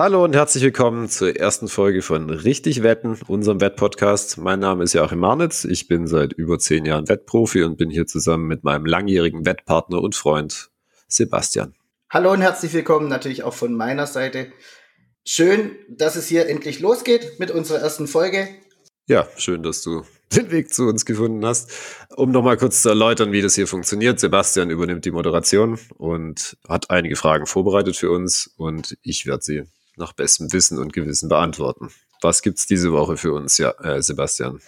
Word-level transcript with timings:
Hallo 0.00 0.24
und 0.24 0.34
herzlich 0.34 0.64
willkommen 0.64 1.10
zur 1.10 1.36
ersten 1.36 1.68
Folge 1.68 2.00
von 2.00 2.30
Richtig 2.30 2.82
Wetten, 2.82 3.18
unserem 3.28 3.60
Wettpodcast. 3.60 4.38
Mein 4.38 4.58
Name 4.58 4.84
ist 4.84 4.94
Joachim 4.94 5.18
Marnitz. 5.18 5.66
Ich 5.66 5.88
bin 5.88 6.06
seit 6.06 6.32
über 6.32 6.58
zehn 6.58 6.86
Jahren 6.86 7.06
Wettprofi 7.06 7.64
und 7.64 7.76
bin 7.76 7.90
hier 7.90 8.06
zusammen 8.06 8.46
mit 8.46 8.64
meinem 8.64 8.86
langjährigen 8.86 9.44
Wettpartner 9.44 10.00
und 10.00 10.14
Freund 10.14 10.70
Sebastian. 11.06 11.74
Hallo 12.08 12.32
und 12.32 12.40
herzlich 12.40 12.72
willkommen 12.72 13.10
natürlich 13.10 13.42
auch 13.42 13.52
von 13.52 13.74
meiner 13.74 14.06
Seite. 14.06 14.50
Schön, 15.26 15.72
dass 15.90 16.16
es 16.16 16.28
hier 16.28 16.48
endlich 16.48 16.80
losgeht 16.80 17.38
mit 17.38 17.50
unserer 17.50 17.80
ersten 17.80 18.06
Folge. 18.06 18.48
Ja, 19.06 19.28
schön, 19.36 19.62
dass 19.62 19.82
du 19.82 20.04
den 20.34 20.50
Weg 20.50 20.72
zu 20.72 20.84
uns 20.84 21.04
gefunden 21.04 21.44
hast. 21.44 21.72
Um 22.16 22.30
nochmal 22.30 22.56
kurz 22.56 22.80
zu 22.80 22.88
erläutern, 22.88 23.32
wie 23.32 23.42
das 23.42 23.54
hier 23.54 23.66
funktioniert. 23.66 24.18
Sebastian 24.18 24.70
übernimmt 24.70 25.04
die 25.04 25.10
Moderation 25.10 25.78
und 25.98 26.56
hat 26.66 26.88
einige 26.88 27.16
Fragen 27.16 27.44
vorbereitet 27.44 27.96
für 27.96 28.10
uns 28.10 28.50
und 28.56 28.96
ich 29.02 29.26
werde 29.26 29.42
sie 29.42 29.64
nach 30.00 30.12
bestem 30.12 30.52
Wissen 30.52 30.78
und 30.78 30.92
Gewissen 30.92 31.28
beantworten. 31.28 31.90
Was 32.20 32.42
gibt 32.42 32.58
es 32.58 32.66
diese 32.66 32.92
Woche 32.92 33.16
für 33.16 33.32
uns, 33.32 33.56
ja, 33.58 33.70
äh, 33.82 34.02
Sebastian? 34.02 34.60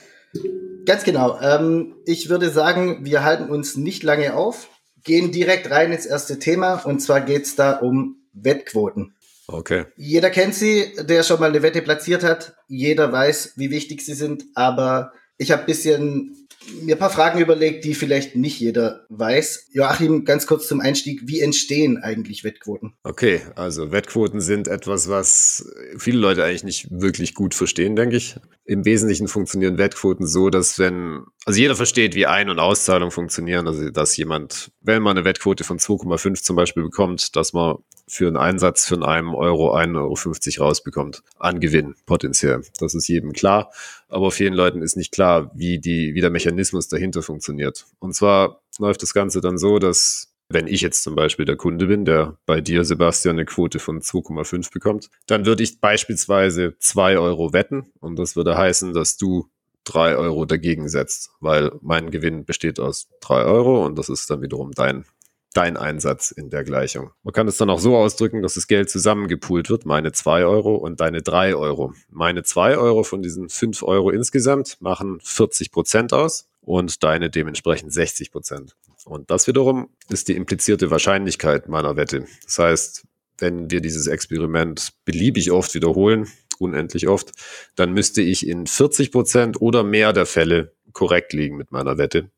Ganz 0.86 1.04
genau. 1.04 1.38
Ähm, 1.40 1.96
ich 2.06 2.28
würde 2.28 2.50
sagen, 2.50 3.04
wir 3.04 3.24
halten 3.24 3.50
uns 3.50 3.76
nicht 3.76 4.02
lange 4.02 4.34
auf, 4.34 4.68
gehen 5.04 5.32
direkt 5.32 5.70
rein 5.70 5.92
ins 5.92 6.06
erste 6.06 6.38
Thema 6.38 6.74
und 6.84 7.00
zwar 7.00 7.20
geht 7.20 7.42
es 7.42 7.56
da 7.56 7.78
um 7.78 8.16
Wettquoten. 8.32 9.14
Okay. 9.48 9.86
Jeder 9.96 10.30
kennt 10.30 10.54
sie, 10.54 10.92
der 11.00 11.22
schon 11.24 11.40
mal 11.40 11.50
eine 11.50 11.62
Wette 11.62 11.82
platziert 11.82 12.22
hat. 12.22 12.54
Jeder 12.68 13.12
weiß, 13.12 13.54
wie 13.56 13.70
wichtig 13.70 14.02
sie 14.02 14.14
sind, 14.14 14.44
aber 14.54 15.12
ich 15.36 15.50
habe 15.50 15.62
ein 15.62 15.66
bisschen 15.66 16.41
mir 16.82 16.96
ein 16.96 16.98
paar 16.98 17.10
Fragen 17.10 17.40
überlegt, 17.40 17.84
die 17.84 17.94
vielleicht 17.94 18.36
nicht 18.36 18.60
jeder 18.60 19.06
weiß. 19.08 19.68
Joachim, 19.72 20.24
ganz 20.24 20.46
kurz 20.46 20.68
zum 20.68 20.80
Einstieg, 20.80 21.22
wie 21.26 21.40
entstehen 21.40 21.98
eigentlich 21.98 22.44
Wettquoten? 22.44 22.94
Okay, 23.02 23.40
also 23.54 23.92
Wettquoten 23.92 24.40
sind 24.40 24.68
etwas, 24.68 25.08
was 25.08 25.66
viele 25.96 26.18
Leute 26.18 26.44
eigentlich 26.44 26.64
nicht 26.64 26.88
wirklich 26.90 27.34
gut 27.34 27.54
verstehen, 27.54 27.96
denke 27.96 28.16
ich. 28.16 28.36
Im 28.64 28.84
Wesentlichen 28.84 29.28
funktionieren 29.28 29.78
Wettquoten 29.78 30.26
so, 30.26 30.50
dass 30.50 30.78
wenn, 30.78 31.22
also 31.44 31.58
jeder 31.58 31.76
versteht, 31.76 32.14
wie 32.14 32.26
Ein- 32.26 32.50
und 32.50 32.58
Auszahlung 32.58 33.10
funktionieren, 33.10 33.66
also 33.66 33.90
dass 33.90 34.16
jemand, 34.16 34.70
wenn 34.80 35.02
man 35.02 35.16
eine 35.16 35.24
Wettquote 35.24 35.64
von 35.64 35.78
2,5 35.78 36.42
zum 36.42 36.56
Beispiel 36.56 36.84
bekommt, 36.84 37.34
dass 37.36 37.52
man 37.52 37.76
für 38.12 38.26
einen 38.26 38.36
Einsatz 38.36 38.86
von 38.86 39.02
einem 39.02 39.34
Euro 39.34 39.74
1,50 39.74 40.58
Euro 40.58 40.68
rausbekommt 40.68 41.22
an 41.38 41.60
Gewinn 41.60 41.94
potenziell. 42.04 42.62
Das 42.78 42.94
ist 42.94 43.08
jedem 43.08 43.32
klar, 43.32 43.72
aber 44.08 44.30
vielen 44.30 44.52
Leuten 44.52 44.82
ist 44.82 44.98
nicht 44.98 45.12
klar, 45.12 45.50
wie, 45.54 45.78
die, 45.78 46.14
wie 46.14 46.20
der 46.20 46.28
Mechanismus 46.28 46.88
dahinter 46.88 47.22
funktioniert. 47.22 47.86
Und 48.00 48.14
zwar 48.14 48.60
läuft 48.78 49.02
das 49.02 49.14
Ganze 49.14 49.40
dann 49.40 49.56
so, 49.56 49.78
dass 49.78 50.28
wenn 50.50 50.66
ich 50.66 50.82
jetzt 50.82 51.02
zum 51.02 51.14
Beispiel 51.14 51.46
der 51.46 51.56
Kunde 51.56 51.86
bin, 51.86 52.04
der 52.04 52.36
bei 52.44 52.60
dir, 52.60 52.84
Sebastian, 52.84 53.36
eine 53.36 53.46
Quote 53.46 53.78
von 53.78 54.02
2,5 54.02 54.70
bekommt, 54.70 55.08
dann 55.26 55.46
würde 55.46 55.62
ich 55.62 55.80
beispielsweise 55.80 56.74
2 56.78 57.16
Euro 57.16 57.54
wetten 57.54 57.92
und 58.00 58.18
das 58.18 58.36
würde 58.36 58.58
heißen, 58.58 58.92
dass 58.92 59.16
du 59.16 59.48
3 59.84 60.16
Euro 60.16 60.44
dagegen 60.44 60.86
setzt, 60.90 61.30
weil 61.40 61.72
mein 61.80 62.10
Gewinn 62.10 62.44
besteht 62.44 62.78
aus 62.78 63.08
3 63.22 63.44
Euro 63.44 63.86
und 63.86 63.98
das 63.98 64.10
ist 64.10 64.28
dann 64.28 64.42
wiederum 64.42 64.72
dein 64.72 65.06
dein 65.56 65.76
Einsatz 65.76 66.30
in 66.30 66.50
der 66.50 66.64
Gleichung. 66.64 67.10
Man 67.22 67.32
kann 67.32 67.48
es 67.48 67.56
dann 67.56 67.70
auch 67.70 67.80
so 67.80 67.96
ausdrücken, 67.96 68.42
dass 68.42 68.54
das 68.54 68.66
Geld 68.66 68.90
zusammengepoolt 68.90 69.70
wird, 69.70 69.86
meine 69.86 70.12
zwei 70.12 70.44
Euro 70.44 70.76
und 70.76 71.00
deine 71.00 71.22
drei 71.22 71.54
Euro. 71.54 71.94
Meine 72.10 72.42
zwei 72.42 72.76
Euro 72.76 73.02
von 73.02 73.22
diesen 73.22 73.48
fünf 73.48 73.82
Euro 73.82 74.10
insgesamt 74.10 74.80
machen 74.80 75.18
40 75.22 75.72
Prozent 75.72 76.12
aus 76.12 76.48
und 76.60 77.02
deine 77.02 77.30
dementsprechend 77.30 77.92
60 77.92 78.30
Prozent. 78.30 78.76
Und 79.04 79.30
das 79.30 79.46
wiederum 79.46 79.88
ist 80.08 80.28
die 80.28 80.36
implizierte 80.36 80.90
Wahrscheinlichkeit 80.90 81.68
meiner 81.68 81.96
Wette. 81.96 82.26
Das 82.44 82.58
heißt, 82.58 83.04
wenn 83.38 83.70
wir 83.70 83.80
dieses 83.80 84.06
Experiment 84.06 84.92
beliebig 85.04 85.50
oft 85.50 85.74
wiederholen, 85.74 86.28
unendlich 86.58 87.08
oft, 87.08 87.32
dann 87.74 87.92
müsste 87.92 88.22
ich 88.22 88.46
in 88.46 88.66
40 88.66 89.10
Prozent 89.10 89.60
oder 89.60 89.82
mehr 89.82 90.12
der 90.12 90.26
Fälle 90.26 90.72
korrekt 90.92 91.32
liegen 91.32 91.56
mit 91.56 91.72
meiner 91.72 91.98
Wette 91.98 92.30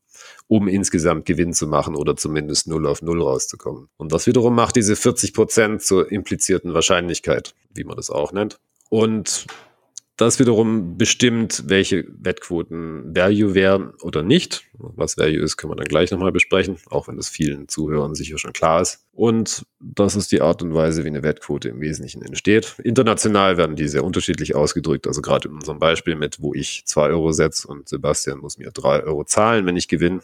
um 0.49 0.69
insgesamt 0.69 1.27
Gewinn 1.27 1.53
zu 1.53 1.67
machen 1.67 1.97
oder 1.97 2.17
zumindest 2.17 2.67
0 2.69 2.87
auf 2.87 3.03
0 3.03 3.23
rauszukommen. 3.23 3.89
Und 3.97 4.13
das 4.13 4.27
wiederum 4.27 4.55
macht 4.55 4.77
diese 4.77 4.97
40 4.97 5.33
Prozent 5.33 5.83
zur 5.83 6.11
implizierten 6.11 6.75
Wahrscheinlichkeit, 6.75 7.55
wie 7.73 7.85
man 7.85 7.97
das 7.97 8.11
auch 8.11 8.33
nennt. 8.33 8.59
Und 8.91 9.47
das 10.17 10.39
wiederum 10.39 10.97
bestimmt, 10.97 11.65
welche 11.67 12.05
Wettquoten 12.21 13.17
Value 13.17 13.55
wären 13.55 13.91
oder 14.01 14.23
nicht. 14.23 14.65
Was 14.79 15.19
Value 15.19 15.43
ist, 15.43 15.57
können 15.57 15.73
wir 15.73 15.77
dann 15.77 15.89
gleich 15.89 16.13
nochmal 16.13 16.31
besprechen, 16.31 16.77
auch 16.89 17.09
wenn 17.09 17.17
das 17.17 17.29
vielen 17.29 17.69
Zuhörern 17.69 18.15
sicher 18.15 18.39
schon 18.39 18.53
klar 18.53 18.81
ist. 18.81 19.07
Und 19.13 19.67
das 19.81 20.15
ist 20.15 20.31
die 20.31 20.41
Art 20.41 20.63
und 20.63 20.73
Weise, 20.73 21.03
wie 21.03 21.09
eine 21.09 21.25
Wettquote 21.25 21.69
im 21.69 21.81
Wesentlichen 21.81 22.23
entsteht. 22.23 22.77
International 22.85 23.57
werden 23.57 23.75
die 23.75 23.89
sehr 23.89 24.05
unterschiedlich 24.05 24.55
ausgedrückt. 24.55 25.09
Also 25.09 25.21
gerade 25.21 25.49
in 25.49 25.55
unserem 25.55 25.81
Beispiel 25.81 26.15
mit, 26.15 26.41
wo 26.41 26.55
ich 26.55 26.85
zwei 26.87 27.09
Euro 27.09 27.33
setze 27.33 27.67
und 27.67 27.89
Sebastian 27.89 28.39
muss 28.39 28.59
mir 28.59 28.71
drei 28.71 29.03
Euro 29.03 29.25
zahlen, 29.25 29.67
wenn 29.67 29.77
ich 29.77 29.89
gewinne. 29.89 30.21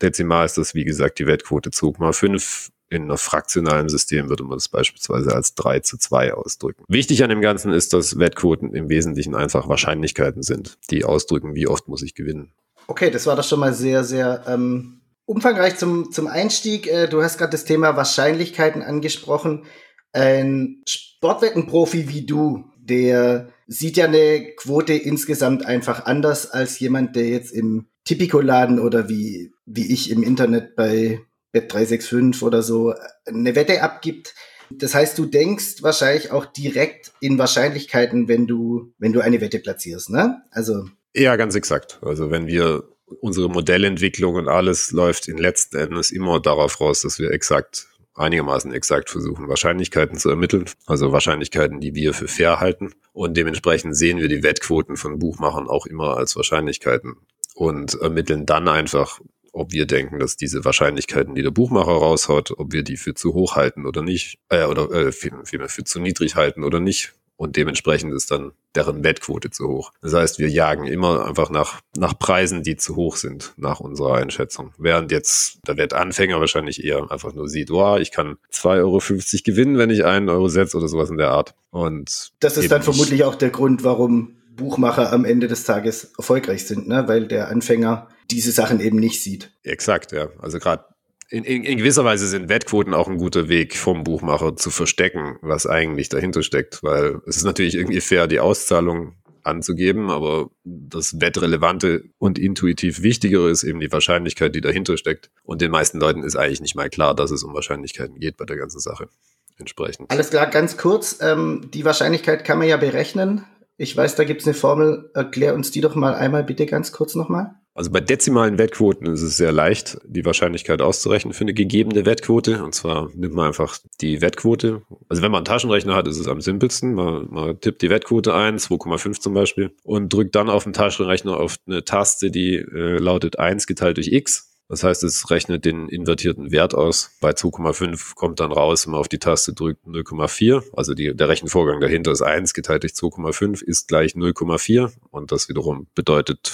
Dezimal 0.00 0.46
ist 0.46 0.58
das, 0.58 0.74
wie 0.74 0.84
gesagt, 0.84 1.18
die 1.18 1.26
Wettquote 1.26 1.70
2,5 1.70 2.70
in 2.94 3.02
einem 3.04 3.18
fraktionalen 3.18 3.88
System 3.88 4.28
würde 4.28 4.44
man 4.44 4.56
das 4.56 4.68
beispielsweise 4.68 5.34
als 5.34 5.54
3 5.54 5.80
zu 5.80 5.98
2 5.98 6.34
ausdrücken. 6.34 6.84
Wichtig 6.88 7.22
an 7.22 7.30
dem 7.30 7.40
Ganzen 7.40 7.72
ist, 7.72 7.92
dass 7.92 8.18
Wettquoten 8.18 8.74
im 8.74 8.88
Wesentlichen 8.88 9.34
einfach 9.34 9.68
Wahrscheinlichkeiten 9.68 10.42
sind, 10.42 10.78
die 10.90 11.04
ausdrücken, 11.04 11.54
wie 11.54 11.66
oft 11.66 11.88
muss 11.88 12.02
ich 12.02 12.14
gewinnen. 12.14 12.52
Okay, 12.86 13.10
das 13.10 13.26
war 13.26 13.36
doch 13.36 13.44
schon 13.44 13.60
mal 13.60 13.74
sehr, 13.74 14.04
sehr 14.04 14.44
ähm, 14.46 15.00
umfangreich 15.26 15.76
zum, 15.76 16.12
zum 16.12 16.26
Einstieg. 16.26 16.86
Äh, 16.86 17.08
du 17.08 17.22
hast 17.22 17.38
gerade 17.38 17.52
das 17.52 17.64
Thema 17.64 17.96
Wahrscheinlichkeiten 17.96 18.82
angesprochen. 18.82 19.64
Ein 20.12 20.82
Sportwettenprofi 20.86 22.08
wie 22.08 22.26
du, 22.26 22.64
der 22.76 23.48
sieht 23.66 23.96
ja 23.96 24.04
eine 24.04 24.54
Quote 24.56 24.92
insgesamt 24.92 25.64
einfach 25.64 26.04
anders 26.06 26.50
als 26.50 26.78
jemand, 26.78 27.16
der 27.16 27.28
jetzt 27.28 27.52
im 27.52 27.86
Tipico-Laden 28.04 28.78
oder 28.78 29.08
wie, 29.08 29.52
wie 29.64 29.92
ich 29.92 30.10
im 30.10 30.22
Internet 30.22 30.76
bei 30.76 31.20
Bet365 31.54 32.42
oder 32.42 32.62
so 32.62 32.94
eine 33.26 33.54
Wette 33.54 33.82
abgibt. 33.82 34.34
Das 34.70 34.94
heißt, 34.94 35.18
du 35.18 35.26
denkst 35.26 35.82
wahrscheinlich 35.82 36.30
auch 36.30 36.46
direkt 36.46 37.12
in 37.20 37.38
Wahrscheinlichkeiten, 37.38 38.28
wenn 38.28 38.46
du, 38.46 38.92
wenn 38.98 39.12
du 39.12 39.20
eine 39.20 39.40
Wette 39.40 39.58
platzierst, 39.58 40.10
ne? 40.10 40.42
Also. 40.50 40.86
Ja, 41.14 41.36
ganz 41.36 41.54
exakt. 41.54 42.00
Also 42.02 42.30
wenn 42.30 42.46
wir 42.46 42.84
unsere 43.20 43.48
Modellentwicklung 43.48 44.34
und 44.34 44.48
alles 44.48 44.90
läuft 44.90 45.28
in 45.28 45.38
letzten 45.38 45.76
Endes 45.76 46.10
immer 46.10 46.40
darauf 46.40 46.80
raus, 46.80 47.02
dass 47.02 47.18
wir 47.18 47.30
exakt, 47.30 47.86
einigermaßen 48.14 48.72
exakt 48.72 49.10
versuchen, 49.10 49.48
Wahrscheinlichkeiten 49.48 50.18
zu 50.18 50.30
ermitteln. 50.30 50.64
Also 50.86 51.12
Wahrscheinlichkeiten, 51.12 51.80
die 51.80 51.94
wir 51.94 52.14
für 52.14 52.28
fair 52.28 52.60
halten. 52.60 52.92
Und 53.12 53.36
dementsprechend 53.36 53.96
sehen 53.96 54.18
wir 54.18 54.28
die 54.28 54.42
Wettquoten 54.42 54.96
von 54.96 55.18
Buchmachern 55.18 55.68
auch 55.68 55.86
immer 55.86 56.16
als 56.16 56.36
Wahrscheinlichkeiten 56.36 57.16
und 57.54 57.94
ermitteln 58.00 58.46
dann 58.46 58.68
einfach 58.68 59.20
ob 59.54 59.72
wir 59.72 59.86
denken, 59.86 60.18
dass 60.18 60.36
diese 60.36 60.64
Wahrscheinlichkeiten, 60.64 61.34
die 61.34 61.42
der 61.42 61.50
Buchmacher 61.50 61.92
raushaut, 61.92 62.52
ob 62.58 62.72
wir 62.72 62.82
die 62.82 62.96
für 62.96 63.14
zu 63.14 63.34
hoch 63.34 63.56
halten 63.56 63.86
oder 63.86 64.02
nicht, 64.02 64.38
äh, 64.48 64.64
oder 64.64 64.90
äh, 64.90 65.12
vielmehr 65.12 65.68
für 65.68 65.84
zu 65.84 66.00
niedrig 66.00 66.34
halten 66.36 66.64
oder 66.64 66.80
nicht. 66.80 67.14
Und 67.36 67.56
dementsprechend 67.56 68.14
ist 68.14 68.30
dann 68.30 68.52
deren 68.76 69.02
Wettquote 69.02 69.50
zu 69.50 69.66
hoch. 69.68 69.92
Das 70.02 70.14
heißt, 70.14 70.38
wir 70.38 70.48
jagen 70.48 70.86
immer 70.86 71.26
einfach 71.26 71.50
nach, 71.50 71.80
nach 71.96 72.16
Preisen, 72.16 72.62
die 72.62 72.76
zu 72.76 72.94
hoch 72.94 73.16
sind, 73.16 73.54
nach 73.56 73.80
unserer 73.80 74.14
Einschätzung. 74.14 74.72
Während 74.78 75.10
jetzt 75.10 75.58
der 75.66 75.76
Wettanfänger 75.76 76.38
wahrscheinlich 76.38 76.84
eher 76.84 77.10
einfach 77.10 77.34
nur 77.34 77.48
sieht, 77.48 77.72
oh, 77.72 77.96
ich 77.96 78.12
kann 78.12 78.36
2,50 78.52 78.78
Euro 78.78 79.00
gewinnen, 79.44 79.78
wenn 79.78 79.90
ich 79.90 80.04
einen 80.04 80.28
Euro 80.28 80.48
setze 80.48 80.76
oder 80.76 80.86
sowas 80.86 81.10
in 81.10 81.16
der 81.16 81.30
Art. 81.30 81.54
Und 81.70 82.32
das 82.38 82.56
ist 82.56 82.70
dann 82.70 82.82
vermutlich 82.82 83.24
auch 83.24 83.34
der 83.34 83.50
Grund, 83.50 83.82
warum 83.82 84.36
Buchmacher 84.56 85.12
am 85.12 85.24
Ende 85.24 85.48
des 85.48 85.64
Tages 85.64 86.12
erfolgreich 86.16 86.66
sind, 86.66 86.88
ne? 86.88 87.08
weil 87.08 87.26
der 87.26 87.48
Anfänger 87.48 88.08
diese 88.30 88.52
Sachen 88.52 88.80
eben 88.80 88.98
nicht 88.98 89.22
sieht. 89.22 89.52
Exakt, 89.62 90.12
ja. 90.12 90.28
Also 90.40 90.58
gerade 90.58 90.84
in, 91.30 91.44
in, 91.44 91.64
in, 91.64 91.78
gewisser 91.78 92.04
Weise 92.04 92.26
sind 92.28 92.48
Wettquoten 92.48 92.94
auch 92.94 93.08
ein 93.08 93.18
guter 93.18 93.48
Weg 93.48 93.76
vom 93.76 94.04
Buchmacher 94.04 94.56
zu 94.56 94.70
verstecken, 94.70 95.36
was 95.40 95.66
eigentlich 95.66 96.08
dahinter 96.08 96.42
steckt, 96.42 96.82
weil 96.82 97.20
es 97.26 97.38
ist 97.38 97.44
natürlich 97.44 97.74
irgendwie 97.74 98.00
fair, 98.00 98.26
die 98.26 98.40
Auszahlung 98.40 99.14
anzugeben, 99.42 100.10
aber 100.10 100.50
das 100.64 101.20
Wettrelevante 101.20 102.04
und 102.18 102.38
intuitiv 102.38 103.02
Wichtigere 103.02 103.50
ist 103.50 103.62
eben 103.62 103.80
die 103.80 103.92
Wahrscheinlichkeit, 103.92 104.54
die 104.54 104.60
dahinter 104.60 104.96
steckt. 104.96 105.30
Und 105.42 105.60
den 105.60 105.70
meisten 105.70 105.98
Leuten 105.98 106.22
ist 106.22 106.36
eigentlich 106.36 106.60
nicht 106.60 106.76
mal 106.76 106.88
klar, 106.88 107.14
dass 107.14 107.30
es 107.30 107.42
um 107.42 107.54
Wahrscheinlichkeiten 107.54 108.18
geht 108.18 108.36
bei 108.36 108.44
der 108.44 108.56
ganzen 108.56 108.80
Sache. 108.80 109.08
Entsprechend. 109.56 110.10
Alles 110.10 110.30
klar, 110.30 110.48
ganz 110.48 110.76
kurz. 110.76 111.18
Ähm, 111.20 111.70
die 111.72 111.84
Wahrscheinlichkeit 111.84 112.44
kann 112.44 112.58
man 112.58 112.66
ja 112.66 112.76
berechnen. 112.76 113.44
Ich 113.76 113.96
weiß, 113.96 114.14
da 114.16 114.24
gibt 114.24 114.40
es 114.40 114.46
eine 114.46 114.54
Formel. 114.54 115.10
Erklär 115.14 115.54
uns 115.54 115.70
die 115.70 115.80
doch 115.80 115.94
mal 115.94 116.14
einmal 116.14 116.44
bitte 116.44 116.66
ganz 116.66 116.92
kurz 116.92 117.14
nochmal. 117.14 117.54
Also 117.76 117.90
bei 117.90 118.00
dezimalen 118.00 118.56
Wettquoten 118.56 119.08
ist 119.08 119.22
es 119.22 119.36
sehr 119.36 119.50
leicht, 119.50 119.98
die 120.04 120.24
Wahrscheinlichkeit 120.24 120.80
auszurechnen 120.80 121.34
für 121.34 121.42
eine 121.42 121.54
gegebene 121.54 122.06
Wettquote. 122.06 122.62
Und 122.62 122.72
zwar 122.72 123.10
nimmt 123.14 123.34
man 123.34 123.48
einfach 123.48 123.78
die 124.00 124.20
Wettquote. 124.20 124.82
Also 125.08 125.22
wenn 125.22 125.32
man 125.32 125.38
einen 125.38 125.46
Taschenrechner 125.46 125.96
hat, 125.96 126.06
ist 126.06 126.20
es 126.20 126.28
am 126.28 126.40
simpelsten. 126.40 126.94
Man, 126.94 127.26
man 127.30 127.60
tippt 127.60 127.82
die 127.82 127.90
Wettquote 127.90 128.32
ein, 128.32 128.58
2,5 128.58 129.18
zum 129.18 129.34
Beispiel, 129.34 129.72
und 129.82 130.12
drückt 130.12 130.36
dann 130.36 130.48
auf 130.50 130.62
dem 130.62 130.72
Taschenrechner 130.72 131.36
auf 131.36 131.56
eine 131.66 131.84
Taste, 131.84 132.30
die 132.30 132.54
äh, 132.54 132.98
lautet 132.98 133.40
1 133.40 133.66
geteilt 133.66 133.96
durch 133.96 134.12
x. 134.12 134.53
Das 134.68 134.82
heißt, 134.82 135.04
es 135.04 135.30
rechnet 135.30 135.64
den 135.64 135.88
invertierten 135.88 136.50
Wert 136.50 136.74
aus. 136.74 137.10
Bei 137.20 137.30
2,5 137.30 138.14
kommt 138.14 138.40
dann 138.40 138.50
raus, 138.50 138.86
wenn 138.86 138.92
man 138.92 139.00
auf 139.00 139.08
die 139.08 139.18
Taste 139.18 139.52
drückt, 139.52 139.86
0,4. 139.86 140.64
Also 140.74 140.94
die, 140.94 141.14
der 141.14 141.28
Rechenvorgang 141.28 141.80
dahinter 141.80 142.12
ist 142.12 142.22
1 142.22 142.54
geteilt 142.54 142.82
durch 142.82 142.92
2,5 142.92 143.62
ist 143.62 143.88
gleich 143.88 144.12
0,4. 144.12 144.92
Und 145.10 145.32
das 145.32 145.48
wiederum 145.48 145.86
bedeutet 145.94 146.50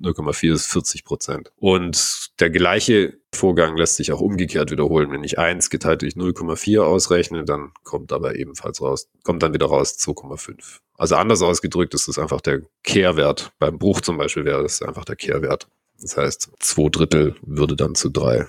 0,4 0.00 0.52
ist 0.52 0.66
40 0.66 1.04
Prozent. 1.04 1.52
Und 1.56 2.30
der 2.40 2.50
gleiche 2.50 3.18
Vorgang 3.32 3.76
lässt 3.76 3.96
sich 3.96 4.12
auch 4.12 4.20
umgekehrt 4.20 4.70
wiederholen. 4.70 5.12
Wenn 5.12 5.24
ich 5.24 5.38
1 5.38 5.70
geteilt 5.70 6.02
durch 6.02 6.14
0,4 6.14 6.80
ausrechne, 6.80 7.44
dann 7.44 7.72
kommt 7.84 8.12
aber 8.12 8.34
ebenfalls 8.34 8.80
raus, 8.80 9.08
kommt 9.22 9.42
dann 9.42 9.54
wieder 9.54 9.66
raus 9.66 9.98
2,5. 9.98 10.80
Also 10.96 11.16
anders 11.16 11.42
ausgedrückt 11.42 11.94
ist 11.94 12.08
es 12.08 12.18
einfach 12.18 12.40
der 12.40 12.62
Kehrwert. 12.82 13.52
Beim 13.58 13.78
Bruch 13.78 14.00
zum 14.00 14.18
Beispiel 14.18 14.44
wäre 14.44 14.62
das 14.62 14.82
einfach 14.82 15.04
der 15.04 15.16
Kehrwert. 15.16 15.68
Das 16.02 16.16
heißt, 16.16 16.50
zwei 16.58 16.88
Drittel 16.90 17.36
würde 17.42 17.76
dann 17.76 17.94
zu 17.94 18.10
drei, 18.10 18.46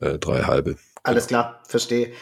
äh, 0.00 0.18
drei 0.18 0.42
halbe. 0.42 0.76
Alles 1.02 1.26
klar, 1.26 1.62
verstehe. 1.68 2.12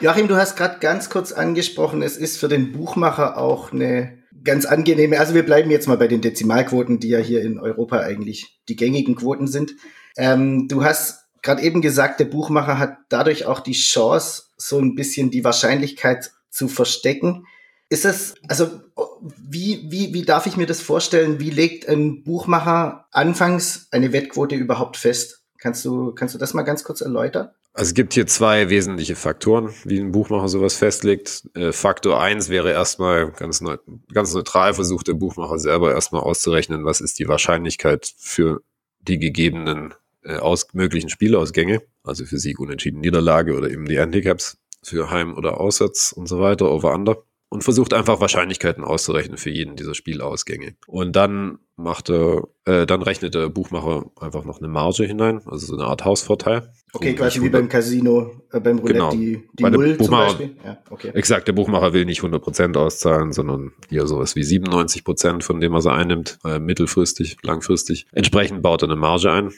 Joachim, 0.00 0.28
du 0.28 0.36
hast 0.36 0.56
gerade 0.56 0.78
ganz 0.78 1.10
kurz 1.10 1.32
angesprochen, 1.32 2.02
es 2.02 2.16
ist 2.16 2.38
für 2.38 2.48
den 2.48 2.72
Buchmacher 2.72 3.36
auch 3.36 3.72
eine 3.72 4.22
ganz 4.44 4.64
angenehme, 4.64 5.18
also 5.18 5.34
wir 5.34 5.44
bleiben 5.44 5.70
jetzt 5.70 5.88
mal 5.88 5.96
bei 5.96 6.06
den 6.06 6.20
Dezimalquoten, 6.20 7.00
die 7.00 7.08
ja 7.08 7.18
hier 7.18 7.42
in 7.42 7.58
Europa 7.58 7.98
eigentlich 7.98 8.60
die 8.68 8.76
gängigen 8.76 9.16
Quoten 9.16 9.48
sind. 9.48 9.74
Ähm, 10.16 10.68
du 10.68 10.84
hast 10.84 11.24
gerade 11.42 11.62
eben 11.62 11.82
gesagt, 11.82 12.20
der 12.20 12.26
Buchmacher 12.26 12.78
hat 12.78 12.98
dadurch 13.08 13.46
auch 13.46 13.60
die 13.60 13.72
Chance, 13.72 14.44
so 14.56 14.78
ein 14.78 14.94
bisschen 14.94 15.30
die 15.30 15.44
Wahrscheinlichkeit 15.44 16.30
zu 16.50 16.68
verstecken. 16.68 17.46
Ist 17.90 18.04
es, 18.04 18.34
also 18.48 18.80
wie, 19.20 19.86
wie, 19.90 20.12
wie 20.12 20.22
darf 20.22 20.46
ich 20.46 20.56
mir 20.56 20.66
das 20.66 20.80
vorstellen? 20.80 21.40
Wie 21.40 21.50
legt 21.50 21.88
ein 21.88 22.22
Buchmacher 22.22 23.06
anfangs 23.12 23.88
eine 23.90 24.12
Wettquote 24.12 24.54
überhaupt 24.56 24.96
fest? 24.96 25.42
Kannst 25.58 25.84
du, 25.84 26.12
kannst 26.12 26.34
du 26.34 26.38
das 26.38 26.54
mal 26.54 26.62
ganz 26.62 26.84
kurz 26.84 27.00
erläutern? 27.00 27.50
Also 27.72 27.90
es 27.90 27.94
gibt 27.94 28.12
hier 28.12 28.26
zwei 28.26 28.70
wesentliche 28.70 29.14
Faktoren, 29.14 29.72
wie 29.84 30.00
ein 30.00 30.12
Buchmacher 30.12 30.48
sowas 30.48 30.74
festlegt. 30.74 31.48
Äh, 31.54 31.72
Faktor 31.72 32.20
eins 32.20 32.48
wäre 32.48 32.72
erstmal 32.72 33.30
ganz, 33.30 33.60
neu, 33.60 33.78
ganz 34.12 34.34
neutral 34.34 34.74
versucht 34.74 35.08
der 35.08 35.14
Buchmacher 35.14 35.58
selber 35.58 35.92
erstmal 35.92 36.22
auszurechnen, 36.22 36.84
was 36.84 37.00
ist 37.00 37.18
die 37.18 37.28
Wahrscheinlichkeit 37.28 38.12
für 38.18 38.62
die 39.00 39.18
gegebenen 39.18 39.94
äh, 40.24 40.36
aus, 40.36 40.74
möglichen 40.74 41.08
Spielausgänge, 41.08 41.82
also 42.02 42.24
für 42.24 42.38
Sieg, 42.38 42.58
Unentschieden, 42.58 43.00
Niederlage 43.00 43.56
oder 43.56 43.70
eben 43.70 43.86
die 43.86 43.98
Handicaps 43.98 44.58
für 44.82 45.10
Heim- 45.10 45.36
oder 45.36 45.60
Aussatz 45.60 46.12
und 46.12 46.26
so 46.26 46.40
weiter, 46.40 46.70
over-under 46.70 47.22
und 47.50 47.64
versucht 47.64 47.94
einfach 47.94 48.20
Wahrscheinlichkeiten 48.20 48.84
auszurechnen 48.84 49.38
für 49.38 49.50
jeden 49.50 49.76
dieser 49.76 49.94
Spielausgänge. 49.94 50.74
Und 50.86 51.16
dann 51.16 51.58
macht 51.76 52.10
er, 52.10 52.48
äh, 52.64 52.86
dann 52.86 53.02
rechnet 53.02 53.34
der 53.34 53.48
Buchmacher 53.48 54.10
einfach 54.20 54.44
noch 54.44 54.58
eine 54.58 54.68
Marge 54.68 55.04
hinein, 55.04 55.40
also 55.46 55.66
so 55.66 55.74
eine 55.74 55.84
Art 55.84 56.04
Hausvorteil. 56.04 56.72
Okay, 56.92 57.14
quasi 57.14 57.40
wie 57.40 57.48
beim 57.48 57.68
Casino, 57.68 58.32
äh, 58.52 58.60
beim 58.60 58.78
Roulette, 58.78 58.98
genau. 58.98 59.10
die, 59.10 59.48
die 59.52 59.62
Null 59.64 59.96
zum 59.96 60.10
Beispiel. 60.10 60.56
Ja, 60.64 60.78
okay. 60.90 61.10
Exakt, 61.14 61.48
der 61.48 61.52
Buchmacher 61.52 61.92
will 61.92 62.04
nicht 62.04 62.20
100% 62.20 62.76
auszahlen, 62.76 63.32
sondern 63.32 63.72
eher 63.90 64.06
sowas 64.06 64.34
wie 64.36 64.42
97%, 64.42 65.42
von 65.42 65.60
dem 65.60 65.72
er 65.72 65.80
sie 65.80 65.92
einnimmt, 65.92 66.38
äh, 66.44 66.58
mittelfristig, 66.58 67.38
langfristig. 67.42 68.06
Entsprechend 68.12 68.62
baut 68.62 68.82
er 68.82 68.88
eine 68.88 68.96
Marge 68.96 69.30
ein, 69.30 69.52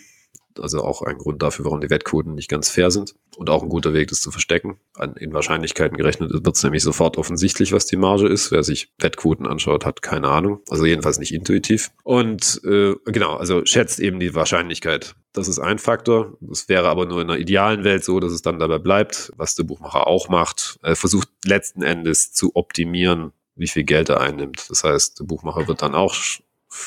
also 0.60 0.82
auch 0.82 1.02
ein 1.02 1.18
Grund 1.18 1.42
dafür, 1.42 1.64
warum 1.64 1.80
die 1.80 1.90
Wettquoten 1.90 2.34
nicht 2.34 2.48
ganz 2.48 2.70
fair 2.70 2.90
sind 2.90 3.14
und 3.36 3.50
auch 3.50 3.62
ein 3.62 3.68
guter 3.68 3.92
Weg, 3.94 4.08
das 4.08 4.20
zu 4.20 4.30
verstecken. 4.30 4.78
In 5.18 5.32
Wahrscheinlichkeiten 5.32 5.96
gerechnet 5.96 6.32
wird 6.32 6.56
es 6.56 6.62
nämlich 6.62 6.82
sofort 6.82 7.16
offensichtlich, 7.16 7.72
was 7.72 7.86
die 7.86 7.96
Marge 7.96 8.28
ist. 8.28 8.50
Wer 8.52 8.62
sich 8.62 8.92
Wettquoten 8.98 9.46
anschaut, 9.46 9.84
hat 9.84 10.02
keine 10.02 10.28
Ahnung. 10.28 10.60
Also 10.68 10.84
jedenfalls 10.84 11.18
nicht 11.18 11.32
intuitiv. 11.32 11.90
Und 12.02 12.60
äh, 12.64 12.94
genau, 13.06 13.36
also 13.36 13.64
schätzt 13.64 14.00
eben 14.00 14.20
die 14.20 14.34
Wahrscheinlichkeit. 14.34 15.14
Das 15.32 15.48
ist 15.48 15.58
ein 15.58 15.78
Faktor. 15.78 16.36
Es 16.50 16.68
wäre 16.68 16.88
aber 16.88 17.06
nur 17.06 17.22
in 17.22 17.30
einer 17.30 17.38
idealen 17.38 17.84
Welt 17.84 18.04
so, 18.04 18.18
dass 18.18 18.32
es 18.32 18.42
dann 18.42 18.58
dabei 18.58 18.78
bleibt, 18.78 19.32
was 19.36 19.54
der 19.54 19.64
Buchmacher 19.64 20.06
auch 20.06 20.28
macht. 20.28 20.78
Er 20.82 20.96
versucht 20.96 21.28
letzten 21.44 21.82
Endes 21.82 22.32
zu 22.32 22.56
optimieren, 22.56 23.32
wie 23.54 23.68
viel 23.68 23.84
Geld 23.84 24.08
er 24.08 24.20
einnimmt. 24.20 24.68
Das 24.68 24.82
heißt, 24.82 25.20
der 25.20 25.24
Buchmacher 25.24 25.68
wird 25.68 25.82
dann 25.82 25.94
auch 25.94 26.14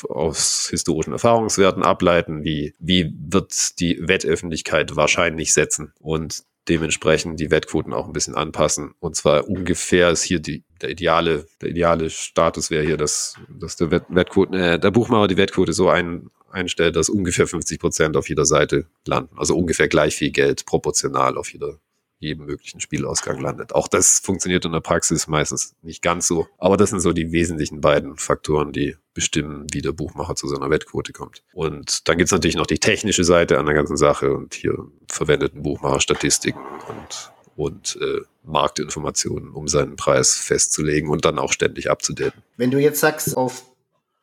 aus 0.08 0.68
historischen 0.70 1.12
Erfahrungswerten 1.12 1.82
ableiten, 1.82 2.44
wie, 2.44 2.74
wie 2.78 3.12
wird 3.18 3.80
die 3.80 3.98
Wettöffentlichkeit 4.00 4.96
wahrscheinlich 4.96 5.52
setzen 5.52 5.92
und 6.00 6.44
dementsprechend 6.68 7.38
die 7.40 7.50
Wettquoten 7.50 7.92
auch 7.92 8.06
ein 8.06 8.12
bisschen 8.12 8.34
anpassen. 8.34 8.94
Und 8.98 9.16
zwar 9.16 9.48
ungefähr 9.48 10.10
ist 10.10 10.22
hier 10.22 10.40
die, 10.40 10.64
der 10.80 10.90
ideale, 10.90 11.46
der 11.60 11.70
ideale 11.70 12.08
Status 12.08 12.70
wäre 12.70 12.84
hier, 12.84 12.96
dass, 12.96 13.36
dass 13.48 13.76
der 13.76 13.90
Wett, 13.90 14.04
Wettquoten, 14.08 14.54
äh, 14.54 14.78
der 14.78 14.90
Buchmacher 14.90 15.28
die 15.28 15.36
Wettquote 15.36 15.72
so 15.72 15.90
ein, 15.90 16.30
einstellt, 16.50 16.96
dass 16.96 17.08
ungefähr 17.08 17.46
50 17.46 17.78
Prozent 17.80 18.16
auf 18.16 18.28
jeder 18.28 18.46
Seite 18.46 18.86
landen. 19.06 19.36
Also 19.36 19.56
ungefähr 19.56 19.88
gleich 19.88 20.14
viel 20.14 20.30
Geld 20.30 20.64
proportional 20.66 21.36
auf 21.36 21.52
jeder 21.52 21.78
jedem 22.20 22.46
möglichen 22.46 22.80
Spielausgang 22.80 23.40
landet. 23.40 23.74
Auch 23.74 23.86
das 23.86 24.18
funktioniert 24.18 24.64
in 24.64 24.72
der 24.72 24.80
Praxis 24.80 25.26
meistens 25.26 25.74
nicht 25.82 26.00
ganz 26.00 26.26
so. 26.26 26.46
Aber 26.56 26.76
das 26.78 26.90
sind 26.90 27.00
so 27.00 27.12
die 27.12 27.32
wesentlichen 27.32 27.82
beiden 27.82 28.16
Faktoren, 28.16 28.72
die 28.72 28.96
bestimmen, 29.14 29.66
wie 29.72 29.80
der 29.80 29.92
Buchmacher 29.92 30.34
zu 30.34 30.48
seiner 30.48 30.70
Wettquote 30.70 31.12
kommt. 31.12 31.42
Und 31.52 32.08
dann 32.08 32.18
gibt 32.18 32.26
es 32.28 32.32
natürlich 32.32 32.56
noch 32.56 32.66
die 32.66 32.78
technische 32.78 33.24
Seite 33.24 33.58
an 33.58 33.66
der 33.66 33.74
ganzen 33.74 33.96
Sache 33.96 34.34
und 34.34 34.54
hier 34.54 34.76
verwendet 35.08 35.54
ein 35.54 35.62
Buchmacher 35.62 36.00
Statistiken 36.00 36.60
und 36.88 37.30
und 37.56 37.98
äh, 38.00 38.20
Marktinformationen, 38.42 39.50
um 39.50 39.68
seinen 39.68 39.94
Preis 39.94 40.34
festzulegen 40.34 41.08
und 41.08 41.24
dann 41.24 41.38
auch 41.38 41.52
ständig 41.52 41.90
abzudaten. 41.90 42.42
Wenn 42.56 42.72
du 42.72 42.78
jetzt 42.78 42.98
sagst, 42.98 43.36
auf 43.36 43.64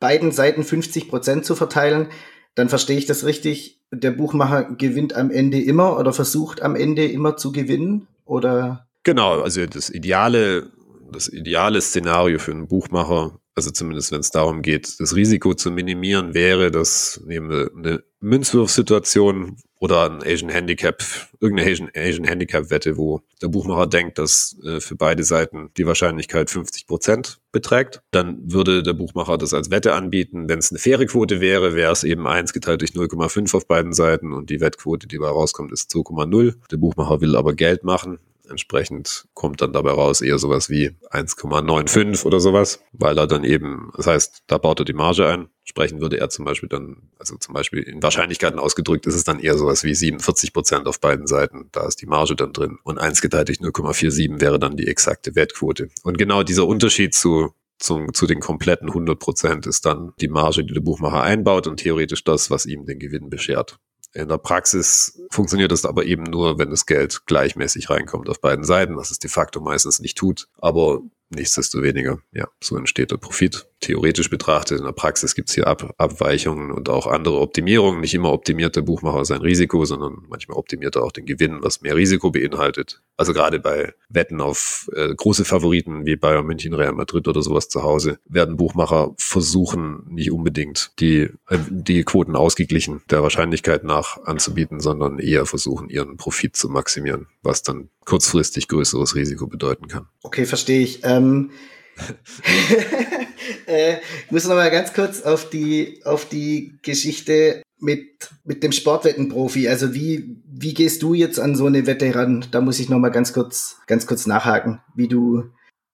beiden 0.00 0.32
Seiten 0.32 0.64
50 0.64 1.08
Prozent 1.08 1.44
zu 1.44 1.54
verteilen, 1.54 2.08
dann 2.54 2.68
verstehe 2.68 2.98
ich 2.98 3.06
das 3.06 3.24
richtig. 3.24 3.80
Der 3.90 4.10
Buchmacher 4.10 4.64
gewinnt 4.64 5.14
am 5.14 5.30
Ende 5.30 5.60
immer 5.60 5.98
oder 5.98 6.12
versucht 6.12 6.62
am 6.62 6.76
Ende 6.76 7.06
immer 7.06 7.36
zu 7.36 7.52
gewinnen 7.52 8.06
oder? 8.24 8.86
Genau, 9.02 9.40
also 9.40 9.66
das 9.66 9.90
ideale, 9.90 10.70
das 11.10 11.28
ideale 11.28 11.80
Szenario 11.80 12.38
für 12.38 12.52
einen 12.52 12.68
Buchmacher, 12.68 13.38
also 13.54 13.70
zumindest 13.70 14.12
wenn 14.12 14.20
es 14.20 14.30
darum 14.30 14.62
geht, 14.62 14.98
das 15.00 15.14
Risiko 15.14 15.54
zu 15.54 15.70
minimieren, 15.70 16.34
wäre, 16.34 16.70
dass 16.70 17.20
neben 17.26 17.50
eine 17.50 18.02
Münzwurfsituation 18.20 19.56
oder 19.78 20.08
ein 20.08 20.22
Asian 20.22 20.48
Handicap, 20.48 21.02
irgendeine 21.40 21.70
Asian, 21.70 21.90
Asian 21.96 22.24
Handicap-Wette, 22.24 22.96
wo 22.96 23.20
der 23.42 23.48
Buchmacher 23.48 23.88
denkt, 23.88 24.16
dass 24.16 24.56
äh, 24.64 24.80
für 24.80 24.94
beide 24.94 25.24
Seiten 25.24 25.70
die 25.76 25.86
Wahrscheinlichkeit 25.86 26.50
50 26.50 26.86
Prozent 26.86 27.40
beträgt. 27.50 28.00
Dann 28.12 28.38
würde 28.44 28.84
der 28.84 28.92
Buchmacher 28.92 29.38
das 29.38 29.52
als 29.52 29.72
Wette 29.72 29.94
anbieten. 29.94 30.48
Wenn 30.48 30.60
es 30.60 30.70
eine 30.70 30.78
faire 30.78 31.04
Quote 31.06 31.40
wäre, 31.40 31.74
wäre 31.74 31.90
es 31.90 32.04
eben 32.04 32.28
1 32.28 32.52
geteilt 32.52 32.80
durch 32.80 32.92
0,5 32.92 33.56
auf 33.56 33.66
beiden 33.66 33.92
Seiten 33.92 34.32
und 34.32 34.50
die 34.50 34.60
Wettquote, 34.60 35.08
die 35.08 35.16
dabei 35.16 35.30
rauskommt, 35.30 35.72
ist 35.72 35.90
2,0. 35.90 36.54
Der 36.70 36.76
Buchmacher 36.76 37.20
will 37.20 37.34
aber 37.34 37.52
Geld 37.52 37.82
machen. 37.82 38.20
Entsprechend 38.48 39.28
kommt 39.34 39.60
dann 39.60 39.72
dabei 39.72 39.92
raus 39.92 40.20
eher 40.20 40.38
sowas 40.38 40.68
wie 40.68 40.90
1,95 41.10 42.24
oder 42.24 42.40
sowas, 42.40 42.80
weil 42.92 43.18
er 43.18 43.26
dann 43.26 43.44
eben, 43.44 43.92
das 43.96 44.06
heißt, 44.06 44.42
da 44.46 44.58
baut 44.58 44.80
er 44.80 44.84
die 44.84 44.92
Marge 44.92 45.26
ein. 45.28 45.48
Entsprechend 45.60 46.00
würde 46.00 46.18
er 46.18 46.28
zum 46.28 46.44
Beispiel 46.44 46.68
dann, 46.68 47.10
also 47.18 47.36
zum 47.36 47.54
Beispiel 47.54 47.82
in 47.82 48.02
Wahrscheinlichkeiten 48.02 48.58
ausgedrückt, 48.58 49.06
ist 49.06 49.14
es 49.14 49.24
dann 49.24 49.38
eher 49.38 49.56
sowas 49.56 49.84
wie 49.84 49.94
47 49.94 50.52
Prozent 50.52 50.86
auf 50.86 51.00
beiden 51.00 51.26
Seiten. 51.26 51.68
Da 51.72 51.86
ist 51.86 52.02
die 52.02 52.06
Marge 52.06 52.34
dann 52.34 52.52
drin. 52.52 52.78
Und 52.82 52.98
1 52.98 53.22
geteilt 53.22 53.48
durch 53.48 53.58
0,47 53.58 54.40
wäre 54.40 54.58
dann 54.58 54.76
die 54.76 54.88
exakte 54.88 55.34
Wertquote. 55.36 55.88
Und 56.02 56.18
genau 56.18 56.42
dieser 56.42 56.66
Unterschied 56.66 57.14
zu 57.14 57.54
zum, 57.82 58.14
zu 58.14 58.26
den 58.26 58.40
kompletten 58.40 58.88
100 58.88 59.18
Prozent 59.18 59.66
ist 59.66 59.84
dann 59.84 60.12
die 60.20 60.28
Marge, 60.28 60.64
die 60.64 60.72
der 60.72 60.80
Buchmacher 60.80 61.22
einbaut 61.22 61.66
und 61.66 61.78
theoretisch 61.78 62.24
das, 62.24 62.50
was 62.50 62.64
ihm 62.64 62.86
den 62.86 62.98
Gewinn 62.98 63.28
beschert. 63.28 63.78
In 64.14 64.28
der 64.28 64.38
Praxis 64.38 65.22
funktioniert 65.30 65.72
das 65.72 65.86
aber 65.86 66.04
eben 66.04 66.24
nur, 66.24 66.58
wenn 66.58 66.70
das 66.70 66.86
Geld 66.86 67.24
gleichmäßig 67.26 67.88
reinkommt 67.88 68.28
auf 68.28 68.40
beiden 68.40 68.64
Seiten, 68.64 68.96
was 68.96 69.10
es 69.10 69.18
de 69.18 69.30
facto 69.30 69.60
meistens 69.60 70.00
nicht 70.00 70.18
tut. 70.18 70.48
Aber 70.58 71.00
nichtsdestoweniger, 71.30 72.18
ja, 72.32 72.46
so 72.60 72.76
entsteht 72.76 73.10
der 73.10 73.16
Profit. 73.16 73.66
Theoretisch 73.82 74.30
betrachtet, 74.30 74.78
in 74.78 74.84
der 74.84 74.92
Praxis 74.92 75.34
gibt 75.34 75.48
es 75.48 75.56
hier 75.56 75.66
Ab 75.66 75.92
Abweichungen 75.98 76.70
und 76.70 76.88
auch 76.88 77.08
andere 77.08 77.40
Optimierungen. 77.40 78.00
Nicht 78.00 78.14
immer 78.14 78.32
optimiert 78.32 78.76
der 78.76 78.82
Buchmacher 78.82 79.24
sein 79.24 79.40
Risiko, 79.40 79.84
sondern 79.84 80.22
manchmal 80.28 80.56
optimiert 80.56 80.94
er 80.94 81.02
auch 81.02 81.10
den 81.10 81.26
Gewinn, 81.26 81.58
was 81.62 81.80
mehr 81.80 81.96
Risiko 81.96 82.30
beinhaltet. 82.30 83.02
Also 83.16 83.32
gerade 83.32 83.58
bei 83.58 83.92
Wetten 84.08 84.40
auf 84.40 84.88
äh, 84.94 85.12
große 85.12 85.44
Favoriten 85.44 86.06
wie 86.06 86.14
Bayern 86.14 86.46
München, 86.46 86.74
Real 86.74 86.92
Madrid 86.92 87.26
oder 87.26 87.42
sowas 87.42 87.68
zu 87.68 87.82
Hause, 87.82 88.20
werden 88.24 88.56
Buchmacher 88.56 89.14
versuchen, 89.18 90.06
nicht 90.08 90.30
unbedingt 90.30 90.92
die, 91.00 91.30
äh, 91.48 91.58
die 91.68 92.04
Quoten 92.04 92.36
ausgeglichen 92.36 93.02
der 93.10 93.24
Wahrscheinlichkeit 93.24 93.82
nach 93.82 94.22
anzubieten, 94.22 94.78
sondern 94.78 95.18
eher 95.18 95.44
versuchen, 95.44 95.88
ihren 95.88 96.16
Profit 96.18 96.54
zu 96.54 96.68
maximieren, 96.68 97.26
was 97.42 97.64
dann 97.64 97.88
kurzfristig 98.04 98.68
größeres 98.68 99.16
Risiko 99.16 99.48
bedeuten 99.48 99.88
kann. 99.88 100.06
Okay, 100.22 100.46
verstehe 100.46 100.82
ich. 100.82 101.00
Ähm 101.02 101.50
äh, 103.66 103.96
ich 104.24 104.30
muss 104.30 104.46
noch 104.46 104.54
mal 104.54 104.70
ganz 104.70 104.92
kurz 104.92 105.22
auf 105.22 105.50
die, 105.50 106.00
auf 106.04 106.28
die 106.28 106.78
Geschichte 106.82 107.62
mit, 107.78 108.30
mit 108.44 108.62
dem 108.62 108.72
Sportwettenprofi. 108.72 109.68
Also 109.68 109.94
wie, 109.94 110.36
wie 110.46 110.74
gehst 110.74 111.02
du 111.02 111.14
jetzt 111.14 111.40
an 111.40 111.56
so 111.56 111.66
eine 111.66 111.86
Wette 111.86 112.14
ran? 112.14 112.46
Da 112.50 112.60
muss 112.60 112.78
ich 112.78 112.88
noch 112.88 112.98
mal 112.98 113.10
ganz 113.10 113.32
kurz, 113.32 113.78
ganz 113.86 114.06
kurz 114.06 114.26
nachhaken, 114.26 114.80
wie 114.94 115.08
du, 115.08 115.44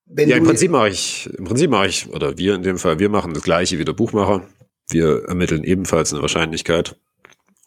wenn 0.06 0.28
ja, 0.28 0.36
im 0.36 0.44
Prinzip 0.44 0.70
mache 0.70 0.88
ich, 0.88 1.28
im 1.36 1.44
Prinzip 1.44 1.70
mache 1.70 1.88
ich, 1.88 2.08
oder 2.10 2.38
wir 2.38 2.54
in 2.54 2.62
dem 2.62 2.78
Fall, 2.78 2.98
wir 2.98 3.08
machen 3.08 3.34
das 3.34 3.42
Gleiche 3.42 3.78
wie 3.78 3.84
der 3.84 3.92
Buchmacher. 3.92 4.46
Wir 4.90 5.24
ermitteln 5.24 5.64
ebenfalls 5.64 6.12
eine 6.12 6.22
Wahrscheinlichkeit 6.22 6.96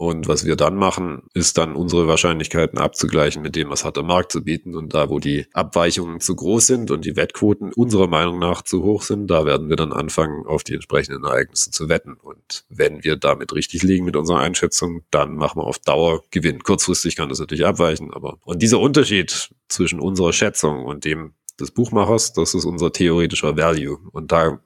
Und 0.02 0.28
was 0.28 0.46
wir 0.46 0.56
dann 0.56 0.78
machen, 0.78 1.22
ist 1.36 1.60
dann 1.60 1.76
unsere 1.76 2.08
Wahrscheinlichkeiten 2.08 2.80
abzugleichen 2.80 3.44
mit 3.44 3.56
dem, 3.56 3.70
was 3.70 3.86
hat 3.86 3.98
der 3.98 4.04
Markt 4.04 4.32
zu 4.32 4.44
bieten. 4.44 4.74
Und 4.74 4.96
da, 4.96 5.12
wo 5.12 5.20
die 5.20 5.46
Abweichungen 5.54 6.20
zu 6.20 6.36
groß 6.36 6.66
sind 6.66 6.90
und 6.90 7.06
die 7.06 7.16
Wettquoten 7.16 7.72
unserer 7.72 8.08
Meinung 8.08 8.40
nach 8.40 8.64
zu 8.64 8.82
hoch 8.82 9.04
sind, 9.04 9.28
da 9.28 9.46
werden 9.46 9.70
wir 9.70 9.76
dann 9.76 9.94
anfangen, 9.94 10.48
auf 10.48 10.64
die 10.64 10.74
entsprechenden 10.74 11.24
Ereignisse 11.24 11.70
zu 11.70 11.88
wetten. 11.88 12.16
Und 12.16 12.66
wenn 12.68 13.04
wir 13.04 13.16
damit 13.16 13.54
richtig 13.54 13.84
liegen 13.84 14.04
mit 14.04 14.16
unserer 14.16 14.40
Einschätzung, 14.40 15.04
dann 15.12 15.36
machen 15.36 15.62
wir 15.62 15.66
auf 15.66 15.78
Dauer 15.78 16.24
Gewinn. 16.32 16.64
Kurzfristig 16.64 17.16
kann 17.16 17.30
das 17.30 17.38
natürlich 17.38 17.68
abweichen, 17.68 18.12
aber 18.12 18.40
und 18.44 18.64
dieser 18.64 18.80
Unterschied 18.80 19.52
zwischen 19.68 20.00
unserer 20.00 20.34
Schätzung 20.34 20.84
und 20.84 21.06
dem 21.06 21.36
des 21.60 21.70
Buchmachers, 21.70 22.34
das 22.34 22.56
ist 22.56 22.66
unser 22.66 22.92
theoretischer 22.92 23.56
Value. 23.56 24.00
Und 24.12 24.32
da 24.32 24.60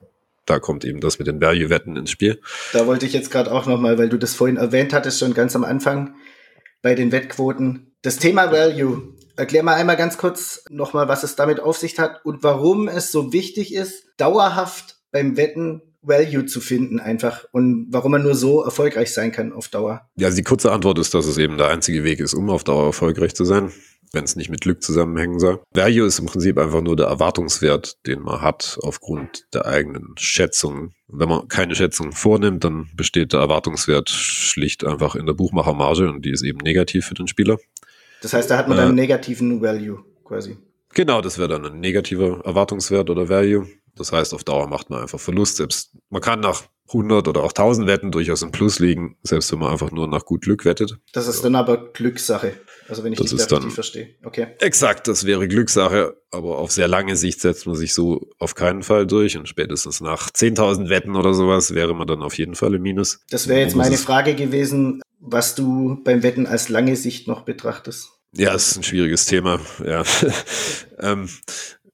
da 0.46 0.58
kommt 0.58 0.84
eben 0.84 1.00
das 1.00 1.18
mit 1.18 1.28
den 1.28 1.40
Value-Wetten 1.40 1.96
ins 1.96 2.10
Spiel. 2.10 2.40
Da 2.72 2.86
wollte 2.86 3.04
ich 3.04 3.12
jetzt 3.12 3.30
gerade 3.30 3.52
auch 3.52 3.66
nochmal, 3.66 3.98
weil 3.98 4.08
du 4.08 4.16
das 4.16 4.34
vorhin 4.34 4.56
erwähnt 4.56 4.92
hattest, 4.92 5.18
schon 5.18 5.34
ganz 5.34 5.54
am 5.54 5.64
Anfang 5.64 6.14
bei 6.82 6.94
den 6.94 7.12
Wettquoten. 7.12 7.94
Das 8.02 8.16
Thema 8.18 8.50
Value. 8.52 9.14
Erklär 9.36 9.62
mal 9.62 9.74
einmal 9.74 9.96
ganz 9.96 10.16
kurz 10.16 10.64
nochmal, 10.70 11.08
was 11.08 11.22
es 11.22 11.36
damit 11.36 11.60
auf 11.60 11.76
sich 11.76 11.98
hat 11.98 12.24
und 12.24 12.42
warum 12.42 12.88
es 12.88 13.12
so 13.12 13.34
wichtig 13.34 13.74
ist, 13.74 14.06
dauerhaft 14.16 14.96
beim 15.10 15.36
Wetten 15.36 15.82
Value 16.00 16.46
zu 16.46 16.60
finden 16.60 17.00
einfach 17.00 17.44
und 17.52 17.88
warum 17.90 18.12
man 18.12 18.22
nur 18.22 18.34
so 18.34 18.62
erfolgreich 18.62 19.12
sein 19.12 19.32
kann 19.32 19.52
auf 19.52 19.68
Dauer. 19.68 20.08
Ja, 20.16 20.28
also 20.28 20.36
die 20.36 20.44
kurze 20.44 20.72
Antwort 20.72 20.98
ist, 20.98 21.12
dass 21.12 21.26
es 21.26 21.36
eben 21.36 21.58
der 21.58 21.68
einzige 21.68 22.04
Weg 22.04 22.20
ist, 22.20 22.32
um 22.32 22.48
auf 22.48 22.64
Dauer 22.64 22.86
erfolgreich 22.86 23.34
zu 23.34 23.44
sein 23.44 23.72
wenn 24.12 24.24
es 24.24 24.36
nicht 24.36 24.50
mit 24.50 24.60
Glück 24.60 24.82
zusammenhängen 24.82 25.38
soll. 25.38 25.60
Value 25.72 26.06
ist 26.06 26.18
im 26.18 26.26
Prinzip 26.26 26.58
einfach 26.58 26.80
nur 26.80 26.96
der 26.96 27.06
Erwartungswert, 27.06 27.98
den 28.06 28.20
man 28.20 28.40
hat 28.40 28.78
aufgrund 28.82 29.46
der 29.52 29.66
eigenen 29.66 30.14
Schätzungen. 30.16 30.94
Wenn 31.08 31.28
man 31.28 31.48
keine 31.48 31.74
Schätzung 31.74 32.12
vornimmt, 32.12 32.64
dann 32.64 32.88
besteht 32.94 33.32
der 33.32 33.40
Erwartungswert 33.40 34.10
schlicht 34.10 34.84
einfach 34.84 35.14
in 35.14 35.26
der 35.26 35.34
Buchmachermarge 35.34 36.08
und 36.08 36.24
die 36.24 36.30
ist 36.30 36.42
eben 36.42 36.58
negativ 36.58 37.06
für 37.06 37.14
den 37.14 37.28
Spieler. 37.28 37.58
Das 38.22 38.32
heißt, 38.32 38.50
da 38.50 38.58
hat 38.58 38.68
man 38.68 38.78
äh, 38.78 38.82
einen 38.82 38.94
negativen 38.94 39.60
Value 39.60 40.02
quasi. 40.24 40.56
Genau, 40.94 41.20
das 41.20 41.38
wäre 41.38 41.48
dann 41.48 41.66
ein 41.66 41.80
negativer 41.80 42.40
Erwartungswert 42.44 43.10
oder 43.10 43.28
Value. 43.28 43.66
Das 43.96 44.12
heißt, 44.12 44.34
auf 44.34 44.44
Dauer 44.44 44.66
macht 44.66 44.90
man 44.90 45.02
einfach 45.02 45.20
Verlust. 45.20 45.56
Selbst 45.56 45.92
man 46.10 46.22
kann 46.22 46.40
nach 46.40 46.64
100 46.88 47.28
oder 47.28 47.42
auch 47.42 47.52
1000 47.52 47.86
Wetten 47.86 48.12
durchaus 48.12 48.42
im 48.42 48.52
Plus 48.52 48.78
liegen, 48.78 49.16
selbst 49.22 49.50
wenn 49.52 49.58
man 49.58 49.72
einfach 49.72 49.90
nur 49.90 50.06
nach 50.06 50.24
gut 50.24 50.42
Glück 50.42 50.64
wettet. 50.64 50.98
Das 51.12 51.26
ist 51.26 51.44
dann 51.44 51.54
aber 51.54 51.92
Glückssache. 51.92 52.54
Also 52.88 53.04
wenn 53.04 53.12
ich 53.12 53.18
das 53.18 53.30
dich 53.30 53.40
richtig 53.40 53.72
verstehe. 53.72 54.08
Okay. 54.24 54.48
Exakt, 54.60 55.08
das 55.08 55.24
wäre 55.26 55.48
Glückssache, 55.48 56.16
aber 56.30 56.58
auf 56.58 56.70
sehr 56.70 56.88
lange 56.88 57.16
Sicht 57.16 57.40
setzt 57.40 57.66
man 57.66 57.76
sich 57.76 57.94
so 57.94 58.28
auf 58.38 58.54
keinen 58.54 58.82
Fall 58.82 59.06
durch 59.06 59.36
und 59.36 59.48
spätestens 59.48 60.00
nach 60.00 60.30
10.000 60.30 60.88
Wetten 60.88 61.16
oder 61.16 61.34
sowas 61.34 61.74
wäre 61.74 61.94
man 61.94 62.06
dann 62.06 62.22
auf 62.22 62.38
jeden 62.38 62.54
Fall 62.54 62.74
im 62.74 62.82
Minus. 62.82 63.20
Das 63.30 63.48
wäre 63.48 63.60
jetzt 63.60 63.76
meine 63.76 63.96
Frage 63.96 64.34
gewesen, 64.34 65.02
was 65.18 65.54
du 65.54 66.00
beim 66.04 66.22
Wetten 66.22 66.46
als 66.46 66.68
lange 66.68 66.96
Sicht 66.96 67.26
noch 67.26 67.42
betrachtest. 67.42 68.10
Ja, 68.32 68.54
es 68.54 68.68
ist 68.68 68.76
ein 68.76 68.82
schwieriges 68.82 69.26
Thema. 69.26 69.60
Ja. 69.84 70.04
ähm, 71.00 71.28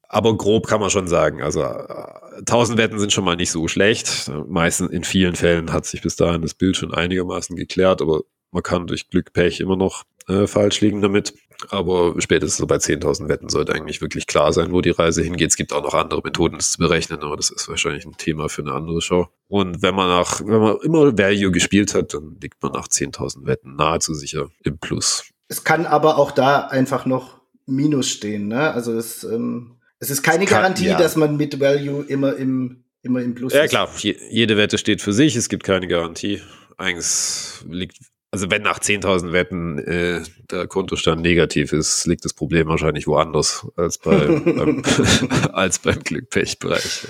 aber 0.09 0.37
grob 0.37 0.67
kann 0.67 0.81
man 0.81 0.91
schon 0.91 1.09
sagen. 1.09 1.43
Also 1.43 1.63
1000 1.63 2.79
Wetten 2.79 2.99
sind 2.99 3.13
schon 3.13 3.25
mal 3.25 3.37
nicht 3.37 3.51
so 3.51 3.69
schlecht. 3.69 4.31
Meistens 4.47 4.91
in 4.91 5.05
vielen 5.05 5.37
Fällen 5.37 5.73
hat 5.73 5.87
sich 5.87 6.03
bis 6.03 6.17
dahin 6.17 6.43
das 6.43 6.55
Bild 6.55 6.77
schon 6.77 6.93
einigermaßen 6.93 7.57
geklärt, 7.57 8.03
aber 8.03 8.23
man 8.51 8.63
kann 8.63 8.87
durch 8.87 9.09
Glück, 9.09 9.33
Pech 9.33 9.61
immer 9.61 9.77
noch 9.77 10.05
äh, 10.29 10.47
falsch 10.47 10.81
liegen 10.81 11.03
damit. 11.03 11.35
Aber 11.69 12.15
spätestens 12.19 12.67
bei 12.67 12.77
10.000 12.77 13.29
Wetten 13.29 13.49
sollte 13.49 13.73
eigentlich 13.73 14.01
wirklich 14.01 14.27
klar 14.27 14.53
sein, 14.53 14.73
wo 14.73 14.81
die 14.81 14.91
Reise 14.91 15.23
hingeht. 15.23 15.51
Es 15.51 15.57
gibt 15.57 15.73
auch 15.73 15.83
noch 15.83 15.95
andere 15.95 16.21
Methoden, 16.25 16.57
das 16.57 16.73
zu 16.73 16.79
berechnen, 16.79 17.21
aber 17.21 17.37
das 17.37 17.51
ist 17.51 17.69
wahrscheinlich 17.69 18.05
ein 18.05 18.17
Thema 18.17 18.49
für 18.49 18.63
eine 18.63 18.73
andere 18.73 19.01
Show. 19.01 19.29
Und 19.49 19.83
wenn 19.83 19.95
man 19.95 20.09
nach, 20.09 20.41
wenn 20.41 20.61
man 20.61 20.77
immer 20.83 21.17
Value 21.17 21.53
gespielt 21.53 21.95
hat, 21.95 22.15
dann 22.15 22.37
liegt 22.41 22.63
man 22.63 22.73
nach 22.73 22.89
10.000 22.89 23.47
Wetten 23.47 23.77
nahezu 23.77 24.15
sicher 24.15 24.49
im 24.65 24.79
Plus. 24.79 25.25
Es 25.49 25.65
kann 25.65 25.87
aber 25.87 26.19
auch 26.19 26.33
da 26.33 26.67
einfach 26.67 27.07
noch 27.07 27.41
Minus 27.67 28.09
stehen, 28.09 28.49
ne? 28.49 28.73
Also 28.73 28.93
es, 28.97 29.23
ähm, 29.23 29.77
es 30.01 30.11
ist 30.11 30.23
keine 30.23 30.47
kann, 30.47 30.63
Garantie, 30.63 30.87
ja. 30.87 30.99
dass 30.99 31.15
man 31.15 31.37
mit 31.37 31.61
Value 31.61 32.05
immer 32.05 32.35
im, 32.35 32.85
immer 33.03 33.21
im 33.21 33.35
Plus 33.35 33.53
ja, 33.53 33.63
ist. 33.63 33.73
Ja 33.73 33.85
klar, 33.85 33.95
Je 33.99 34.17
jede 34.31 34.57
Wette 34.57 34.79
steht 34.79 35.01
für 35.01 35.13
sich, 35.13 35.37
es 35.37 35.49
gibt 35.49 35.63
keine 35.63 35.87
Garantie. 35.87 36.41
Eigentlich 36.77 37.63
liegt 37.69 37.99
also 38.33 38.51
wenn 38.51 38.63
nach 38.63 38.79
10.000 38.79 39.33
Wetten 39.33 39.79
äh, 39.79 40.23
der 40.51 40.67
Kontostand 40.67 41.21
negativ 41.21 41.73
ist, 41.75 42.07
liegt 42.07 42.25
das 42.25 42.33
Problem 42.33 42.67
wahrscheinlich 42.67 43.07
woanders 43.07 43.67
als, 43.77 43.99
bei, 43.99 44.17
beim, 44.27 44.83
als 45.53 45.79
beim 45.79 46.01
Glückpechbereich. 46.01 47.07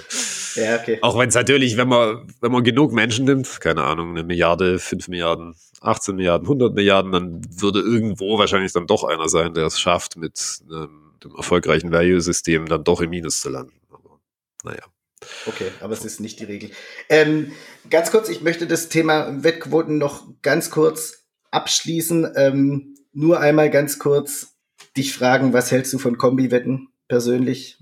Ja, 0.57 0.81
okay. 0.81 0.99
Auch 1.01 1.17
wenn 1.17 1.29
es 1.29 1.37
natürlich, 1.37 1.77
wenn 1.77 1.87
man, 1.87 2.27
wenn 2.41 2.51
man 2.51 2.65
genug 2.65 2.93
Menschen 2.93 3.25
nimmt, 3.25 3.61
keine 3.61 3.85
Ahnung, 3.85 4.11
eine 4.11 4.25
Milliarde, 4.25 4.81
5 4.81 5.07
Milliarden, 5.07 5.55
18 5.81 6.17
Milliarden, 6.17 6.47
100 6.47 6.75
Milliarden, 6.75 7.13
dann 7.13 7.41
würde 7.49 7.79
irgendwo 7.79 8.39
wahrscheinlich 8.39 8.73
dann 8.73 8.89
doch 8.89 9.05
einer 9.05 9.29
sein, 9.29 9.55
der 9.55 9.67
es 9.67 9.79
schafft, 9.79 10.17
mit 10.17 10.61
einem, 10.69 11.13
einem 11.25 11.37
erfolgreichen 11.37 11.93
Value-System 11.93 12.67
dann 12.67 12.83
doch 12.83 13.01
im 13.01 13.11
Minus 13.11 13.41
zu 13.41 13.49
landen. 13.49 13.75
Aber 13.91 14.19
naja. 14.65 14.92
Okay, 15.47 15.69
aber 15.81 15.93
es 15.93 16.05
ist 16.05 16.21
nicht 16.21 16.41
die 16.41 16.45
Regel. 16.45 16.71
Ähm, 17.09 17.53
ganz 17.91 18.11
kurz, 18.11 18.29
ich 18.29 18.43
möchte 18.43 18.67
das 18.67 18.89
Thema 18.89 19.43
Wettquoten 19.43 19.99
noch 19.99 20.27
ganz 20.43 20.71
kurz 20.71 21.25
abschließen. 21.51 22.33
Ähm, 22.37 22.97
nur 23.13 23.41
einmal 23.41 23.71
ganz 23.71 23.99
kurz 23.99 24.55
dich 24.97 25.15
fragen, 25.15 25.53
was 25.53 25.71
hältst 25.71 25.93
du 25.93 25.99
von 25.99 26.19
Kombi-Wetten 26.19 26.89
persönlich? 27.09 27.79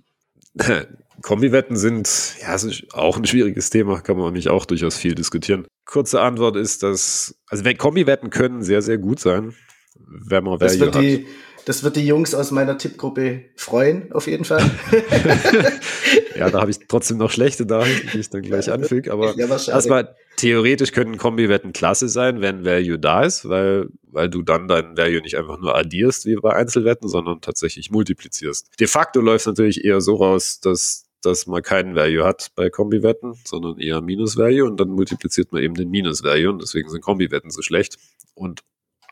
Kombi-Wetten 1.22 1.76
sind, 1.76 2.36
ja, 2.40 2.54
ist 2.54 2.94
auch 2.94 3.16
ein 3.16 3.26
schwieriges 3.26 3.70
Thema, 3.70 4.00
kann 4.00 4.16
man 4.16 4.32
mich 4.32 4.48
auch 4.48 4.64
durchaus 4.64 4.96
viel 4.96 5.14
diskutieren. 5.14 5.66
Kurze 5.84 6.20
Antwort 6.20 6.56
ist, 6.56 6.82
dass, 6.82 7.34
also 7.48 7.62
Kombi-Wetten 7.76 8.30
können 8.30 8.62
sehr, 8.62 8.82
sehr 8.82 8.98
gut 8.98 9.20
sein, 9.20 9.54
wenn 9.96 10.44
man 10.44 10.58
das 10.58 10.80
Value 10.80 10.94
wird 10.94 11.04
die, 11.04 11.16
hat. 11.18 11.66
Das 11.66 11.84
wird 11.84 11.96
die 11.96 12.06
Jungs 12.06 12.34
aus 12.34 12.50
meiner 12.52 12.78
Tippgruppe 12.78 13.44
freuen, 13.54 14.10
auf 14.12 14.26
jeden 14.26 14.44
Fall. 14.44 14.62
ja, 16.36 16.50
da 16.50 16.60
habe 16.60 16.70
ich 16.70 16.78
trotzdem 16.88 17.18
noch 17.18 17.30
schlechte 17.30 17.64
Nachrichten, 17.66 18.08
die 18.12 18.20
ich 18.20 18.30
dann 18.30 18.42
gleich 18.42 18.70
anfüge. 18.70 19.12
Aber 19.12 19.34
ja, 19.36 19.46
erstmal, 19.46 20.14
theoretisch 20.36 20.92
können 20.92 21.18
Kombi-Wetten 21.18 21.72
klasse 21.72 22.08
sein, 22.08 22.40
wenn 22.40 22.64
Value 22.64 22.98
da 22.98 23.24
ist, 23.24 23.48
weil, 23.48 23.88
weil 24.02 24.28
du 24.28 24.42
dann 24.42 24.68
deinen 24.68 24.96
Value 24.96 25.20
nicht 25.20 25.36
einfach 25.36 25.58
nur 25.58 25.76
addierst 25.76 26.26
wie 26.26 26.36
bei 26.36 26.54
Einzelwetten, 26.54 27.08
sondern 27.08 27.40
tatsächlich 27.40 27.90
multiplizierst. 27.90 28.68
De 28.78 28.86
facto 28.86 29.20
läuft 29.20 29.42
es 29.42 29.46
natürlich 29.46 29.84
eher 29.84 30.00
so 30.00 30.16
raus, 30.16 30.60
dass 30.60 31.04
dass 31.22 31.46
man 31.46 31.60
keinen 31.60 31.94
Value 31.94 32.24
hat 32.24 32.50
bei 32.54 32.70
Kombi-Wetten, 32.70 33.34
sondern 33.44 33.78
eher 33.78 34.00
Minus-Value 34.00 34.64
und 34.64 34.80
dann 34.80 34.88
multipliziert 34.88 35.52
man 35.52 35.62
eben 35.62 35.74
den 35.74 35.90
Minus-Value 35.90 36.48
und 36.48 36.62
deswegen 36.62 36.88
sind 36.88 37.02
Kombi-Wetten 37.02 37.50
so 37.50 37.60
schlecht. 37.60 37.98
Und 38.32 38.62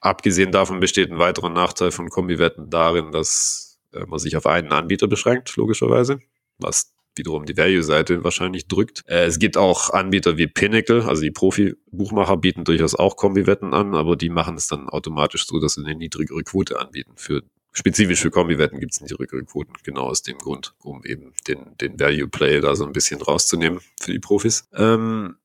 Abgesehen 0.00 0.52
davon 0.52 0.80
besteht 0.80 1.10
ein 1.10 1.18
weiterer 1.18 1.48
Nachteil 1.48 1.90
von 1.90 2.08
Kombi-Wetten 2.08 2.70
darin, 2.70 3.10
dass 3.10 3.78
äh, 3.92 4.04
man 4.06 4.18
sich 4.18 4.36
auf 4.36 4.46
einen 4.46 4.72
Anbieter 4.72 5.08
beschränkt, 5.08 5.56
logischerweise, 5.56 6.20
was 6.58 6.94
wiederum 7.18 7.44
die 7.44 7.56
Value-Seite 7.56 8.24
wahrscheinlich 8.24 8.68
drückt. 8.68 9.04
Äh, 9.06 9.26
es 9.26 9.38
gibt 9.38 9.56
auch 9.56 9.90
Anbieter 9.90 10.36
wie 10.38 10.46
Pinnacle, 10.46 11.02
also 11.02 11.22
die 11.22 11.30
Profi-Buchmacher 11.30 12.36
bieten 12.36 12.64
durchaus 12.64 12.94
auch 12.94 13.16
Kombi-Wetten 13.16 13.74
an, 13.74 13.94
aber 13.94 14.16
die 14.16 14.30
machen 14.30 14.56
es 14.56 14.68
dann 14.68 14.88
automatisch 14.88 15.46
so, 15.46 15.60
dass 15.60 15.74
sie 15.74 15.84
eine 15.84 15.94
niedrigere 15.94 16.42
Quote 16.42 16.78
anbieten. 16.78 17.12
Für 17.16 17.42
spezifisch 17.72 18.20
für 18.20 18.30
Kombi-Wetten 18.30 18.80
gibt 18.80 18.92
es 18.92 19.00
niedrigere 19.00 19.44
Quoten, 19.44 19.72
genau 19.82 20.04
aus 20.04 20.22
dem 20.22 20.38
Grund, 20.38 20.74
um 20.82 21.04
eben 21.04 21.32
den, 21.46 21.76
den 21.80 21.98
Value-Play 21.98 22.60
da 22.60 22.74
so 22.74 22.86
ein 22.86 22.92
bisschen 22.92 23.20
rauszunehmen 23.20 23.80
für 24.00 24.12
die 24.12 24.18
Profis. 24.18 24.68
Ähm, 24.74 25.36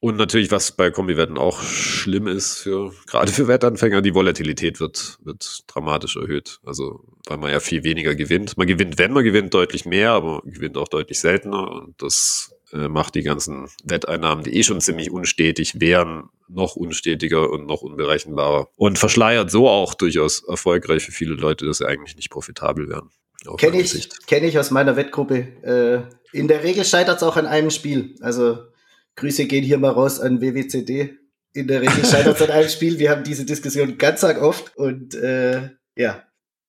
und 0.00 0.16
natürlich, 0.16 0.52
was 0.52 0.72
bei 0.72 0.92
Kombi-Wetten 0.92 1.38
auch 1.38 1.60
schlimm 1.60 2.28
ist, 2.28 2.58
für, 2.58 2.92
gerade 3.06 3.32
für 3.32 3.48
Wettanfänger, 3.48 4.00
die 4.00 4.14
Volatilität 4.14 4.78
wird, 4.78 5.18
wird 5.24 5.64
dramatisch 5.66 6.16
erhöht. 6.16 6.60
Also, 6.64 7.00
weil 7.26 7.38
man 7.38 7.50
ja 7.50 7.58
viel 7.58 7.82
weniger 7.82 8.14
gewinnt. 8.14 8.56
Man 8.56 8.68
gewinnt, 8.68 8.98
wenn 8.98 9.12
man 9.12 9.24
gewinnt, 9.24 9.54
deutlich 9.54 9.86
mehr, 9.86 10.12
aber 10.12 10.40
man 10.44 10.52
gewinnt 10.52 10.76
auch 10.76 10.86
deutlich 10.86 11.18
seltener. 11.18 11.68
Und 11.72 12.00
das 12.00 12.54
äh, 12.72 12.86
macht 12.86 13.16
die 13.16 13.22
ganzen 13.22 13.68
Wetteinnahmen, 13.82 14.44
die 14.44 14.56
eh 14.56 14.62
schon 14.62 14.80
ziemlich 14.80 15.10
unstetig 15.10 15.80
wären, 15.80 16.28
noch 16.48 16.76
unstetiger 16.76 17.50
und 17.50 17.66
noch 17.66 17.82
unberechenbarer. 17.82 18.68
Und 18.76 19.00
verschleiert 19.00 19.50
so 19.50 19.68
auch 19.68 19.94
durchaus 19.94 20.44
erfolgreich 20.44 21.02
für 21.04 21.12
viele 21.12 21.34
Leute, 21.34 21.66
dass 21.66 21.78
sie 21.78 21.88
eigentlich 21.88 22.14
nicht 22.14 22.30
profitabel 22.30 22.88
wären. 22.88 23.10
Kenne 23.56 23.80
ich, 23.80 24.08
kenn 24.26 24.44
ich 24.44 24.60
aus 24.60 24.70
meiner 24.70 24.94
Wettgruppe. 24.94 26.08
Äh, 26.32 26.36
in 26.36 26.46
der 26.46 26.62
Regel 26.62 26.84
scheitert 26.84 27.16
es 27.16 27.22
auch 27.24 27.36
an 27.36 27.46
einem 27.46 27.70
Spiel. 27.70 28.14
Also 28.20 28.58
Grüße 29.18 29.46
gehen 29.46 29.64
hier 29.64 29.78
mal 29.78 29.90
raus 29.90 30.20
an 30.20 30.40
WWCD. 30.40 31.16
In 31.52 31.66
der 31.66 31.80
Regel 31.82 32.04
scheitert 32.04 32.36
es 32.36 32.42
an 32.42 32.50
einem 32.50 32.68
Spiel. 32.68 32.98
Wir 32.98 33.10
haben 33.10 33.24
diese 33.24 33.44
Diskussion 33.44 33.98
ganz 33.98 34.22
arg 34.22 34.40
oft 34.40 34.76
und 34.76 35.14
äh, 35.14 35.70
ja. 35.96 36.22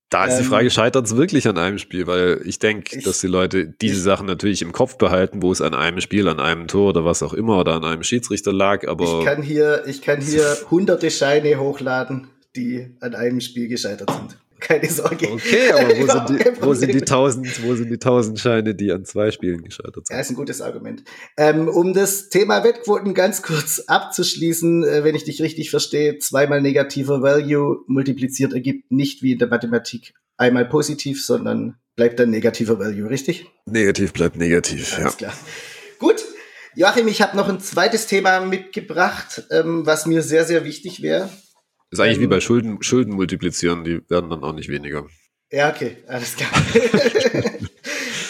Da 0.09 0.25
ist 0.25 0.33
ähm, 0.33 0.39
die 0.39 0.45
Frage, 0.45 0.71
scheitert 0.71 1.05
es 1.05 1.15
wirklich 1.15 1.47
an 1.47 1.59
einem 1.59 1.77
Spiel? 1.77 2.07
Weil 2.07 2.41
ich 2.45 2.57
denke, 2.57 2.99
dass 3.01 3.21
die 3.21 3.27
Leute 3.27 3.67
diese 3.67 3.97
ich, 3.97 4.03
Sachen 4.03 4.25
natürlich 4.25 4.63
im 4.63 4.71
Kopf 4.71 4.97
behalten, 4.97 5.43
wo 5.43 5.51
es 5.51 5.61
an 5.61 5.75
einem 5.75 6.01
Spiel, 6.01 6.27
an 6.27 6.39
einem 6.39 6.67
Tor 6.67 6.89
oder 6.89 7.05
was 7.05 7.21
auch 7.21 7.33
immer 7.33 7.59
oder 7.59 7.73
an 7.73 7.85
einem 7.85 8.01
Schiedsrichter 8.01 8.51
lag, 8.51 8.87
aber. 8.87 9.19
Ich 9.19 9.25
kann 9.25 9.43
hier, 9.43 9.83
ich 9.85 10.01
kann 10.01 10.19
hier 10.19 10.57
hunderte 10.71 11.11
Scheine 11.11 11.59
hochladen, 11.59 12.29
die 12.55 12.95
an 12.99 13.13
einem 13.13 13.41
Spiel 13.41 13.67
gescheitert 13.67 14.09
sind. 14.09 14.37
Keine 14.59 14.89
Sorge. 14.89 15.31
Okay, 15.31 15.71
aber 15.71 15.89
wo 15.99 16.07
sind 16.11 16.29
die, 16.29 16.61
wo 16.61 16.73
sind 16.73 16.93
die 16.93 17.01
tausend, 17.01 17.63
wo 17.63 17.75
sind 17.75 17.89
die 17.89 17.97
tausend 17.97 18.39
Scheine, 18.39 18.75
die 18.75 18.91
an 18.91 19.05
zwei 19.05 19.31
Spielen 19.31 19.63
gescheitert 19.63 20.07
sind? 20.07 20.15
Ja, 20.15 20.19
ist 20.19 20.29
ein 20.29 20.35
gutes 20.35 20.61
Argument. 20.61 21.03
Ähm, 21.37 21.67
um 21.67 21.93
das 21.93 22.29
Thema 22.29 22.63
Wettquoten 22.63 23.13
ganz 23.13 23.41
kurz 23.41 23.79
abzuschließen, 23.79 24.83
äh, 24.83 25.03
wenn 25.03 25.15
ich 25.15 25.23
dich 25.23 25.41
richtig 25.41 25.69
verstehe, 25.69 26.17
zweimal 26.19 26.61
negativer 26.61 27.21
Value 27.21 27.83
multipliziert 27.87 28.53
ergibt 28.53 28.91
nicht 28.91 29.23
wie 29.23 29.33
in 29.33 29.39
der 29.39 29.47
Mathematik 29.47 30.13
einmal 30.37 30.65
positiv, 30.65 31.23
sondern 31.23 31.75
bleibt 31.95 32.19
dann 32.19 32.29
negativer 32.29 32.79
Value, 32.79 33.09
richtig? 33.09 33.45
Negativ 33.65 34.13
bleibt 34.13 34.37
negativ, 34.37 34.97
Alles 34.97 35.13
ja. 35.13 35.17
klar. 35.17 35.33
Gut. 35.99 36.23
Joachim, 36.75 37.07
ich 37.07 37.21
habe 37.21 37.35
noch 37.35 37.49
ein 37.49 37.59
zweites 37.59 38.07
Thema 38.07 38.39
mitgebracht, 38.39 39.43
ähm, 39.51 39.85
was 39.85 40.05
mir 40.05 40.21
sehr, 40.21 40.45
sehr 40.45 40.63
wichtig 40.63 41.01
wäre. 41.01 41.29
Ist 41.91 41.99
eigentlich 41.99 42.17
ähm, 42.17 42.23
wie 42.23 42.27
bei 42.27 42.39
Schulden, 42.39 42.81
Schulden 42.81 43.13
multiplizieren, 43.13 43.83
die 43.83 44.01
werden 44.09 44.29
dann 44.29 44.43
auch 44.43 44.53
nicht 44.53 44.69
weniger. 44.69 45.07
Ja, 45.51 45.69
okay, 45.69 45.97
alles 46.07 46.35
klar. 46.35 46.51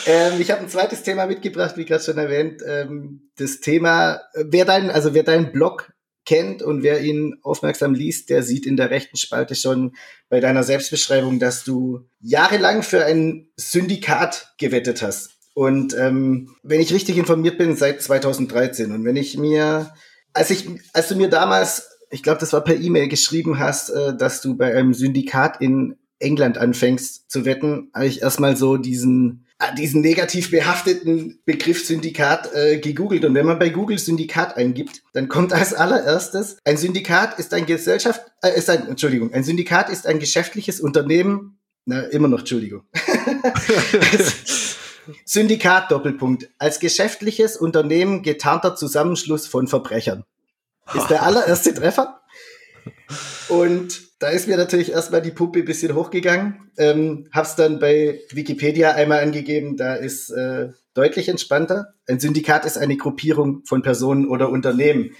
ähm, 0.06 0.39
ich 0.39 0.51
habe 0.51 0.62
ein 0.62 0.70
zweites 0.70 1.04
Thema 1.04 1.25
mitgebracht, 1.25 1.75
wie 1.75 1.86
gerade 1.86 2.04
schon 2.04 2.18
erwähnt. 2.18 2.62
Ähm, 2.66 3.30
das 3.38 3.60
Thema, 3.60 4.22
wer 4.36 4.63
dein, 4.63 4.89
also 4.89 5.13
wer 5.13 5.24
deinen 5.24 5.51
Blog 5.51 5.92
kennt 6.25 6.62
und 6.62 6.84
wer 6.84 7.01
ihn 7.01 7.39
aufmerksam 7.42 7.94
liest, 7.94 8.30
der 8.30 8.44
sieht 8.44 8.66
in 8.66 8.78
der 8.78 8.92
rechten 8.92 9.18
Spalte 9.18 9.56
schon 9.56 9.96
bei 10.30 10.39
deiner 10.39 10.63
Selbstbeschreibung, 10.63 11.39
dass 11.39 11.63
du 11.63 12.08
jahrelang 12.22 12.84
für 12.84 13.04
ein 13.04 13.50
Syndikat 13.58 14.54
gewettet 14.58 15.01
hast. 15.01 15.32
Und 15.56 15.94
ähm, 15.98 16.56
wenn 16.63 16.80
ich 16.80 16.94
richtig 16.94 17.18
informiert 17.18 17.58
bin, 17.58 17.75
seit 17.75 18.01
2013. 18.01 18.92
Und 18.94 19.04
wenn 19.04 19.18
ich 19.18 19.38
mir, 19.38 19.94
als 20.32 20.51
ich, 20.51 20.70
als 20.94 21.10
du 21.10 21.16
mir 21.16 21.30
damals 21.30 21.88
ich 22.10 22.24
glaube, 22.24 22.39
das 22.39 22.54
war 22.54 22.63
per 22.63 22.80
E-Mail 22.80 23.08
geschrieben 23.08 23.60
hast, 23.60 23.89
äh, 23.89 24.16
dass 24.16 24.42
du 24.42 24.56
bei 24.56 24.75
einem 24.75 24.94
Syndikat 24.94 25.62
in 25.62 25.96
England 26.20 26.58
anfängst 26.58 27.32
zu 27.32 27.46
wetten, 27.46 27.89
habe 27.94 28.08
ich 28.08 28.22
erstmal 28.22 28.58
so 28.58 28.78
diesen 28.78 29.46
äh, 29.60 29.74
diesen 29.75 30.01
negativ 30.01 30.51
behafteten 30.51 31.39
Begriff 31.46 31.86
Syndikat 31.86 32.54
äh, 32.54 32.80
gegoogelt. 32.80 33.25
Und 33.25 33.36
wenn 33.36 33.46
man 33.46 33.60
bei 33.60 33.70
Google 33.70 34.00
Syndikat 34.00 34.58
eingibt, 34.58 35.01
dann 35.13 35.28
kommt 35.28 35.54
als 35.54 35.74
allererstes, 35.74 36.58
ein 36.63 36.78
Syndikat 36.78 37.39
ist 37.39 37.54
ein 37.54 37.66
Gesellschaft, 37.66 38.22
äh, 38.42 38.58
ist 38.58 38.70
ein, 38.70 38.88
Entschuldigung, 38.88 39.34
ein 39.34 39.44
Syndikat 39.44 39.89
ist 39.89 40.08
ein 40.08 40.20
geschäftliches 40.20 40.80
Unternehmen, 40.80 41.60
na, 41.86 42.01
immer 42.04 42.28
noch, 42.28 42.39
Entschuldigung. 42.39 42.84
Syndikat 45.25 45.92
Doppelpunkt. 45.92 46.50
Als 46.60 46.80
geschäftliches 46.80 47.58
Unternehmen 47.58 48.22
getarnter 48.22 48.75
Zusammenschluss 48.75 49.48
von 49.48 49.68
Verbrechern 49.68 50.24
ist 50.93 51.08
der 51.10 51.24
allererste 51.24 51.74
Treffer. 51.74 52.22
Und 53.48 54.10
da 54.19 54.27
ist 54.27 54.48
mir 54.48 54.58
natürlich 54.58 54.91
erstmal 54.91 55.22
die 55.22 55.31
Pumpe 55.31 55.60
ein 55.60 55.65
bisschen 55.65 55.96
hochgegangen. 55.96 56.72
Ähm, 56.77 57.27
hab's 57.31 57.55
dann 57.55 57.79
bei 57.79 58.19
Wikipedia 58.31 58.91
einmal 58.91 59.22
angegeben, 59.22 59.77
da 59.77 59.96
ist 59.96 60.29
äh, 60.29 60.69
deutlich 60.93 61.29
entspannter. 61.29 61.93
Ein 62.08 62.19
Syndikat 62.19 62.65
ist 62.65 62.77
eine 62.77 62.98
Gruppierung 62.98 63.63
von 63.65 63.81
Personen 63.81 64.27
oder 64.27 64.50
Unternehmen. 64.50 65.12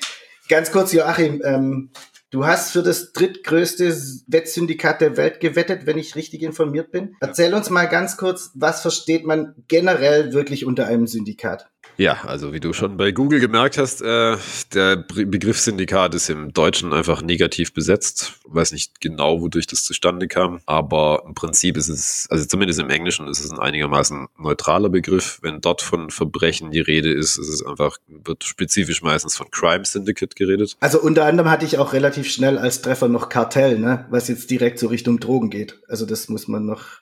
Ganz 0.49 0.71
kurz, 0.71 0.91
Joachim, 0.91 1.41
ähm, 1.45 1.91
du 2.31 2.45
hast 2.45 2.71
für 2.71 2.83
das 2.83 3.13
drittgrößte 3.13 3.95
Wettsyndikat 4.27 4.99
der 4.99 5.15
Welt 5.15 5.39
gewettet, 5.39 5.85
wenn 5.85 5.97
ich 5.97 6.15
richtig 6.15 6.41
informiert 6.41 6.91
bin. 6.91 7.15
Erzähl 7.21 7.53
uns 7.53 7.69
mal 7.69 7.85
ganz 7.85 8.17
kurz, 8.17 8.51
was 8.55 8.81
versteht 8.81 9.25
man 9.25 9.55
generell 9.67 10.33
wirklich 10.33 10.65
unter 10.65 10.88
einem 10.88 11.07
Syndikat? 11.07 11.69
Ja, 11.99 12.21
also 12.23 12.53
wie 12.53 12.61
du 12.61 12.71
schon 12.71 12.95
bei 12.95 13.11
Google 13.11 13.41
gemerkt 13.41 13.77
hast, 13.77 14.01
äh, 14.01 14.37
der 14.73 14.95
Begriff 14.95 15.59
Syndikat 15.59 16.15
ist 16.15 16.29
im 16.29 16.53
Deutschen 16.53 16.93
einfach 16.93 17.21
negativ 17.21 17.73
besetzt. 17.73 18.35
Weiß 18.45 18.71
nicht 18.71 19.01
genau, 19.01 19.41
wodurch 19.41 19.67
das 19.67 19.83
zustande 19.83 20.29
kam, 20.29 20.61
aber 20.65 21.23
im 21.27 21.33
Prinzip 21.33 21.75
ist 21.75 21.89
es, 21.89 22.25
also 22.29 22.45
zumindest 22.45 22.79
im 22.79 22.89
Englischen 22.89 23.27
ist 23.27 23.43
es 23.43 23.51
ein 23.51 23.59
einigermaßen 23.59 24.29
neutraler 24.37 24.87
Begriff. 24.87 25.39
Wenn 25.41 25.59
dort 25.59 25.81
von 25.81 26.09
Verbrechen 26.09 26.71
die 26.71 26.79
Rede 26.79 27.11
ist, 27.11 27.37
ist 27.37 27.49
es 27.49 27.65
einfach, 27.65 27.97
wird 28.07 28.45
spezifisch 28.45 29.01
meistens 29.01 29.35
von 29.35 29.51
Crime 29.51 29.83
Syndicate 29.83 30.37
geredet. 30.37 30.77
Also 30.79 31.01
unter 31.01 31.25
anderem 31.25 31.51
hatte 31.51 31.65
ich 31.65 31.79
auch 31.79 31.91
relativ 31.91 32.31
schnell 32.31 32.57
als 32.57 32.81
Treffer 32.81 33.09
noch 33.09 33.27
Kartell, 33.27 33.77
ne? 33.77 34.05
was 34.09 34.29
jetzt 34.29 34.49
direkt 34.49 34.79
so 34.79 34.87
Richtung 34.87 35.19
Drogen 35.19 35.49
geht. 35.49 35.81
Also 35.89 36.05
das 36.05 36.29
muss 36.29 36.47
man 36.47 36.65
noch 36.65 37.01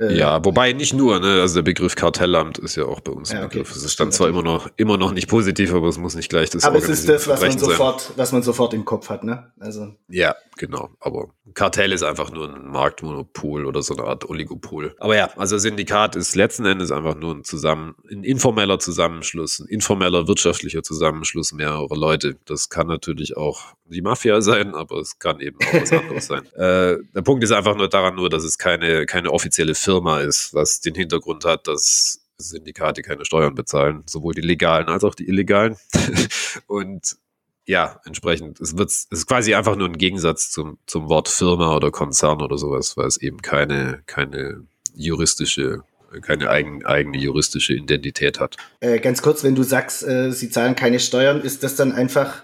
äh, 0.00 0.16
ja, 0.16 0.42
wobei 0.44 0.72
nicht 0.72 0.94
nur, 0.94 1.20
ne? 1.20 1.42
Also 1.42 1.56
der 1.56 1.62
Begriff 1.62 1.94
Kartellamt 1.94 2.56
ist 2.56 2.74
ja 2.74 2.84
auch 2.86 3.00
bei 3.00 3.12
uns 3.12 3.30
ein 3.30 3.36
ja, 3.36 3.46
Begriff. 3.46 3.70
Es 3.70 3.84
ist 3.84 4.00
dann 4.00 4.10
zwar 4.12 4.28
immer 4.28 4.42
noch, 4.42 4.70
immer 4.76 4.96
noch 4.96 5.12
nicht 5.12 5.28
positiv, 5.28 5.74
aber 5.74 5.88
es 5.88 5.98
muss 5.98 6.14
nicht 6.14 6.30
gleich 6.30 6.48
das 6.48 6.64
Aber 6.64 6.78
es 6.78 6.88
ist 6.88 7.06
das, 7.06 7.28
was 7.28 7.42
man 7.42 7.58
sofort, 7.58 8.12
was 8.16 8.32
man 8.32 8.42
sofort 8.42 8.72
im 8.72 8.86
Kopf 8.86 9.10
hat, 9.10 9.24
ne? 9.24 9.52
Also. 9.60 9.94
Ja, 10.08 10.34
genau. 10.60 10.90
Aber 11.00 11.30
Kartell 11.54 11.90
ist 11.90 12.04
einfach 12.04 12.30
nur 12.30 12.54
ein 12.54 12.68
Marktmonopol 12.68 13.64
oder 13.64 13.82
so 13.82 13.96
eine 13.96 14.04
Art 14.04 14.28
Oligopol. 14.28 14.94
Aber 14.98 15.16
ja, 15.16 15.30
also 15.36 15.58
Syndikat 15.58 16.14
ist 16.14 16.36
letzten 16.36 16.66
Endes 16.66 16.92
einfach 16.92 17.16
nur 17.16 17.34
ein 17.34 17.44
zusammen, 17.44 17.96
ein 18.08 18.22
informeller 18.22 18.78
Zusammenschluss, 18.78 19.58
ein 19.58 19.66
informeller 19.66 20.28
wirtschaftlicher 20.28 20.84
Zusammenschluss 20.84 21.52
mehrerer 21.52 21.96
Leute. 21.96 22.36
Das 22.44 22.68
kann 22.68 22.86
natürlich 22.86 23.36
auch 23.36 23.74
die 23.86 24.02
Mafia 24.02 24.40
sein, 24.42 24.74
aber 24.74 24.98
es 24.98 25.18
kann 25.18 25.40
eben 25.40 25.56
auch 25.66 25.80
was 25.80 25.92
anderes 25.92 26.26
sein. 26.26 26.42
Äh, 26.60 26.98
der 27.14 27.22
Punkt 27.22 27.42
ist 27.42 27.52
einfach 27.52 27.74
nur 27.74 27.88
daran 27.88 28.16
nur, 28.16 28.28
dass 28.28 28.44
es 28.44 28.58
keine, 28.58 29.06
keine 29.06 29.30
offizielle 29.30 29.74
Firma 29.74 30.20
ist, 30.20 30.52
was 30.52 30.80
den 30.80 30.94
Hintergrund 30.94 31.46
hat, 31.46 31.66
dass 31.66 32.20
Syndikate 32.36 33.02
keine 33.02 33.24
Steuern 33.24 33.54
bezahlen, 33.54 34.02
sowohl 34.06 34.34
die 34.34 34.42
legalen 34.42 34.88
als 34.88 35.04
auch 35.04 35.14
die 35.14 35.26
illegalen. 35.26 35.76
Und 36.66 37.16
ja, 37.66 38.00
entsprechend, 38.04 38.60
es 38.60 38.76
wird, 38.76 38.90
es 38.90 39.06
ist 39.10 39.26
quasi 39.26 39.54
einfach 39.54 39.76
nur 39.76 39.88
ein 39.88 39.98
Gegensatz 39.98 40.50
zum, 40.50 40.78
zum 40.86 41.08
Wort 41.08 41.28
Firma 41.28 41.76
oder 41.76 41.90
Konzern 41.90 42.42
oder 42.42 42.58
sowas, 42.58 42.96
weil 42.96 43.06
es 43.06 43.16
eben 43.16 43.38
keine, 43.42 44.02
keine 44.06 44.66
juristische 44.94 45.82
keine 46.22 46.50
eigen, 46.50 46.84
eigene 46.84 47.18
juristische 47.18 47.74
Identität 47.74 48.40
hat. 48.40 48.56
Äh, 48.80 48.98
ganz 48.98 49.22
kurz, 49.22 49.44
wenn 49.44 49.54
du 49.54 49.62
sagst, 49.62 50.02
äh, 50.02 50.32
sie 50.32 50.50
zahlen 50.50 50.74
keine 50.74 50.98
Steuern, 50.98 51.40
ist 51.40 51.62
das 51.62 51.76
dann 51.76 51.92
einfach 51.92 52.42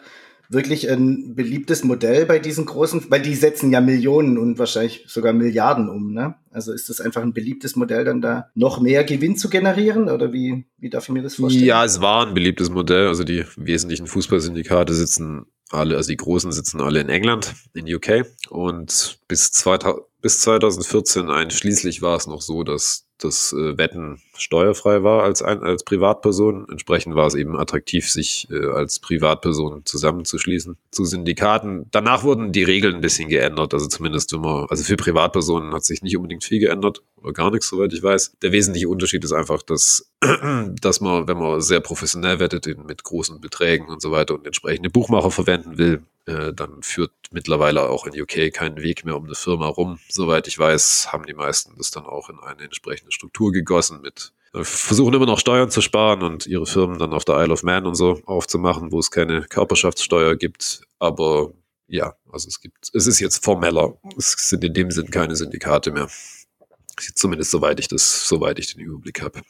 wirklich 0.48 0.90
ein 0.90 1.34
beliebtes 1.34 1.84
Modell 1.84 2.26
bei 2.26 2.38
diesen 2.38 2.66
großen, 2.66 3.06
weil 3.08 3.22
die 3.22 3.34
setzen 3.34 3.70
ja 3.70 3.80
Millionen 3.80 4.38
und 4.38 4.58
wahrscheinlich 4.58 5.04
sogar 5.08 5.32
Milliarden 5.32 5.88
um, 5.88 6.12
ne? 6.12 6.34
Also 6.50 6.72
ist 6.72 6.88
das 6.88 7.00
einfach 7.00 7.22
ein 7.22 7.34
beliebtes 7.34 7.76
Modell, 7.76 8.04
dann 8.04 8.22
da 8.22 8.50
noch 8.54 8.80
mehr 8.80 9.04
Gewinn 9.04 9.36
zu 9.36 9.50
generieren 9.50 10.08
oder 10.08 10.32
wie, 10.32 10.64
wie 10.78 10.88
darf 10.88 11.04
ich 11.04 11.10
mir 11.10 11.22
das 11.22 11.34
vorstellen? 11.34 11.66
Ja, 11.66 11.84
es 11.84 12.00
war 12.00 12.26
ein 12.26 12.34
beliebtes 12.34 12.70
Modell. 12.70 13.08
Also 13.08 13.24
die 13.24 13.44
wesentlichen 13.56 14.06
Fußballsyndikate 14.06 14.94
sitzen 14.94 15.46
alle, 15.70 15.96
also 15.96 16.08
die 16.08 16.16
großen 16.16 16.52
sitzen 16.52 16.80
alle 16.80 17.00
in 17.00 17.08
England, 17.08 17.54
in 17.74 17.92
UK 17.92 18.24
und 18.50 19.18
bis 19.28 19.52
2000, 19.52 20.04
bis 20.22 20.40
2014 20.40 21.30
einschließlich 21.30 22.02
war 22.02 22.16
es 22.16 22.26
noch 22.26 22.40
so, 22.40 22.64
dass 22.64 23.05
das 23.18 23.52
äh, 23.52 23.78
Wetten 23.78 24.20
steuerfrei 24.36 25.02
war 25.02 25.22
als, 25.22 25.42
ein, 25.42 25.62
als 25.62 25.84
Privatperson. 25.84 26.66
Entsprechend 26.70 27.14
war 27.14 27.26
es 27.26 27.34
eben 27.34 27.56
attraktiv, 27.56 28.10
sich 28.10 28.48
äh, 28.50 28.66
als 28.66 28.98
Privatperson 28.98 29.84
zusammenzuschließen 29.84 30.76
zu 30.90 31.04
Syndikaten. 31.04 31.86
Danach 31.90 32.24
wurden 32.24 32.52
die 32.52 32.64
Regeln 32.64 32.96
ein 32.96 33.00
bisschen 33.00 33.28
geändert. 33.28 33.72
Also 33.72 33.86
zumindest 33.86 34.32
immer, 34.32 34.66
also 34.70 34.84
für 34.84 34.96
Privatpersonen 34.96 35.72
hat 35.72 35.84
sich 35.84 36.02
nicht 36.02 36.16
unbedingt 36.16 36.44
viel 36.44 36.60
geändert 36.60 37.02
oder 37.16 37.32
gar 37.32 37.50
nichts, 37.50 37.68
soweit 37.68 37.92
ich 37.92 38.02
weiß. 38.02 38.36
Der 38.42 38.52
wesentliche 38.52 38.88
Unterschied 38.88 39.24
ist 39.24 39.32
einfach, 39.32 39.62
dass, 39.62 40.10
dass 40.80 41.00
man, 41.00 41.26
wenn 41.26 41.38
man 41.38 41.60
sehr 41.60 41.80
professionell 41.80 42.38
wettet, 42.38 42.66
mit 42.86 43.02
großen 43.02 43.40
Beträgen 43.40 43.88
und 43.88 44.02
so 44.02 44.10
weiter 44.10 44.34
und 44.34 44.46
entsprechende 44.46 44.90
Buchmacher 44.90 45.30
verwenden 45.30 45.78
will, 45.78 46.02
äh, 46.26 46.52
dann 46.52 46.82
führt 46.82 47.12
mittlerweile 47.30 47.88
auch 47.88 48.06
in 48.06 48.20
UK 48.20 48.52
keinen 48.52 48.82
Weg 48.82 49.04
mehr 49.04 49.16
um 49.16 49.24
eine 49.24 49.34
Firma 49.34 49.68
rum. 49.68 49.98
Soweit 50.08 50.48
ich 50.48 50.58
weiß, 50.58 51.12
haben 51.12 51.26
die 51.26 51.34
meisten 51.34 51.76
das 51.78 51.90
dann 51.90 52.04
auch 52.04 52.28
in 52.28 52.38
eine 52.38 52.62
entsprechende 52.62 53.12
Struktur 53.12 53.52
gegossen 53.52 54.00
mit 54.00 54.32
äh, 54.52 54.64
versuchen 54.64 55.14
immer 55.14 55.26
noch 55.26 55.38
Steuern 55.38 55.70
zu 55.70 55.80
sparen 55.80 56.22
und 56.22 56.46
ihre 56.46 56.66
Firmen 56.66 56.98
dann 56.98 57.12
auf 57.12 57.24
der 57.24 57.36
Isle 57.36 57.52
of 57.52 57.62
Man 57.62 57.86
und 57.86 57.94
so 57.94 58.20
aufzumachen, 58.26 58.92
wo 58.92 58.98
es 58.98 59.10
keine 59.10 59.42
Körperschaftssteuer 59.42 60.36
gibt. 60.36 60.82
Aber 60.98 61.52
ja, 61.88 62.16
also 62.32 62.48
es 62.48 62.60
gibt, 62.60 62.90
es 62.92 63.06
ist 63.06 63.20
jetzt 63.20 63.44
formeller. 63.44 63.96
Es 64.16 64.32
sind 64.32 64.64
in 64.64 64.74
dem 64.74 64.90
Sinn 64.90 65.10
keine 65.10 65.36
Syndikate 65.36 65.92
mehr. 65.92 66.08
Zumindest 67.14 67.50
soweit 67.50 67.78
ich 67.78 67.88
das, 67.88 68.26
soweit 68.26 68.58
ich 68.58 68.74
den 68.74 68.80
Überblick 68.80 69.22
habe. 69.22 69.42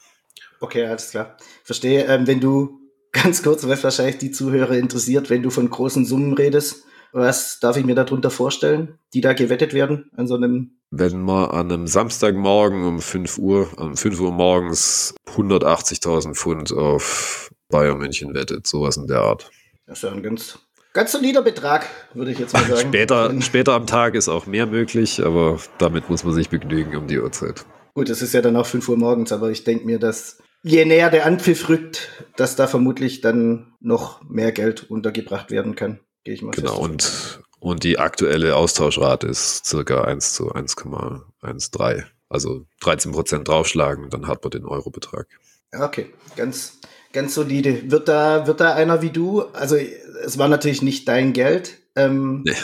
Okay, 0.60 0.84
alles 0.84 1.10
klar. 1.10 1.36
Verstehe. 1.64 2.04
Ähm, 2.06 2.26
wenn 2.26 2.40
du 2.40 2.85
ganz 3.22 3.42
kurz, 3.42 3.66
was 3.66 3.82
wahrscheinlich 3.82 4.18
die 4.18 4.30
Zuhörer 4.30 4.76
interessiert, 4.76 5.30
wenn 5.30 5.42
du 5.42 5.50
von 5.50 5.68
großen 5.68 6.04
Summen 6.04 6.34
redest. 6.34 6.84
Was 7.12 7.60
darf 7.60 7.76
ich 7.76 7.86
mir 7.86 7.94
darunter 7.94 8.30
vorstellen, 8.30 8.98
die 9.14 9.20
da 9.20 9.32
gewettet 9.32 9.72
werden 9.72 10.10
an 10.16 10.26
so 10.26 10.34
einem? 10.34 10.72
Wenn 10.90 11.22
man 11.22 11.50
an 11.50 11.72
einem 11.72 11.86
Samstagmorgen 11.86 12.84
um 12.84 13.00
5 13.00 13.38
Uhr, 13.38 13.68
um 13.78 13.96
5 13.96 14.20
Uhr 14.20 14.32
morgens 14.32 15.14
180.000 15.34 16.34
Pfund 16.34 16.72
auf 16.72 17.50
Bayern 17.68 17.98
München 17.98 18.34
wettet, 18.34 18.66
sowas 18.66 18.96
in 18.96 19.06
der 19.06 19.20
Art. 19.20 19.50
Das 19.86 19.98
ist 19.98 20.02
ja 20.02 20.12
ein 20.12 20.22
ganz, 20.22 20.58
ganz 20.92 21.12
solider 21.12 21.42
Betrag, 21.42 21.86
würde 22.14 22.32
ich 22.32 22.38
jetzt 22.38 22.52
mal 22.52 22.64
sagen. 22.68 22.88
später, 22.88 23.40
später 23.40 23.72
am 23.72 23.86
Tag 23.86 24.14
ist 24.14 24.28
auch 24.28 24.46
mehr 24.46 24.66
möglich, 24.66 25.24
aber 25.24 25.58
damit 25.78 26.10
muss 26.10 26.24
man 26.24 26.34
sich 26.34 26.50
begnügen 26.50 26.96
um 26.96 27.06
die 27.06 27.18
Uhrzeit. 27.18 27.64
Gut, 27.94 28.10
es 28.10 28.20
ist 28.20 28.34
ja 28.34 28.42
dann 28.42 28.56
auch 28.56 28.66
5 28.66 28.88
Uhr 28.88 28.98
morgens, 28.98 29.32
aber 29.32 29.50
ich 29.50 29.64
denke 29.64 29.86
mir, 29.86 29.98
dass 29.98 30.38
je 30.62 30.84
näher 30.84 31.10
der 31.10 31.26
Anpfiff 31.26 31.68
rückt, 31.68 32.08
dass 32.36 32.56
da 32.56 32.66
vermutlich 32.66 33.20
dann 33.20 33.74
noch 33.80 34.22
mehr 34.28 34.52
Geld 34.52 34.90
untergebracht 34.90 35.50
werden 35.50 35.74
kann. 35.74 36.00
Gehe 36.24 36.34
ich 36.34 36.42
mal 36.42 36.52
Genau, 36.52 36.78
und 36.78 37.40
Und 37.58 37.84
die 37.84 37.98
aktuelle 37.98 38.54
Austauschrate 38.54 39.26
ist 39.26 39.66
circa 39.66 40.04
1 40.04 40.34
zu 40.34 40.52
1,13. 40.52 42.04
Also 42.28 42.66
13 42.80 43.12
Prozent 43.12 43.48
draufschlagen, 43.48 44.10
dann 44.10 44.26
hat 44.26 44.42
man 44.42 44.50
den 44.50 44.66
Eurobetrag. 44.66 45.28
Okay, 45.72 46.12
ganz, 46.36 46.78
ganz 47.12 47.34
solide. 47.34 47.90
Wird 47.90 48.08
da, 48.08 48.46
wird 48.46 48.60
da 48.60 48.74
einer 48.74 49.02
wie 49.02 49.10
du, 49.10 49.42
also 49.52 49.76
es 49.76 50.38
war 50.38 50.48
natürlich 50.48 50.82
nicht 50.82 51.08
dein 51.08 51.32
Geld, 51.32 51.78
ähm, 51.94 52.42
nee. 52.44 52.54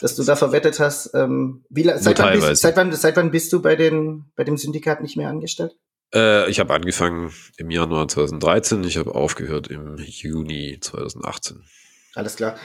das 0.00 0.14
du 0.14 0.24
da 0.24 0.36
verwettet 0.36 0.78
hast. 0.78 1.10
Ähm, 1.14 1.64
wie, 1.70 1.84
seit, 1.84 2.18
wann 2.18 2.40
bist, 2.40 2.62
seit, 2.62 2.76
wann, 2.76 2.92
seit 2.92 3.16
wann 3.16 3.30
bist 3.30 3.52
du 3.52 3.62
bei, 3.62 3.76
den, 3.76 4.30
bei 4.36 4.44
dem 4.44 4.56
Syndikat 4.56 5.00
nicht 5.00 5.16
mehr 5.16 5.28
angestellt? 5.28 5.76
Äh, 6.14 6.50
ich 6.50 6.60
habe 6.60 6.74
angefangen 6.74 7.32
im 7.56 7.70
Januar 7.70 8.08
2013, 8.08 8.84
ich 8.84 8.96
habe 8.96 9.14
aufgehört 9.14 9.68
im 9.68 9.96
Juni 9.98 10.78
2018. 10.80 11.64
Alles 12.14 12.36
klar. 12.36 12.56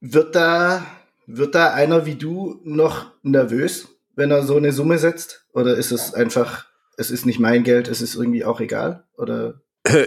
Wird 0.00 0.34
da, 0.34 0.86
wird 1.26 1.54
da 1.54 1.72
einer 1.74 2.06
wie 2.06 2.14
du 2.14 2.60
noch 2.64 3.10
nervös, 3.22 3.88
wenn 4.14 4.30
er 4.30 4.42
so 4.42 4.56
eine 4.56 4.72
Summe 4.72 4.98
setzt? 4.98 5.46
Oder 5.52 5.76
ist 5.76 5.92
es 5.92 6.14
einfach, 6.14 6.66
es 6.96 7.10
ist 7.10 7.26
nicht 7.26 7.38
mein 7.38 7.64
Geld, 7.64 7.88
es 7.88 8.00
ist 8.00 8.14
irgendwie 8.14 8.44
auch 8.44 8.60
egal? 8.60 9.04
Oder? 9.16 9.60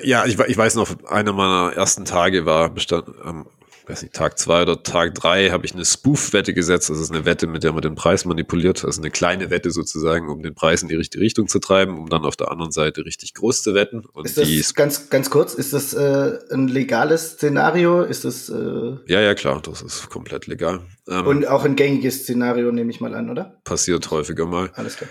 Ja, 0.03 0.25
ich, 0.25 0.39
ich 0.39 0.57
weiß 0.57 0.75
noch, 0.75 1.03
einer 1.05 1.33
meiner 1.33 1.73
ersten 1.73 2.05
Tage 2.05 2.45
war 2.45 2.69
bestand, 2.69 3.09
am 3.21 3.47
weiß 3.87 4.01
nicht, 4.01 4.13
Tag 4.13 4.37
zwei 4.39 4.61
oder 4.61 4.83
Tag 4.83 5.15
drei 5.15 5.49
habe 5.49 5.65
ich 5.65 5.73
eine 5.73 5.85
Spoof-Wette 5.85 6.53
gesetzt. 6.53 6.89
Das 6.89 6.99
ist 6.99 7.11
eine 7.11 7.25
Wette, 7.25 7.47
mit 7.47 7.63
der 7.63 7.73
man 7.73 7.81
den 7.81 7.95
Preis 7.95 8.25
manipuliert. 8.25 8.83
Also 8.85 9.01
eine 9.01 9.11
kleine 9.11 9.49
Wette 9.49 9.71
sozusagen, 9.71 10.29
um 10.29 10.41
den 10.43 10.55
Preis 10.55 10.81
in 10.81 10.87
die 10.87 10.95
richtige 10.95 11.23
Richtung 11.23 11.47
zu 11.47 11.59
treiben, 11.59 11.97
um 11.97 12.09
dann 12.09 12.25
auf 12.25 12.35
der 12.35 12.51
anderen 12.51 12.71
Seite 12.71 13.05
richtig 13.05 13.33
groß 13.33 13.63
zu 13.63 13.73
wetten. 13.73 14.03
Und 14.13 14.25
ist 14.25 14.37
das 14.37 14.73
ganz, 14.73 15.09
ganz 15.09 15.29
kurz, 15.29 15.53
ist 15.53 15.73
das 15.73 15.93
äh, 15.93 16.39
ein 16.51 16.67
legales 16.67 17.31
Szenario? 17.31 18.03
Ist 18.03 18.25
das 18.25 18.49
äh 18.49 18.95
Ja, 19.07 19.21
ja, 19.21 19.35
klar, 19.35 19.61
das 19.61 19.81
ist 19.81 20.09
komplett 20.09 20.47
legal. 20.47 20.81
Ähm, 21.07 21.27
und 21.27 21.47
auch 21.47 21.65
ein 21.65 21.75
gängiges 21.75 22.23
Szenario, 22.23 22.71
nehme 22.71 22.91
ich 22.91 23.01
mal 23.01 23.13
an, 23.13 23.29
oder? 23.29 23.57
Passiert 23.63 24.09
häufiger 24.11 24.45
mal. 24.45 24.71
Alles 24.75 24.97
klar. 24.97 25.09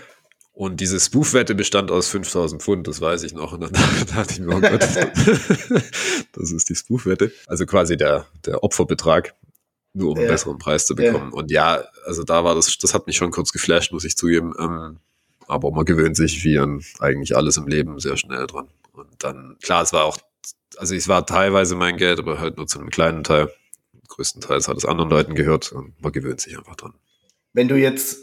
Und 0.55 0.79
diese 0.79 0.97
Spoof-Wette 1.01 1.53
bestand 1.53 1.91
aus 1.91 2.07
5000 2.07 2.63
Pfund, 2.63 2.87
das 2.87 3.01
weiß 3.01 3.23
ich 3.23 3.33
noch. 3.33 3.51
Und 3.51 3.59
dann 3.59 3.73
dachte 4.15 4.33
ich 4.33 4.39
mir, 4.39 4.55
oh 4.55 4.61
Gott, 4.61 4.79
das 6.31 6.51
ist 6.51 6.69
die 6.69 6.75
Spoof-Wette. 6.75 7.29
Also 7.45 7.65
quasi 7.65 7.97
der, 7.97 8.25
der 8.45 8.63
Opferbetrag, 8.63 9.35
nur 9.91 10.11
um 10.11 10.17
einen 10.17 10.27
besseren 10.27 10.57
Preis 10.57 10.85
zu 10.85 10.95
bekommen. 10.95 11.31
Ja. 11.33 11.37
Und 11.37 11.51
ja, 11.51 11.83
also 12.05 12.23
da 12.23 12.45
war 12.45 12.55
das, 12.55 12.77
das 12.77 12.93
hat 12.93 13.05
mich 13.05 13.17
schon 13.17 13.31
kurz 13.31 13.51
geflasht, 13.51 13.91
muss 13.91 14.05
ich 14.05 14.15
zugeben. 14.15 14.53
Ähm, 14.57 14.99
aber 15.45 15.71
man 15.71 15.83
gewöhnt 15.83 16.15
sich 16.15 16.45
wie 16.45 16.57
an 16.57 16.81
eigentlich 16.99 17.35
alles 17.35 17.57
im 17.57 17.67
Leben 17.67 17.99
sehr 17.99 18.15
schnell 18.15 18.47
dran. 18.47 18.69
Und 18.93 19.09
dann, 19.19 19.57
klar, 19.61 19.83
es 19.83 19.91
war 19.91 20.05
auch, 20.05 20.17
also 20.77 20.95
es 20.95 21.09
war 21.09 21.25
teilweise 21.25 21.75
mein 21.75 21.97
Geld, 21.97 22.17
aber 22.17 22.39
halt 22.39 22.55
nur 22.55 22.67
zu 22.67 22.79
einem 22.79 22.91
kleinen 22.91 23.25
Teil. 23.25 23.51
Größtenteils 24.07 24.69
hat 24.69 24.77
es 24.77 24.85
anderen 24.85 25.09
Leuten 25.09 25.35
gehört 25.35 25.73
und 25.73 26.01
man 26.01 26.13
gewöhnt 26.13 26.39
sich 26.39 26.57
einfach 26.57 26.77
dran. 26.77 26.93
Wenn 27.51 27.67
du 27.67 27.75
jetzt 27.75 28.19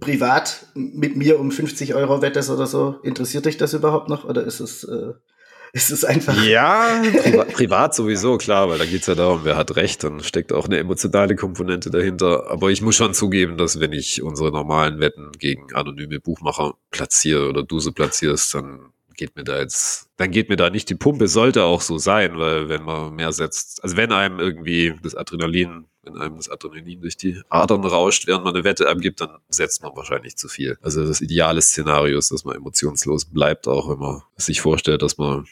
privat 0.00 0.66
mit 0.74 1.16
mir 1.16 1.38
um 1.38 1.50
50 1.50 1.94
Euro 1.94 2.22
wettest 2.22 2.50
oder 2.50 2.66
so, 2.66 2.98
interessiert 3.02 3.46
dich 3.46 3.56
das 3.56 3.74
überhaupt 3.74 4.08
noch 4.08 4.24
oder 4.24 4.44
ist 4.44 4.60
es, 4.60 4.84
äh, 4.84 5.12
ist 5.72 5.90
es 5.90 6.04
einfach? 6.04 6.42
Ja, 6.44 7.02
priva 7.22 7.44
privat 7.44 7.94
sowieso, 7.94 8.38
klar, 8.38 8.68
weil 8.68 8.78
da 8.78 8.86
geht 8.86 9.02
es 9.02 9.06
ja 9.06 9.14
darum, 9.14 9.40
wer 9.44 9.56
hat 9.56 9.76
recht, 9.76 10.02
dann 10.02 10.20
steckt 10.20 10.52
auch 10.52 10.66
eine 10.66 10.78
emotionale 10.78 11.36
Komponente 11.36 11.90
dahinter. 11.90 12.50
Aber 12.50 12.70
ich 12.70 12.82
muss 12.82 12.96
schon 12.96 13.14
zugeben, 13.14 13.56
dass 13.56 13.78
wenn 13.78 13.92
ich 13.92 14.22
unsere 14.22 14.50
normalen 14.50 14.98
Wetten 14.98 15.30
gegen 15.38 15.72
anonyme 15.74 16.18
Buchmacher 16.18 16.74
platziere 16.90 17.48
oder 17.48 17.62
du 17.62 17.78
sie 17.78 17.92
platzierst, 17.92 18.54
dann 18.54 18.92
geht 19.20 19.36
mir 19.36 19.44
da 19.44 19.60
jetzt, 19.60 20.08
dann 20.16 20.30
geht 20.30 20.48
mir 20.48 20.56
da 20.56 20.70
nicht 20.70 20.88
die 20.88 20.94
Pumpe, 20.94 21.28
sollte 21.28 21.64
auch 21.64 21.82
so 21.82 21.98
sein, 21.98 22.38
weil 22.38 22.70
wenn 22.70 22.82
man 22.82 23.14
mehr 23.14 23.32
setzt, 23.32 23.84
also 23.84 23.98
wenn 23.98 24.12
einem 24.12 24.40
irgendwie 24.40 24.94
das 25.02 25.14
Adrenalin, 25.14 25.84
wenn 26.02 26.16
einem 26.16 26.38
das 26.38 26.48
Adrenalin 26.48 27.02
durch 27.02 27.18
die 27.18 27.38
Adern 27.50 27.84
rauscht, 27.84 28.26
während 28.26 28.44
man 28.44 28.54
eine 28.54 28.64
Wette 28.64 28.88
abgibt, 28.88 29.20
dann 29.20 29.36
setzt 29.50 29.82
man 29.82 29.94
wahrscheinlich 29.94 30.36
zu 30.38 30.48
viel. 30.48 30.78
Also 30.80 31.06
das 31.06 31.20
ideale 31.20 31.60
Szenario 31.60 32.16
ist, 32.16 32.32
dass 32.32 32.46
man 32.46 32.56
emotionslos 32.56 33.26
bleibt, 33.26 33.68
auch 33.68 33.90
wenn 33.90 33.98
man 33.98 34.22
sich 34.38 34.62
vorstellt, 34.62 35.02
dass 35.02 35.18
man 35.18 35.46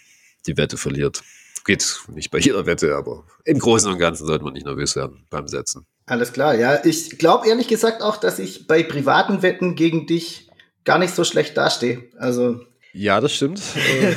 die 0.46 0.56
Wette 0.56 0.78
verliert. 0.78 1.22
Geht 1.66 2.00
nicht 2.08 2.30
bei 2.30 2.38
jeder 2.38 2.64
Wette, 2.64 2.96
aber 2.96 3.24
im 3.44 3.58
Großen 3.58 3.92
und 3.92 3.98
Ganzen 3.98 4.26
sollte 4.26 4.44
man 4.44 4.54
nicht 4.54 4.64
nervös 4.64 4.96
werden 4.96 5.26
beim 5.28 5.46
Setzen. 5.46 5.84
Alles 6.06 6.32
klar, 6.32 6.54
ja. 6.54 6.82
Ich 6.86 7.18
glaube 7.18 7.46
ehrlich 7.46 7.68
gesagt 7.68 8.00
auch, 8.00 8.16
dass 8.16 8.38
ich 8.38 8.66
bei 8.66 8.82
privaten 8.82 9.42
Wetten 9.42 9.74
gegen 9.74 10.06
dich 10.06 10.48
gar 10.84 10.98
nicht 10.98 11.14
so 11.14 11.22
schlecht 11.22 11.54
dastehe. 11.58 12.04
Also 12.16 12.64
ja, 12.92 13.20
das 13.20 13.34
stimmt. 13.34 13.60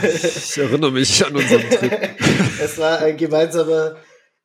Ich 0.04 0.58
erinnere 0.58 0.92
mich 0.92 1.26
an 1.26 1.36
unseren 1.36 1.70
Trip. 1.70 1.92
es 2.62 2.78
war 2.78 3.00
ein 3.00 3.18
gemeinsamer, 3.18 3.98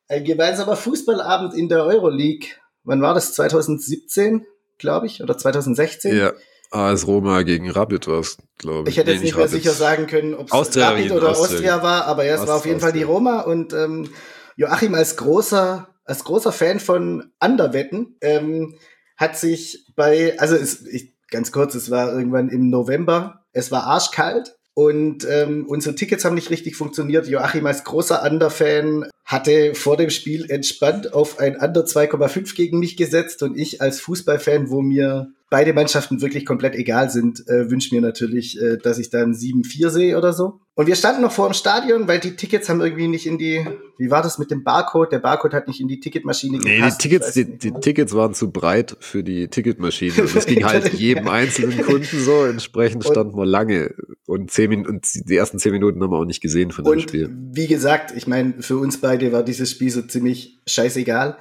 ein 0.07 0.23
gemeinsamer 0.23 0.75
Fußballabend 0.75 1.53
in 1.53 1.69
der 1.69 1.83
Euroleague. 1.85 2.49
Wann 2.83 3.01
war 3.01 3.13
das? 3.13 3.33
2017, 3.33 4.45
glaube 4.77 5.07
ich, 5.07 5.21
oder 5.21 5.37
2016? 5.37 6.17
Ja. 6.17 6.33
AS 6.69 7.07
Roma 7.07 7.43
gegen 7.43 7.69
Rapid 7.69 8.07
war 8.07 8.19
es, 8.19 8.37
glaube 8.57 8.89
ich. 8.89 8.95
Ich 8.95 8.99
hätte 8.99 9.11
jetzt 9.11 9.23
nicht 9.23 9.35
mehr 9.35 9.45
Rapid. 9.45 9.63
sicher 9.63 9.73
sagen 9.73 10.07
können, 10.07 10.33
ob 10.33 10.47
es 10.47 10.53
Rapid 10.53 11.11
oder 11.11 11.29
Austria. 11.29 11.55
Austria 11.55 11.83
war, 11.83 12.05
aber 12.05 12.25
ja, 12.25 12.35
es 12.35 12.41
Aust 12.41 12.49
war 12.49 12.55
auf 12.57 12.65
jeden 12.65 12.77
Austria. 12.77 12.91
Fall 12.91 12.99
die 12.99 13.03
Roma 13.03 13.41
und 13.41 13.73
ähm, 13.73 14.09
Joachim 14.57 14.93
als 14.95 15.15
großer, 15.15 15.87
als 16.03 16.23
großer 16.23 16.51
Fan 16.51 16.79
von 16.79 17.31
Underwetten 17.39 18.17
ähm, 18.21 18.75
hat 19.15 19.37
sich 19.37 19.85
bei, 19.95 20.37
also 20.39 20.55
es, 20.55 20.85
ich, 20.85 21.13
ganz 21.29 21.51
kurz, 21.51 21.75
es 21.75 21.89
war 21.89 22.11
irgendwann 22.11 22.49
im 22.49 22.69
November 22.69 23.45
es 23.57 23.71
war 23.71 23.85
arschkalt 23.85 24.55
und 24.75 25.25
ähm, 25.27 25.65
unsere 25.67 25.95
Tickets 25.95 26.23
haben 26.23 26.35
nicht 26.35 26.51
richtig 26.51 26.75
funktioniert. 26.75 27.27
Joachim 27.27 27.65
als 27.65 27.83
großer 27.83 28.23
Under-Fan 28.23 29.07
hatte 29.25 29.73
vor 29.73 29.97
dem 29.97 30.11
Spiel 30.11 30.49
entspannt 30.51 31.13
auf 31.13 31.39
ein 31.39 31.55
Under 31.55 31.83
2,5 31.83 32.55
gegen 32.55 32.77
mich 32.77 32.95
gesetzt 32.95 33.41
und 33.41 33.57
ich 33.57 33.81
als 33.81 33.99
Fußballfan, 34.01 34.69
wo 34.69 34.81
mir 34.81 35.31
beide 35.49 35.73
Mannschaften 35.73 36.21
wirklich 36.21 36.45
komplett 36.45 36.75
egal 36.75 37.09
sind, 37.09 37.47
äh, 37.47 37.69
wünsche 37.69 37.95
mir 37.95 38.01
natürlich, 38.01 38.61
äh, 38.61 38.77
dass 38.77 38.97
ich 38.99 39.09
dann 39.09 39.33
7-4 39.33 39.89
sehe 39.89 40.17
oder 40.17 40.33
so. 40.33 40.59
Und 40.75 40.85
wir 40.85 40.95
standen 40.95 41.21
noch 41.21 41.31
vor 41.31 41.49
dem 41.49 41.53
Stadion, 41.53 42.07
weil 42.07 42.19
die 42.19 42.35
Tickets 42.35 42.69
haben 42.69 42.81
irgendwie 42.81 43.07
nicht 43.07 43.25
in 43.25 43.37
die, 43.37 43.65
wie 43.97 44.11
war 44.11 44.21
das 44.21 44.37
mit 44.37 44.51
dem 44.51 44.63
Barcode? 44.63 45.11
Der 45.11 45.19
Barcode 45.19 45.53
hat 45.53 45.67
nicht 45.67 45.79
in 45.81 45.87
die 45.87 45.99
Ticketmaschine 45.99 46.59
gepasst. 46.59 46.75
Nee, 46.79 46.89
die 46.89 46.97
Tickets, 46.97 47.33
die, 47.33 47.57
die 47.57 47.71
Tickets 47.71 48.13
waren 48.13 48.33
zu 48.33 48.51
breit 48.51 48.95
für 48.99 49.23
die 49.23 49.47
Ticketmaschine. 49.47 50.21
Und 50.21 50.35
das 50.35 50.45
ging 50.45 50.63
halt 50.65 50.93
jedem 50.93 51.29
einzelnen 51.29 51.81
Kunden 51.81 52.19
so. 52.19 52.45
Entsprechend 52.45 53.05
stand 53.05 53.35
man 53.35 53.47
lange. 53.47 53.95
Und, 54.27 54.51
zehn 54.51 54.69
Minuten, 54.69 54.89
und 54.89 55.07
die 55.29 55.35
ersten 55.35 55.57
zehn 55.57 55.71
Minuten 55.71 56.03
haben 56.03 56.11
wir 56.11 56.19
auch 56.19 56.25
nicht 56.25 56.41
gesehen 56.41 56.71
von 56.71 56.83
dem 56.83 56.91
und 56.91 57.01
Spiel. 57.01 57.35
Wie 57.53 57.67
gesagt, 57.67 58.13
ich 58.15 58.27
meine, 58.27 58.61
für 58.61 58.77
uns 58.77 59.01
beide 59.01 59.31
war 59.31 59.43
dieses 59.43 59.71
Spiel 59.71 59.89
so 59.89 60.03
ziemlich 60.03 60.59
scheißegal. 60.67 61.37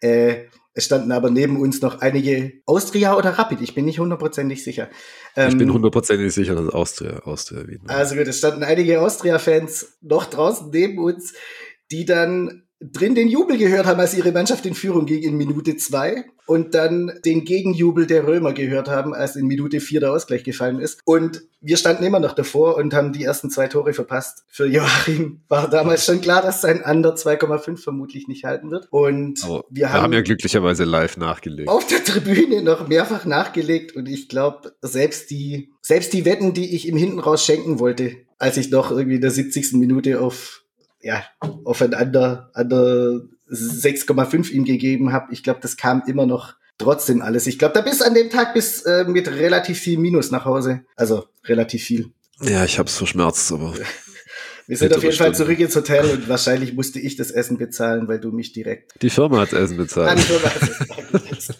Äh, 0.00 0.46
es 0.74 0.86
standen 0.86 1.12
aber 1.12 1.30
neben 1.30 1.60
uns 1.60 1.82
noch 1.82 2.00
einige 2.00 2.52
Austria 2.64 3.16
oder 3.16 3.30
Rapid, 3.30 3.60
ich 3.60 3.74
bin 3.74 3.84
nicht 3.84 3.98
hundertprozentig 3.98 4.64
sicher. 4.64 4.88
Ähm, 5.36 5.50
ich 5.50 5.58
bin 5.58 5.68
ähm, 5.68 5.74
hundertprozentig 5.74 6.32
sicher, 6.32 6.54
dass 6.54 6.68
Austria, 6.70 7.18
Austria 7.24 7.66
Wien. 7.68 7.82
Also 7.88 8.14
gut, 8.14 8.26
es 8.26 8.38
standen 8.38 8.62
einige 8.62 9.00
Austria-Fans 9.00 9.98
noch 10.00 10.24
draußen 10.24 10.70
neben 10.70 10.98
uns, 10.98 11.34
die 11.90 12.06
dann 12.06 12.66
drin 12.90 13.14
den 13.14 13.28
Jubel 13.28 13.58
gehört 13.58 13.86
haben, 13.86 14.00
als 14.00 14.14
ihre 14.14 14.32
Mannschaft 14.32 14.66
in 14.66 14.74
Führung 14.74 15.06
ging 15.06 15.22
in 15.22 15.36
Minute 15.36 15.76
zwei 15.76 16.24
und 16.46 16.74
dann 16.74 17.12
den 17.24 17.44
Gegenjubel 17.44 18.06
der 18.06 18.26
Römer 18.26 18.52
gehört 18.52 18.88
haben, 18.88 19.14
als 19.14 19.36
in 19.36 19.46
Minute 19.46 19.80
vier 19.80 20.00
der 20.00 20.12
Ausgleich 20.12 20.42
gefallen 20.42 20.80
ist. 20.80 21.00
Und 21.04 21.42
wir 21.60 21.76
standen 21.76 22.04
immer 22.04 22.18
noch 22.18 22.34
davor 22.34 22.76
und 22.76 22.92
haben 22.94 23.12
die 23.12 23.22
ersten 23.22 23.48
zwei 23.50 23.68
Tore 23.68 23.92
verpasst. 23.92 24.44
Für 24.48 24.66
Joachim 24.66 25.42
war 25.48 25.70
damals 25.70 26.04
schon 26.04 26.20
klar, 26.20 26.42
dass 26.42 26.60
sein 26.60 26.82
Under 26.84 27.14
2,5 27.14 27.76
vermutlich 27.78 28.26
nicht 28.26 28.44
halten 28.44 28.70
wird. 28.70 28.88
Und 28.90 29.44
Aber 29.44 29.64
wir 29.70 29.92
haben, 29.92 30.02
haben, 30.02 30.12
ja 30.12 30.22
glücklicherweise 30.22 30.84
live 30.84 31.16
nachgelegt. 31.16 31.68
Auf 31.68 31.86
der 31.86 32.02
Tribüne 32.02 32.62
noch 32.62 32.88
mehrfach 32.88 33.24
nachgelegt 33.24 33.94
und 33.94 34.08
ich 34.08 34.28
glaube, 34.28 34.72
selbst 34.82 35.30
die, 35.30 35.70
selbst 35.80 36.12
die 36.12 36.24
Wetten, 36.24 36.54
die 36.54 36.74
ich 36.74 36.88
ihm 36.88 36.96
hinten 36.96 37.20
raus 37.20 37.44
schenken 37.44 37.78
wollte, 37.78 38.16
als 38.38 38.56
ich 38.56 38.70
noch 38.70 38.90
irgendwie 38.90 39.16
in 39.16 39.20
der 39.20 39.30
70. 39.30 39.74
Minute 39.74 40.20
auf 40.20 40.61
ja, 41.02 41.24
aufeinander 41.64 42.50
under 42.54 43.22
6,5 43.50 44.50
ihm 44.50 44.64
gegeben 44.64 45.12
habe. 45.12 45.32
Ich 45.32 45.42
glaube, 45.42 45.60
das 45.60 45.76
kam 45.76 46.02
immer 46.06 46.26
noch 46.26 46.54
trotzdem 46.78 47.22
alles. 47.22 47.46
Ich 47.46 47.58
glaube, 47.58 47.74
da 47.74 47.80
bist 47.80 48.04
an 48.04 48.14
dem 48.14 48.30
Tag 48.30 48.54
bis 48.54 48.82
äh, 48.82 49.04
mit 49.04 49.28
relativ 49.28 49.78
viel 49.78 49.98
Minus 49.98 50.30
nach 50.30 50.44
Hause. 50.44 50.84
Also 50.96 51.26
relativ 51.44 51.84
viel. 51.84 52.12
Ja, 52.40 52.64
ich 52.64 52.78
habe 52.78 52.88
es 52.88 52.96
verschmerzt, 52.96 53.52
aber. 53.52 53.74
Wir 54.68 54.76
sind 54.76 54.96
auf 54.96 55.02
jeden 55.02 55.16
Fall 55.16 55.34
zurück 55.34 55.58
ins 55.58 55.74
Hotel 55.74 56.08
und 56.08 56.28
wahrscheinlich 56.28 56.72
musste 56.72 57.00
ich 57.00 57.16
das 57.16 57.32
Essen 57.32 57.58
bezahlen, 57.58 58.06
weil 58.06 58.20
du 58.20 58.30
mich 58.30 58.52
direkt. 58.52 58.92
Die 59.02 59.10
Firma 59.10 59.40
hat 59.40 59.52
Essen 59.52 59.76
bezahlt. 59.76 60.10
Ah, 60.10 60.14
die 60.14 60.22
Firma 60.22 60.48
hat 60.54 61.32
Essen 61.32 61.56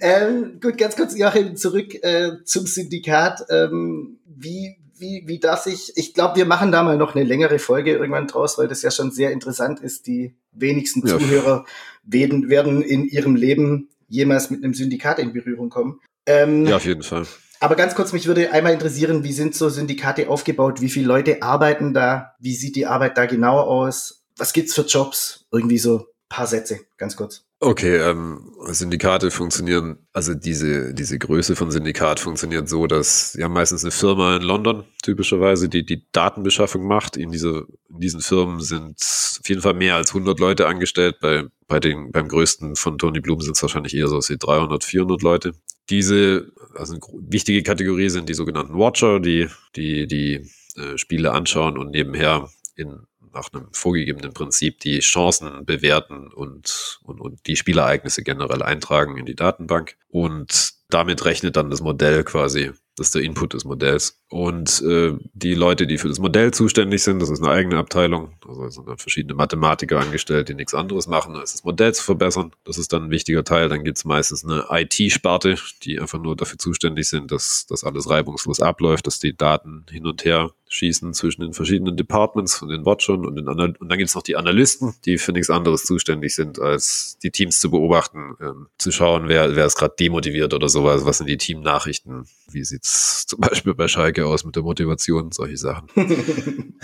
ähm, 0.00 0.60
gut, 0.60 0.76
ganz 0.76 0.96
kurz, 0.96 1.16
Joachim, 1.16 1.56
zurück 1.56 1.94
äh, 2.02 2.32
zum 2.44 2.66
Syndikat. 2.66 3.42
Ähm, 3.48 4.18
wie, 4.26 4.79
wie, 5.00 5.24
wie 5.26 5.38
das 5.38 5.66
ich, 5.66 5.92
ich 5.96 6.14
glaube, 6.14 6.36
wir 6.36 6.46
machen 6.46 6.72
da 6.72 6.82
mal 6.82 6.96
noch 6.96 7.14
eine 7.14 7.24
längere 7.24 7.58
Folge 7.58 7.92
irgendwann 7.92 8.26
draus, 8.26 8.58
weil 8.58 8.68
das 8.68 8.82
ja 8.82 8.90
schon 8.90 9.10
sehr 9.10 9.32
interessant 9.32 9.80
ist. 9.80 10.06
Die 10.06 10.34
wenigsten 10.52 11.06
ja. 11.06 11.18
Zuhörer 11.18 11.64
werden, 12.04 12.48
werden 12.48 12.82
in 12.82 13.06
ihrem 13.06 13.36
Leben 13.36 13.88
jemals 14.08 14.50
mit 14.50 14.62
einem 14.62 14.74
Syndikat 14.74 15.18
in 15.18 15.32
Berührung 15.32 15.70
kommen. 15.70 16.00
Ähm, 16.26 16.66
ja, 16.66 16.76
auf 16.76 16.84
jeden 16.84 17.02
Fall. 17.02 17.26
Aber 17.60 17.76
ganz 17.76 17.94
kurz, 17.94 18.12
mich 18.12 18.26
würde 18.26 18.52
einmal 18.52 18.72
interessieren, 18.72 19.22
wie 19.22 19.32
sind 19.32 19.54
so 19.54 19.68
Syndikate 19.68 20.28
aufgebaut? 20.28 20.80
Wie 20.80 20.88
viele 20.88 21.06
Leute 21.06 21.42
arbeiten 21.42 21.92
da? 21.92 22.34
Wie 22.38 22.54
sieht 22.54 22.74
die 22.74 22.86
Arbeit 22.86 23.18
da 23.18 23.26
genau 23.26 23.60
aus? 23.60 24.24
Was 24.36 24.52
gibt's 24.52 24.74
für 24.74 24.82
Jobs? 24.82 25.46
Irgendwie 25.52 25.78
so 25.78 26.06
paar 26.30 26.46
Sätze, 26.46 26.80
ganz 26.96 27.16
kurz. 27.16 27.44
Okay, 27.62 27.96
ähm, 27.98 28.54
Syndikate 28.68 29.30
funktionieren, 29.30 29.98
also 30.14 30.32
diese, 30.32 30.94
diese 30.94 31.18
Größe 31.18 31.54
von 31.56 31.70
Syndikat 31.70 32.18
funktioniert 32.18 32.70
so, 32.70 32.86
dass 32.86 33.34
ja 33.38 33.50
meistens 33.50 33.84
eine 33.84 33.90
Firma 33.90 34.36
in 34.36 34.42
London 34.42 34.84
typischerweise, 35.02 35.68
die 35.68 35.84
die 35.84 36.06
Datenbeschaffung 36.12 36.86
macht. 36.86 37.18
In, 37.18 37.30
diese, 37.32 37.66
in 37.90 38.00
diesen 38.00 38.22
Firmen 38.22 38.60
sind 38.62 38.96
auf 39.40 39.46
jeden 39.46 39.60
Fall 39.60 39.74
mehr 39.74 39.96
als 39.96 40.14
100 40.14 40.40
Leute 40.40 40.66
angestellt. 40.68 41.16
Bei, 41.20 41.44
bei 41.68 41.80
den, 41.80 42.10
beim 42.12 42.28
größten 42.28 42.76
von 42.76 42.96
Tony 42.96 43.20
Bloom 43.20 43.42
sind 43.42 43.56
es 43.56 43.62
wahrscheinlich 43.62 43.94
eher 43.94 44.08
so 44.08 44.20
wie 44.20 44.38
300, 44.38 44.82
400 44.82 45.20
Leute. 45.20 45.52
Diese, 45.90 46.50
also 46.74 46.94
eine 46.94 47.02
wichtige 47.28 47.62
Kategorie 47.62 48.08
sind 48.08 48.30
die 48.30 48.34
sogenannten 48.34 48.78
Watcher, 48.78 49.20
die 49.20 49.48
die, 49.76 50.06
die 50.06 50.50
äh, 50.76 50.96
Spiele 50.96 51.32
anschauen 51.32 51.76
und 51.76 51.90
nebenher 51.90 52.48
in 52.74 53.00
nach 53.32 53.52
einem 53.52 53.68
vorgegebenen 53.72 54.32
Prinzip 54.32 54.80
die 54.80 55.00
Chancen 55.00 55.64
bewerten 55.64 56.28
und, 56.28 57.00
und, 57.02 57.20
und 57.20 57.46
die 57.46 57.56
Spielereignisse 57.56 58.22
generell 58.22 58.62
eintragen 58.62 59.16
in 59.16 59.26
die 59.26 59.36
Datenbank. 59.36 59.96
Und 60.08 60.74
damit 60.88 61.24
rechnet 61.24 61.56
dann 61.56 61.70
das 61.70 61.80
Modell 61.80 62.24
quasi 62.24 62.72
das 63.00 63.08
ist 63.08 63.14
der 63.14 63.22
Input 63.22 63.54
des 63.54 63.64
Modells. 63.64 64.19
Und 64.30 64.80
äh, 64.82 65.16
die 65.34 65.54
Leute, 65.54 65.88
die 65.88 65.98
für 65.98 66.06
das 66.06 66.20
Modell 66.20 66.52
zuständig 66.52 67.02
sind, 67.02 67.20
das 67.20 67.30
ist 67.30 67.42
eine 67.42 67.50
eigene 67.50 67.78
Abteilung, 67.78 68.30
also 68.46 68.68
sind 68.68 68.86
dann 68.86 68.96
verschiedene 68.96 69.34
Mathematiker 69.34 69.98
angestellt, 69.98 70.48
die 70.48 70.54
nichts 70.54 70.72
anderes 70.72 71.08
machen, 71.08 71.34
als 71.34 71.50
das 71.50 71.64
Modell 71.64 71.92
zu 71.92 72.04
verbessern. 72.04 72.52
Das 72.62 72.78
ist 72.78 72.92
dann 72.92 73.06
ein 73.06 73.10
wichtiger 73.10 73.42
Teil. 73.42 73.68
Dann 73.68 73.82
gibt 73.82 73.98
es 73.98 74.04
meistens 74.04 74.44
eine 74.44 74.66
IT-Sparte, 74.70 75.56
die 75.82 75.98
einfach 75.98 76.22
nur 76.22 76.36
dafür 76.36 76.58
zuständig 76.58 77.08
sind, 77.08 77.32
dass 77.32 77.66
das 77.66 77.82
alles 77.82 78.08
reibungslos 78.08 78.60
abläuft, 78.60 79.08
dass 79.08 79.18
die 79.18 79.36
Daten 79.36 79.84
hin 79.90 80.06
und 80.06 80.24
her 80.24 80.52
schießen 80.70 81.12
zwischen 81.14 81.42
den 81.42 81.52
verschiedenen 81.52 81.96
Departments 81.96 82.54
von 82.54 82.68
den 82.68 82.86
Watchern 82.86 83.26
und 83.26 83.34
den 83.34 83.48
Anal 83.48 83.74
und 83.78 83.88
dann 83.88 83.98
gibt 83.98 84.08
es 84.08 84.14
noch 84.14 84.22
die 84.22 84.36
Analysten, 84.36 84.94
die 85.04 85.18
für 85.18 85.32
nichts 85.32 85.50
anderes 85.50 85.84
zuständig 85.84 86.34
sind, 86.36 86.60
als 86.60 87.18
die 87.24 87.32
Teams 87.32 87.60
zu 87.60 87.70
beobachten, 87.70 88.36
ähm, 88.40 88.68
zu 88.78 88.92
schauen, 88.92 89.26
wer, 89.26 89.56
wer 89.56 89.66
ist 89.66 89.76
gerade 89.76 89.94
demotiviert 89.98 90.54
oder 90.54 90.68
sowas, 90.68 91.04
was 91.04 91.18
sind 91.18 91.28
die 91.28 91.38
Teamnachrichten, 91.38 92.24
wie 92.52 92.64
sieht's 92.64 93.26
zum 93.26 93.40
Beispiel 93.40 93.74
bei 93.74 93.88
Schalke 93.88 94.19
aus 94.26 94.44
mit 94.44 94.56
der 94.56 94.62
Motivation, 94.62 95.32
solche 95.32 95.56
Sachen. 95.56 95.88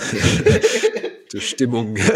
die 1.32 1.40
Stimmung. 1.40 1.96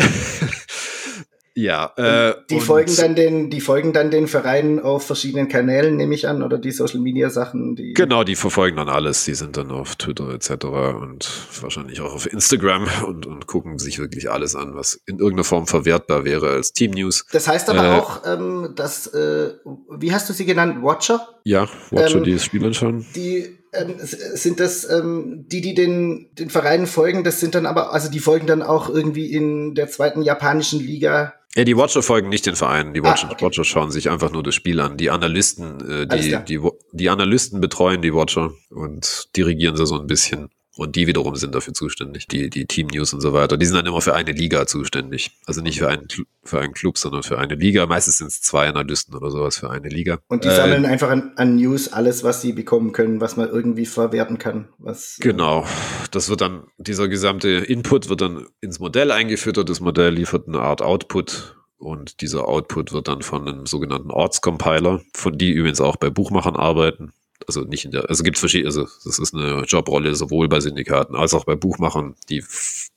Ja, 1.61 1.93
äh, 1.97 2.35
die 2.49 2.61
folgen 2.61 2.95
dann 2.97 3.15
den, 3.15 3.51
die 3.51 3.61
folgen 3.61 3.93
dann 3.93 4.11
den 4.11 4.29
Vereinen 4.29 4.79
auf 4.79 5.07
verschiedenen 5.07 5.49
Kanälen, 5.49 5.97
nehme 5.97 6.15
ich 6.15 6.29
an, 6.29 6.43
oder 6.43 6.59
die 6.59 6.71
Social 6.71 7.01
Media 7.01 7.29
Sachen. 7.29 7.75
Die 7.75 7.93
genau, 7.93 8.23
die 8.23 8.37
verfolgen 8.37 8.77
dann 8.77 8.89
alles. 8.89 9.25
Die 9.25 9.35
sind 9.35 9.57
dann 9.57 9.71
auf 9.71 9.97
Twitter 9.97 10.33
etc. 10.33 10.65
und 10.65 11.29
wahrscheinlich 11.61 12.01
auch 12.01 12.15
auf 12.15 12.33
Instagram 12.33 12.87
und, 13.05 13.27
und 13.27 13.47
gucken 13.47 13.79
sich 13.79 13.99
wirklich 13.99 14.31
alles 14.31 14.55
an, 14.55 14.75
was 14.75 15.03
in 15.07 15.19
irgendeiner 15.19 15.45
Form 15.45 15.67
verwertbar 15.67 16.25
wäre 16.25 16.51
als 16.51 16.73
Team 16.73 16.93
News. 16.93 17.27
Das 17.33 17.49
heißt 17.49 17.69
aber 17.69 17.85
äh, 17.85 17.99
auch, 17.99 18.23
ähm, 18.27 18.73
dass, 18.77 19.09
äh, 19.09 19.55
wie 19.99 20.13
hast 20.13 20.31
du 20.31 20.33
sie 20.33 20.47
genannt, 20.47 20.83
Watcher? 20.83 21.29
Ja, 21.45 21.69
Watcher, 21.91 22.19
ähm, 22.19 22.25
die 22.25 22.33
das 22.33 22.45
Spiel 22.45 22.65
anschauen. 22.65 23.05
Die 23.17 23.60
ähm, 23.73 23.95
sind 24.01 24.61
das 24.61 24.89
ähm, 24.89 25.47
die, 25.49 25.61
die 25.61 25.75
den, 25.75 26.29
den 26.39 26.51
Vereinen 26.51 26.87
folgen, 26.87 27.25
das 27.25 27.41
sind 27.41 27.55
dann 27.55 27.67
aber, 27.67 27.93
also 27.93 28.11
die 28.11 28.21
folgen 28.21 28.47
dann 28.47 28.63
auch 28.63 28.89
irgendwie 28.89 29.33
in 29.33 29.75
der 29.75 29.89
zweiten 29.89 30.23
japanischen 30.23 30.81
Liga 30.81 31.35
ja, 31.57 31.65
die 31.65 31.77
Watcher 31.77 32.03
folgen 32.03 32.29
nicht 32.29 32.47
den 32.47 32.55
Vereinen. 32.55 32.95
Die 32.95 33.03
Watcher, 33.03 33.29
ah, 33.29 33.33
okay. 33.33 33.45
Watcher 33.45 33.65
schauen 33.65 33.91
sich 33.91 34.09
einfach 34.09 34.31
nur 34.31 34.45
das 34.45 34.55
Spiel 34.55 34.79
an. 34.79 34.97
Die 34.97 35.11
Analysten, 35.11 35.81
äh, 35.91 36.07
die, 36.07 36.39
die, 36.47 36.61
die 36.93 37.11
Analysten 37.11 37.61
betreuen 37.61 38.03
die 38.03 38.15
Watcher 38.15 38.53
und 38.71 39.29
dirigieren 39.35 39.77
sie 39.77 39.85
so 39.85 39.99
ein 39.99 40.07
bisschen. 40.07 40.51
Und 40.81 40.97
die 40.97 41.07
wiederum 41.07 41.37
sind 41.37 41.55
dafür 41.55 41.75
zuständig, 41.75 42.27
die, 42.27 42.49
die 42.49 42.65
Team 42.65 42.87
News 42.87 43.13
und 43.13 43.21
so 43.21 43.35
weiter. 43.35 43.59
Die 43.59 43.67
sind 43.67 43.77
dann 43.77 43.85
immer 43.85 44.01
für 44.01 44.15
eine 44.15 44.33
Liga 44.33 44.67
zuständig. 44.67 45.31
Also 45.45 45.61
nicht 45.61 45.79
für 45.79 45.91
einen, 45.91 46.09
für 46.43 46.59
einen 46.59 46.73
Club, 46.73 46.97
sondern 46.97 47.23
für 47.23 47.37
eine 47.37 47.55
Liga. 47.55 47.85
Meistens 47.85 48.17
sind 48.17 48.29
es 48.29 48.41
zwei 48.41 48.67
Analysten 48.67 49.15
oder 49.15 49.31
sowas 49.31 49.59
für 49.59 49.69
eine 49.69 49.91
Liga. 49.91 50.21
Und 50.29 50.45
die 50.45 50.49
äh, 50.49 50.57
sammeln 50.57 50.87
einfach 50.87 51.11
an, 51.11 51.33
an, 51.37 51.57
News 51.57 51.93
alles, 51.93 52.25
was 52.25 52.41
sie 52.41 52.55
bekommen 52.55 52.93
können, 52.93 53.21
was 53.21 53.37
man 53.37 53.51
irgendwie 53.51 53.85
verwerten 53.85 54.39
kann. 54.39 54.69
Was, 54.79 55.19
äh, 55.19 55.23
genau. 55.23 55.67
Das 56.13 56.31
wird 56.31 56.41
dann, 56.41 56.63
dieser 56.79 57.09
gesamte 57.09 57.51
Input 57.51 58.09
wird 58.09 58.23
dann 58.23 58.47
ins 58.63 58.79
Modell 58.79 59.13
eingefüttert. 59.13 59.69
Das 59.69 59.81
Modell 59.81 60.15
liefert 60.15 60.49
eine 60.49 60.61
Art 60.61 60.81
Output 60.81 61.57
und 61.77 62.23
dieser 62.23 62.49
Output 62.49 62.93
wird 62.93 63.07
dann 63.07 63.21
von 63.21 63.47
einem 63.47 63.67
sogenannten 63.67 64.11
Ortscompiler, 64.11 65.03
von 65.13 65.37
die 65.37 65.53
übrigens 65.53 65.83
auch 65.83 65.97
bei 65.97 66.09
Buchmachern 66.09 66.57
arbeiten, 66.57 67.13
also 67.47 67.63
nicht 67.63 67.85
in 67.85 67.91
der, 67.91 68.09
also 68.09 68.23
gibt 68.23 68.37
es 68.37 68.41
verschiedene, 68.41 68.69
also 68.69 68.87
das 69.05 69.19
ist 69.19 69.35
eine 69.35 69.63
Jobrolle 69.65 70.15
sowohl 70.15 70.49
bei 70.49 70.61
Syndikaten 70.61 71.17
als 71.17 71.35
auch 71.35 71.45
bei 71.45 71.57
Buchmachern, 71.57 72.15
die, 72.29 72.45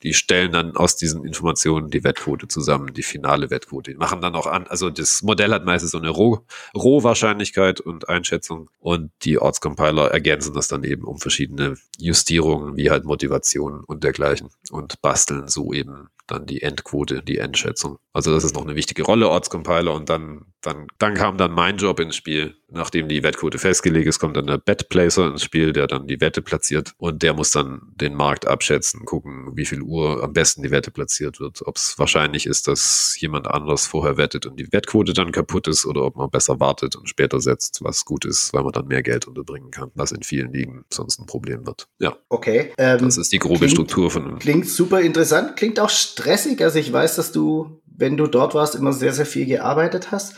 die 0.03 0.13
stellen 0.13 0.51
dann 0.51 0.75
aus 0.75 0.95
diesen 0.95 1.25
Informationen 1.25 1.89
die 1.89 2.03
Wettquote 2.03 2.47
zusammen, 2.47 2.93
die 2.93 3.03
finale 3.03 3.49
Wettquote. 3.49 3.91
Die 3.91 3.97
machen 3.97 4.21
dann 4.21 4.35
auch 4.35 4.47
an, 4.47 4.67
also 4.67 4.89
das 4.89 5.23
Modell 5.23 5.51
hat 5.51 5.65
meistens 5.65 5.91
so 5.91 5.97
eine 5.97 6.09
Roh, 6.09 6.45
Rohwahrscheinlichkeit 6.75 7.79
und 7.79 8.09
Einschätzung 8.09 8.69
und 8.79 9.11
die 9.23 9.39
Ortscompiler 9.39 10.11
ergänzen 10.11 10.53
das 10.53 10.67
dann 10.67 10.83
eben 10.83 11.03
um 11.03 11.19
verschiedene 11.19 11.75
Justierungen, 11.97 12.77
wie 12.77 12.89
halt 12.89 13.05
Motivation 13.05 13.83
und 13.83 14.03
dergleichen 14.03 14.49
und 14.71 15.01
basteln 15.01 15.47
so 15.47 15.73
eben 15.73 16.09
dann 16.27 16.45
die 16.45 16.61
Endquote, 16.61 17.21
die 17.21 17.37
Endschätzung. 17.37 17.97
Also 18.13 18.31
das 18.33 18.43
ist 18.43 18.55
noch 18.55 18.63
eine 18.63 18.75
wichtige 18.75 19.03
Rolle, 19.03 19.27
Ortscompiler. 19.27 19.93
Und 19.93 20.09
dann, 20.09 20.45
dann, 20.61 20.87
dann 20.99 21.15
kam 21.15 21.37
dann 21.37 21.51
mein 21.51 21.77
Job 21.77 21.99
ins 21.99 22.15
Spiel. 22.15 22.55
Nachdem 22.69 23.07
die 23.07 23.21
Wettquote 23.21 23.59
festgelegt 23.59 24.07
ist, 24.07 24.19
kommt 24.19 24.35
dann 24.35 24.47
der 24.47 24.57
Bet-Placer 24.57 25.27
ins 25.27 25.43
Spiel, 25.43 25.73
der 25.73 25.85
dann 25.85 26.07
die 26.07 26.21
Wette 26.21 26.41
platziert. 26.41 26.93
Und 26.97 27.21
der 27.21 27.33
muss 27.33 27.51
dann 27.51 27.81
den 27.95 28.15
Markt 28.15 28.47
abschätzen, 28.47 29.05
gucken, 29.05 29.51
wie 29.55 29.65
viel 29.65 29.81
Uhr 29.81 30.23
am 30.23 30.33
besten 30.33 30.63
die 30.63 30.71
Wette 30.71 30.89
platziert 30.89 31.39
wird. 31.39 31.61
Ob 31.65 31.77
es 31.77 31.99
wahrscheinlich 31.99 32.45
ist, 32.45 32.67
dass 32.67 33.15
jemand 33.19 33.47
anders 33.47 33.85
vorher 33.85 34.17
wettet 34.17 34.45
und 34.45 34.59
die 34.59 34.71
Wettquote 34.71 35.13
dann 35.13 35.31
kaputt 35.31 35.67
ist 35.67 35.85
oder 35.85 36.03
ob 36.03 36.15
man 36.15 36.29
besser 36.29 36.59
wartet 36.59 36.95
und 36.95 37.09
später 37.09 37.39
setzt, 37.41 37.83
was 37.83 38.05
gut 38.05 38.25
ist, 38.25 38.53
weil 38.53 38.63
man 38.63 38.71
dann 38.71 38.87
mehr 38.87 39.03
Geld 39.03 39.27
unterbringen 39.27 39.69
kann, 39.71 39.91
was 39.95 40.11
in 40.11 40.23
vielen 40.23 40.51
Ligen 40.51 40.85
sonst 40.91 41.19
ein 41.19 41.25
Problem 41.25 41.65
wird. 41.67 41.87
Ja. 41.99 42.15
Okay. 42.29 42.73
Ähm, 42.77 42.99
das 42.99 43.17
ist 43.17 43.31
die 43.31 43.39
grobe 43.39 43.57
klingt, 43.59 43.71
Struktur 43.71 44.09
von. 44.09 44.39
Klingt 44.39 44.67
super 44.67 45.01
interessant, 45.01 45.57
klingt 45.57 45.79
auch 45.79 45.89
stressig. 46.13 46.61
Also 46.61 46.79
ich 46.79 46.91
weiß, 46.91 47.15
dass 47.15 47.31
du, 47.31 47.81
wenn 47.85 48.17
du 48.17 48.27
dort 48.27 48.53
warst, 48.53 48.75
immer 48.75 48.93
sehr, 48.93 49.13
sehr 49.13 49.25
viel 49.25 49.45
gearbeitet 49.45 50.11
hast. 50.11 50.35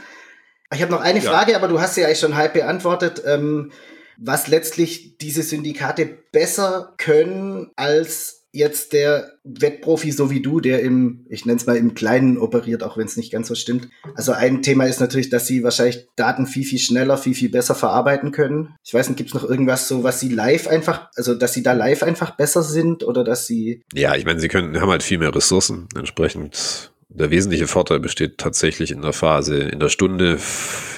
Ich 0.74 0.82
habe 0.82 0.92
noch 0.92 1.02
eine 1.02 1.20
ja. 1.20 1.30
Frage, 1.30 1.56
aber 1.56 1.68
du 1.68 1.80
hast 1.80 1.96
sie 1.96 2.06
eigentlich 2.06 2.20
schon 2.20 2.36
halb 2.36 2.54
beantwortet. 2.54 3.22
Ähm, 3.26 3.72
was 4.18 4.48
letztlich 4.48 5.18
diese 5.18 5.44
Syndikate 5.44 6.06
besser 6.06 6.94
können 6.98 7.72
als 7.76 8.45
jetzt 8.56 8.94
der 8.94 9.34
Wettprofi 9.44 10.12
so 10.12 10.32
wie 10.32 10.42
du, 10.42 10.60
der 10.60 10.82
im, 10.82 11.26
ich 11.30 11.46
nenne 11.46 11.58
es 11.58 11.66
mal 11.66 11.76
im 11.76 11.94
Kleinen 11.94 12.38
operiert, 12.38 12.84
auch 12.84 12.98
wenn 12.98 13.06
es 13.06 13.18
nicht 13.18 13.32
ganz 13.32 13.48
so 13.48 13.56
stimmt. 13.56 13.90
Also 14.16 14.32
ein 14.32 14.62
Thema 14.62 14.86
ist 14.86 15.02
natürlich, 15.02 15.30
dass 15.30 15.46
sie 15.46 15.64
wahrscheinlich 15.64 16.08
Daten 16.16 16.48
viel, 16.48 16.64
viel 16.64 16.80
schneller, 16.80 17.18
viel, 17.18 17.36
viel 17.36 17.50
besser 17.50 17.76
verarbeiten 17.76 18.32
können. 18.32 18.76
Ich 18.84 18.94
weiß 18.94 19.10
nicht, 19.10 19.18
gibt 19.18 19.30
es 19.30 19.34
noch 19.34 19.48
irgendwas 19.48 19.88
so, 19.88 20.04
was 20.04 20.20
sie 20.20 20.30
live 20.30 20.68
einfach, 20.68 21.10
also 21.16 21.36
dass 21.36 21.54
sie 21.54 21.64
da 21.64 21.74
live 21.74 22.02
einfach 22.02 22.32
besser 22.32 22.64
sind 22.64 23.04
oder 23.04 23.24
dass 23.24 23.46
sie. 23.46 23.84
Ja, 23.94 24.16
ich 24.16 24.26
meine, 24.26 24.40
sie 24.40 24.48
können, 24.48 24.80
haben 24.80 24.90
halt 24.90 25.04
viel 25.04 25.18
mehr 25.18 25.36
Ressourcen. 25.36 25.88
Entsprechend 25.96 26.92
der 27.10 27.32
wesentliche 27.32 27.68
Vorteil 27.68 28.00
besteht 28.00 28.38
tatsächlich 28.38 28.92
in 28.92 29.02
der 29.02 29.14
Phase, 29.14 29.58
in 29.58 29.80
der 29.80 29.90
Stunde, 29.90 30.40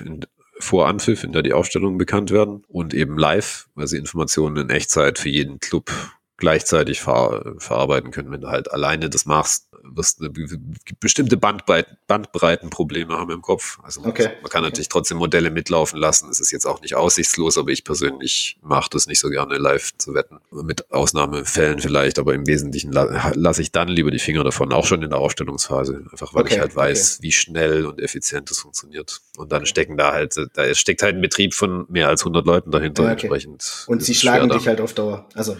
in, 0.05 0.21
vor 0.59 0.87
Anpfiff, 0.87 1.23
in 1.23 1.31
der 1.31 1.43
die 1.43 1.53
Aufstellungen 1.53 1.97
bekannt 1.97 2.31
werden 2.31 2.63
und 2.67 2.93
eben 2.93 3.17
live, 3.17 3.67
weil 3.75 3.87
sie 3.87 3.97
Informationen 3.97 4.57
in 4.57 4.69
Echtzeit 4.69 5.19
für 5.19 5.29
jeden 5.29 5.59
Club 5.59 5.91
gleichzeitig 6.37 7.01
ver 7.01 7.55
verarbeiten 7.57 8.11
können. 8.11 8.31
Wenn 8.31 8.41
du 8.41 8.49
halt 8.49 8.71
alleine 8.71 9.09
das 9.09 9.25
machst, 9.25 9.67
wirst 9.83 10.21
du 10.21 10.29
bestimmte 10.99 11.37
Bandbreiten, 11.37 11.97
Bandbreitenprobleme 12.07 13.13
haben 13.17 13.31
im 13.31 13.41
Kopf. 13.41 13.79
Also 13.83 14.01
okay. 14.03 14.29
man 14.41 14.49
kann 14.51 14.63
natürlich 14.63 14.89
trotzdem 14.89 15.17
Modelle 15.17 15.49
mitlaufen 15.49 15.99
lassen. 15.99 16.29
Es 16.29 16.39
ist 16.39 16.51
jetzt 16.51 16.65
auch 16.65 16.81
nicht 16.81 16.95
aussichtslos, 16.95 17.57
aber 17.57 17.71
ich 17.71 17.83
persönlich 17.83 18.57
mache 18.61 18.89
das 18.91 19.07
nicht 19.07 19.19
so 19.19 19.29
gerne 19.29 19.57
live 19.57 19.97
zu 19.97 20.13
wetten. 20.13 20.39
Mit 20.51 20.91
Ausnahmefällen 20.91 21.79
vielleicht, 21.79 22.19
aber 22.19 22.33
im 22.33 22.45
Wesentlichen 22.47 22.91
la 22.91 23.31
lasse 23.33 23.61
ich 23.61 23.71
dann 23.71 23.87
lieber 23.87 24.11
die 24.11 24.19
Finger 24.19 24.43
davon, 24.43 24.73
auch 24.73 24.85
schon 24.85 25.01
in 25.01 25.09
der 25.09 25.19
Aufstellungsphase. 25.19 26.05
Einfach 26.11 26.33
weil 26.33 26.43
okay. 26.43 26.55
ich 26.55 26.59
halt 26.59 26.75
weiß, 26.75 27.17
okay. 27.17 27.23
wie 27.23 27.31
schnell 27.31 27.85
und 27.85 28.01
effizient 28.01 28.49
das 28.49 28.59
funktioniert. 28.59 29.21
Und 29.37 29.51
dann 29.51 29.65
stecken 29.65 29.97
da 29.97 30.11
halt, 30.11 30.35
da 30.53 30.75
steckt 30.75 31.01
halt 31.01 31.15
ein 31.15 31.21
Betrieb 31.21 31.53
von 31.53 31.85
mehr 31.89 32.09
als 32.09 32.21
100 32.21 32.45
Leuten 32.45 32.71
dahinter 32.71 33.09
entsprechend. 33.09 33.85
Und 33.87 34.03
sie 34.03 34.15
schlagen 34.15 34.49
dich 34.49 34.67
halt 34.67 34.81
auf 34.81 34.93
Dauer. 34.93 35.27
Also 35.33 35.57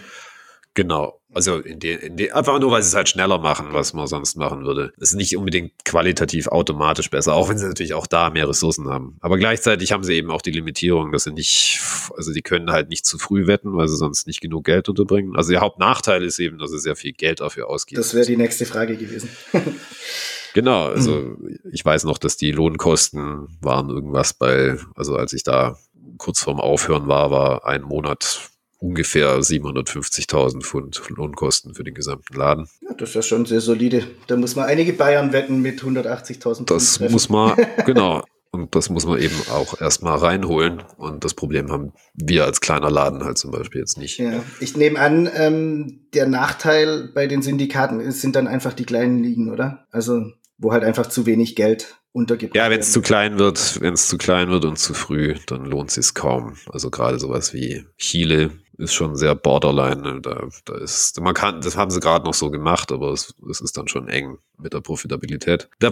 Genau. 0.78 1.20
Also 1.34 1.58
in 1.58 1.80
de, 1.80 1.96
in 1.96 2.18
de, 2.18 2.30
einfach 2.30 2.60
nur, 2.60 2.70
weil 2.70 2.84
sie 2.84 2.90
es 2.90 2.96
halt 2.96 3.10
schneller 3.10 3.40
machen, 3.40 3.70
was 3.72 3.94
man 3.94 4.06
sonst 4.06 4.36
machen 4.36 4.64
würde. 4.64 4.94
Das 5.00 5.10
ist 5.10 5.16
nicht 5.16 5.36
unbedingt 5.36 5.72
qualitativ 5.86 6.48
automatisch 6.50 7.10
besser, 7.10 7.34
auch 7.34 7.50
wenn 7.50 7.58
sie 7.58 7.66
natürlich 7.66 7.96
auch 7.96 8.06
da 8.06 8.30
mehr 8.30 8.48
Ressourcen 8.48 8.88
haben. 8.88 9.18
Aber 9.20 9.40
gleichzeitig 9.40 9.92
haben 9.92 10.04
sie 10.04 10.14
eben 10.14 10.30
auch 10.30 10.44
die 10.44 10.52
Limitierung, 10.52 11.12
dass 11.12 11.24
sie 11.24 11.32
nicht, 11.32 11.82
also 12.16 12.32
die 12.32 12.44
können 12.44 12.70
halt 12.70 12.90
nicht 12.90 13.08
zu 13.08 13.18
früh 13.18 13.48
wetten, 13.48 13.76
weil 13.76 13.88
sie 13.88 13.98
sonst 13.98 14.28
nicht 14.28 14.40
genug 14.40 14.66
Geld 14.66 14.88
unterbringen. 14.88 15.36
Also 15.36 15.52
der 15.52 15.62
Hauptnachteil 15.62 16.24
ist 16.24 16.38
eben, 16.38 16.60
dass 16.60 16.70
sie 16.70 16.80
sehr 16.80 16.96
viel 16.96 17.14
Geld 17.14 17.40
dafür 17.40 17.70
ausgeben. 17.70 18.00
Das 18.00 18.14
wäre 18.14 18.28
die 18.28 18.38
nächste 18.38 18.68
Frage 18.68 18.98
gewesen. 18.98 19.30
genau, 20.54 20.90
also 20.90 21.38
ich 21.72 21.84
weiß 21.84 22.04
noch, 22.04 22.20
dass 22.20 22.38
die 22.38 22.52
Lohnkosten 22.52 23.58
waren 23.62 23.90
irgendwas 23.90 24.36
bei, 24.36 24.78
also 24.96 25.16
als 25.16 25.34
ich 25.34 25.42
da 25.42 25.76
kurz 26.20 26.40
vorm 26.40 26.60
Aufhören 26.60 27.08
war, 27.08 27.32
war 27.32 27.66
ein 27.66 27.82
Monat 27.82 28.52
ungefähr 28.80 29.40
750.000 29.40 30.62
Pfund 30.62 31.02
Lohnkosten 31.10 31.74
für 31.74 31.84
den 31.84 31.94
gesamten 31.94 32.36
Laden. 32.36 32.68
Ja, 32.82 32.94
das 32.94 33.10
ist 33.10 33.16
ja 33.16 33.22
schon 33.22 33.46
sehr 33.46 33.62
solide. 33.62 34.08
Da 34.28 34.36
muss 34.36 34.56
man 34.56 34.66
einige 34.66 34.94
Bayern 34.94 35.34
wetten 35.34 35.62
mit 35.62 35.82
180.000 35.82 36.42
Pfund. 36.42 36.72
Das 36.72 36.96
treffen. 36.96 37.12
muss 37.12 37.30
man, 37.30 37.56
genau. 37.86 38.24
Und 38.52 38.76
das 38.76 38.90
muss 38.90 39.06
man 39.06 39.20
eben 39.20 39.36
auch 39.52 39.80
erstmal 39.80 40.18
reinholen. 40.18 40.82
Und 40.98 41.24
das 41.24 41.34
Problem 41.34 41.72
haben 41.72 41.92
wir 42.14 42.46
als 42.46 42.62
kleiner 42.62 42.90
Laden 42.90 43.24
halt 43.24 43.38
zum 43.38 43.52
Beispiel 43.52 43.82
jetzt 43.82 43.98
nicht. 43.98 44.20
Ja, 44.20 44.42
ich 44.60 44.78
nehme 44.78 45.00
an, 45.00 45.30
ähm, 45.36 46.08
der 46.14 46.28
Nachteil 46.28 47.10
bei 47.14 47.28
den 47.28 47.42
Syndikaten 47.42 48.00
ist, 48.00 48.22
sind 48.22 48.36
dann 48.36 48.48
einfach 48.48 48.74
die 48.74 48.86
kleinen 48.86 49.22
Ligen, 49.22 49.52
oder? 49.52 49.86
Also, 49.92 50.32
wo 50.58 50.72
halt 50.72 50.84
einfach 50.84 51.08
zu 51.08 51.26
wenig 51.26 51.56
Geld 51.56 51.98
untergebracht 52.14 52.56
Ja, 52.56 52.70
wenn 52.70 52.80
es 52.80 52.92
zu 52.92 53.02
klein 53.02 53.38
wird, 53.38 53.80
wenn 53.82 53.94
es 53.94 54.08
zu 54.08 54.18
klein 54.18 54.50
wird 54.50 54.66
und 54.66 54.80
zu 54.80 54.94
früh, 54.94 55.36
dann 55.46 55.66
lohnt 55.66 55.90
es 55.90 55.96
sich 55.96 56.14
kaum. 56.14 56.56
Also 56.72 56.90
gerade 56.90 57.20
sowas 57.20 57.54
wie 57.54 57.86
Chile 57.98 58.52
ist 58.78 58.94
schon 58.94 59.16
sehr 59.16 59.36
borderline. 59.36 60.02
Ne? 60.02 60.22
Da, 60.22 60.48
da 60.66 60.76
ist, 60.78 61.20
man 61.20 61.34
kann, 61.34 61.62
das 61.62 61.78
haben 61.78 61.92
sie 61.92 62.00
gerade 62.00 62.26
noch 62.26 62.34
so 62.34 62.50
gemacht, 62.50 62.92
aber 62.92 63.12
es, 63.12 63.34
es 63.50 63.62
ist 63.62 63.78
dann 63.78 63.88
schon 63.88 64.08
eng 64.08 64.38
mit 64.58 64.74
der 64.74 64.82
Profitabilität. 64.82 65.70
Da, 65.80 65.92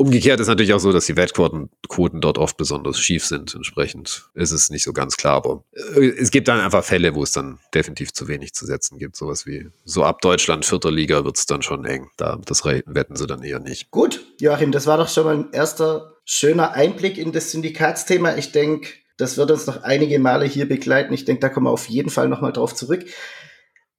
Umgekehrt 0.00 0.38
ist 0.38 0.46
natürlich 0.46 0.72
auch 0.74 0.78
so, 0.78 0.92
dass 0.92 1.06
die 1.06 1.16
Wettquoten 1.16 1.70
Quoten 1.88 2.20
dort 2.20 2.38
oft 2.38 2.56
besonders 2.56 3.00
schief 3.00 3.26
sind. 3.26 3.56
Entsprechend 3.56 4.30
ist 4.34 4.52
es 4.52 4.70
nicht 4.70 4.84
so 4.84 4.92
ganz 4.92 5.16
klar. 5.16 5.34
Aber 5.34 5.64
äh, 5.72 6.10
es 6.10 6.30
gibt 6.30 6.46
dann 6.46 6.60
einfach 6.60 6.84
Fälle, 6.84 7.16
wo 7.16 7.24
es 7.24 7.32
dann 7.32 7.58
definitiv 7.74 8.12
zu 8.12 8.28
wenig 8.28 8.54
zu 8.54 8.64
setzen 8.64 9.00
gibt. 9.00 9.16
Sowas 9.16 9.44
wie 9.44 9.70
so 9.84 10.04
ab 10.04 10.20
Deutschland, 10.20 10.64
vierter 10.64 10.92
Liga 10.92 11.24
wird 11.24 11.36
es 11.36 11.46
dann 11.46 11.62
schon 11.62 11.84
eng. 11.84 12.10
Da, 12.16 12.38
das 12.44 12.64
wetten 12.64 13.16
sie 13.16 13.26
dann 13.26 13.42
eher 13.42 13.58
nicht. 13.58 13.90
Gut, 13.90 14.24
Joachim, 14.38 14.70
das 14.70 14.86
war 14.86 14.98
doch 14.98 15.08
schon 15.08 15.24
mal 15.24 15.34
ein 15.34 15.50
erster 15.50 16.14
schöner 16.24 16.74
Einblick 16.74 17.18
in 17.18 17.32
das 17.32 17.50
Syndikatsthema. 17.50 18.36
Ich 18.36 18.52
denke, 18.52 18.90
das 19.18 19.36
wird 19.36 19.50
uns 19.50 19.66
noch 19.66 19.82
einige 19.82 20.18
Male 20.18 20.46
hier 20.46 20.66
begleiten. 20.66 21.12
Ich 21.12 21.26
denke, 21.26 21.40
da 21.40 21.48
kommen 21.48 21.66
wir 21.66 21.70
auf 21.70 21.88
jeden 21.88 22.08
Fall 22.08 22.28
nochmal 22.28 22.52
drauf 22.52 22.74
zurück. 22.74 23.04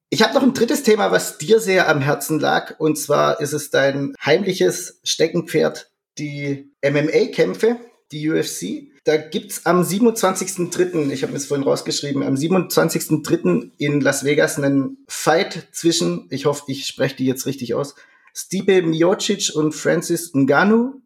Ich 0.08 0.22
habe 0.22 0.34
noch 0.34 0.42
ein 0.42 0.54
drittes 0.54 0.82
Thema, 0.82 1.12
was 1.12 1.38
dir 1.38 1.60
sehr 1.60 1.88
am 1.88 2.00
Herzen 2.00 2.40
lag. 2.40 2.80
Und 2.80 2.98
zwar 2.98 3.40
ist 3.40 3.52
es 3.52 3.70
dein 3.70 4.14
heimliches 4.24 4.98
Steckenpferd 5.04 5.92
die 6.18 6.72
MMA-Kämpfe, 6.84 7.76
die 8.10 8.28
UFC. 8.28 8.90
Da 9.04 9.16
gibt's 9.16 9.66
am 9.66 9.82
27.03., 9.82 11.10
ich 11.10 11.22
habe 11.22 11.32
mir 11.32 11.38
es 11.38 11.46
vorhin 11.46 11.66
rausgeschrieben, 11.66 12.22
am 12.22 12.34
27.03. 12.34 13.70
in 13.78 14.00
Las 14.00 14.24
Vegas 14.24 14.58
einen 14.58 14.98
Fight 15.08 15.68
zwischen, 15.72 16.26
ich 16.30 16.44
hoffe, 16.44 16.64
ich 16.66 16.86
spreche 16.86 17.16
die 17.16 17.26
jetzt 17.26 17.46
richtig 17.46 17.74
aus, 17.74 17.94
Stipe 18.34 18.82
Miocic 18.82 19.54
und 19.54 19.72
Francis 19.72 20.32
Ngannou. 20.34 21.02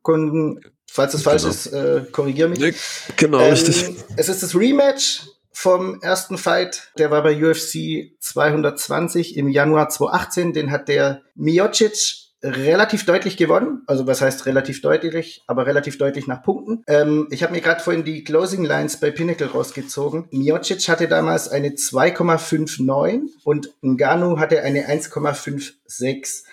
Falls 0.91 1.13
das 1.13 1.23
falsch 1.23 1.43
genau. 1.43 1.55
ist, 1.55 1.67
äh, 1.67 2.03
korrigier 2.13 2.49
mich. 2.49 2.61
Nee, 2.61 2.75
genau, 3.17 3.41
ähm, 3.41 3.51
richtig. 3.51 3.95
Es 4.17 4.29
ist 4.29 4.43
das 4.43 4.55
Rematch 4.55 5.23
vom 5.53 6.01
ersten 6.03 6.39
Fight. 6.39 6.91
Der 6.99 7.11
war 7.11 7.23
bei 7.23 7.35
UFC 7.37 8.13
220 8.21 9.37
im 9.37 9.49
Januar 9.49 9.89
2018. 9.89 10.53
Den 10.53 10.71
hat 10.71 10.89
der 10.89 11.23
Miocic 11.35 12.25
relativ 12.45 13.07
deutlich 13.07 13.37
gewonnen. 13.37 13.83
Also 13.87 14.07
was 14.07 14.21
heißt 14.21 14.47
relativ 14.47 14.83
deutlich, 14.83 15.43
aber 15.47 15.67
relativ 15.67 15.97
deutlich 15.97 16.27
nach 16.27 16.43
Punkten. 16.43 16.85
Ähm, 16.87 17.27
ich 17.31 17.43
habe 17.43 17.55
mir 17.55 17.61
gerade 17.61 17.83
vorhin 17.83 18.05
die 18.05 18.23
Closing 18.23 18.65
Lines 18.65 18.99
bei 18.99 19.11
Pinnacle 19.11 19.49
rausgezogen. 19.49 20.29
Miocic 20.31 20.89
hatte 20.89 21.09
damals 21.09 21.49
eine 21.49 21.71
2,59 21.71 23.23
und 23.45 23.71
Ngannou 23.83 24.39
hatte 24.39 24.63
eine 24.63 24.89
1,56. 24.89 26.45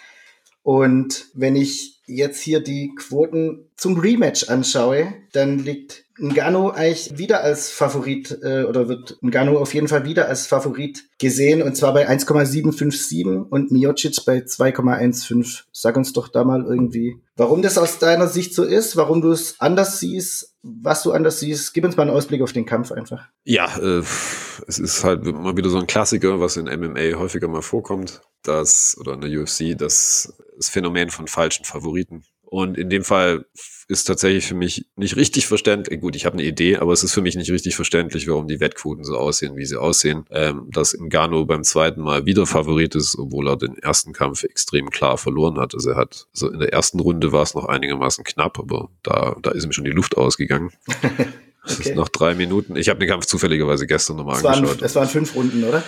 Und 0.63 1.28
wenn 1.34 1.56
ich 1.56 2.02
jetzt 2.06 2.41
hier 2.41 2.60
die 2.60 2.93
Quoten 2.95 3.69
zum 3.76 3.97
Rematch 3.97 4.50
anschaue, 4.50 5.13
dann 5.32 5.60
liegt 5.60 6.06
Ngannou 6.21 6.69
eigentlich 6.69 7.17
wieder 7.17 7.43
als 7.43 7.71
Favorit 7.71 8.38
äh, 8.43 8.63
oder 8.63 8.88
wird 8.88 9.17
Ngannou 9.21 9.57
auf 9.57 9.73
jeden 9.73 9.88
Fall 9.88 10.05
wieder 10.05 10.27
als 10.27 10.45
Favorit 10.45 11.03
gesehen 11.17 11.62
und 11.62 11.75
zwar 11.75 11.93
bei 11.93 12.07
1,757 12.07 13.25
und 13.49 13.71
Miocic 13.71 14.23
bei 14.25 14.38
2,15. 14.39 15.63
Sag 15.71 15.97
uns 15.97 16.13
doch 16.13 16.27
da 16.27 16.43
mal 16.43 16.63
irgendwie, 16.63 17.17
warum 17.36 17.62
das 17.62 17.77
aus 17.77 17.97
deiner 17.97 18.27
Sicht 18.27 18.53
so 18.53 18.63
ist, 18.63 18.95
warum 18.95 19.21
du 19.21 19.31
es 19.31 19.60
anders 19.60 19.99
siehst, 19.99 20.55
was 20.62 21.01
du 21.03 21.12
anders 21.12 21.39
siehst. 21.39 21.73
Gib 21.73 21.86
uns 21.86 21.97
mal 21.97 22.03
einen 22.03 22.15
Ausblick 22.15 22.41
auf 22.41 22.53
den 22.53 22.65
Kampf 22.65 22.91
einfach. 22.91 23.27
Ja, 23.43 23.75
äh, 23.77 24.03
es 24.67 24.79
ist 24.79 25.03
halt 25.03 25.25
mal 25.25 25.57
wieder 25.57 25.69
so 25.69 25.79
ein 25.79 25.88
Klassiker, 25.88 26.39
was 26.39 26.57
in 26.57 26.65
MMA 26.65 27.17
häufiger 27.17 27.47
mal 27.47 27.63
vorkommt, 27.63 28.21
dass 28.43 28.95
oder 28.99 29.13
in 29.13 29.21
der 29.21 29.41
UFC, 29.41 29.77
das, 29.77 30.34
das 30.55 30.69
Phänomen 30.69 31.10
von 31.10 31.27
falschen 31.27 31.65
Favoriten. 31.65 32.23
Und 32.52 32.78
in 32.78 32.90
dem 32.90 33.06
Fall 33.06 33.46
ist 33.88 34.04
tatsächlich 34.04 34.46
für 34.46 34.56
mich 34.56 34.86
nicht 34.98 35.16
richtig 35.16 35.48
verständlich. 35.48 36.02
Gut, 36.02 36.18
ich 36.18 36.26
habe 36.26 36.34
eine 36.34 36.44
Idee, 36.44 36.76
aber 36.76 36.92
es 36.92 37.02
ist 37.02 37.14
für 37.14 37.22
mich 37.22 37.38
nicht 37.38 37.50
richtig 37.50 37.78
verständlich, 37.78 38.28
warum 38.28 38.50
die 38.50 38.60
Wettquoten 38.60 39.06
so 39.06 39.16
aussehen, 39.16 39.56
wie 39.56 39.64
sie 39.64 39.80
aussehen. 39.80 40.26
Ähm, 40.32 40.68
dass 40.70 40.94
Ngannou 40.94 41.46
beim 41.46 41.64
zweiten 41.64 42.02
Mal 42.02 42.26
wieder 42.26 42.46
Favorit 42.46 42.94
ist, 42.96 43.18
obwohl 43.18 43.48
er 43.48 43.56
den 43.56 43.78
ersten 43.78 44.12
Kampf 44.12 44.44
extrem 44.44 44.90
klar 44.90 45.18
verloren 45.18 45.62
hat. 45.62 45.74
Also 45.74 45.92
er 45.92 45.96
hat, 45.96 46.28
so 46.34 46.52
in 46.52 46.60
der 46.60 46.74
ersten 46.74 47.00
Runde 47.00 47.32
war 47.32 47.44
es 47.44 47.54
noch 47.54 47.70
einigermaßen 47.70 48.26
knapp, 48.26 48.60
aber 48.60 48.90
da, 49.02 49.38
da 49.42 49.52
ist 49.52 49.64
ihm 49.64 49.72
schon 49.72 49.86
die 49.86 49.92
Luft 49.92 50.18
ausgegangen. 50.18 50.72
Das 51.64 51.80
okay. 51.80 51.90
ist 51.90 51.96
noch 51.96 52.10
drei 52.10 52.34
Minuten. 52.34 52.76
Ich 52.76 52.90
habe 52.90 52.98
den 52.98 53.08
Kampf 53.08 53.28
zufälligerweise 53.28 53.86
gestern 53.86 54.18
nochmal 54.18 54.44
angeschaut. 54.44 54.82
es 54.82 54.96
waren 54.96 55.08
fünf 55.08 55.36
Runden, 55.36 55.64
oder? 55.64 55.84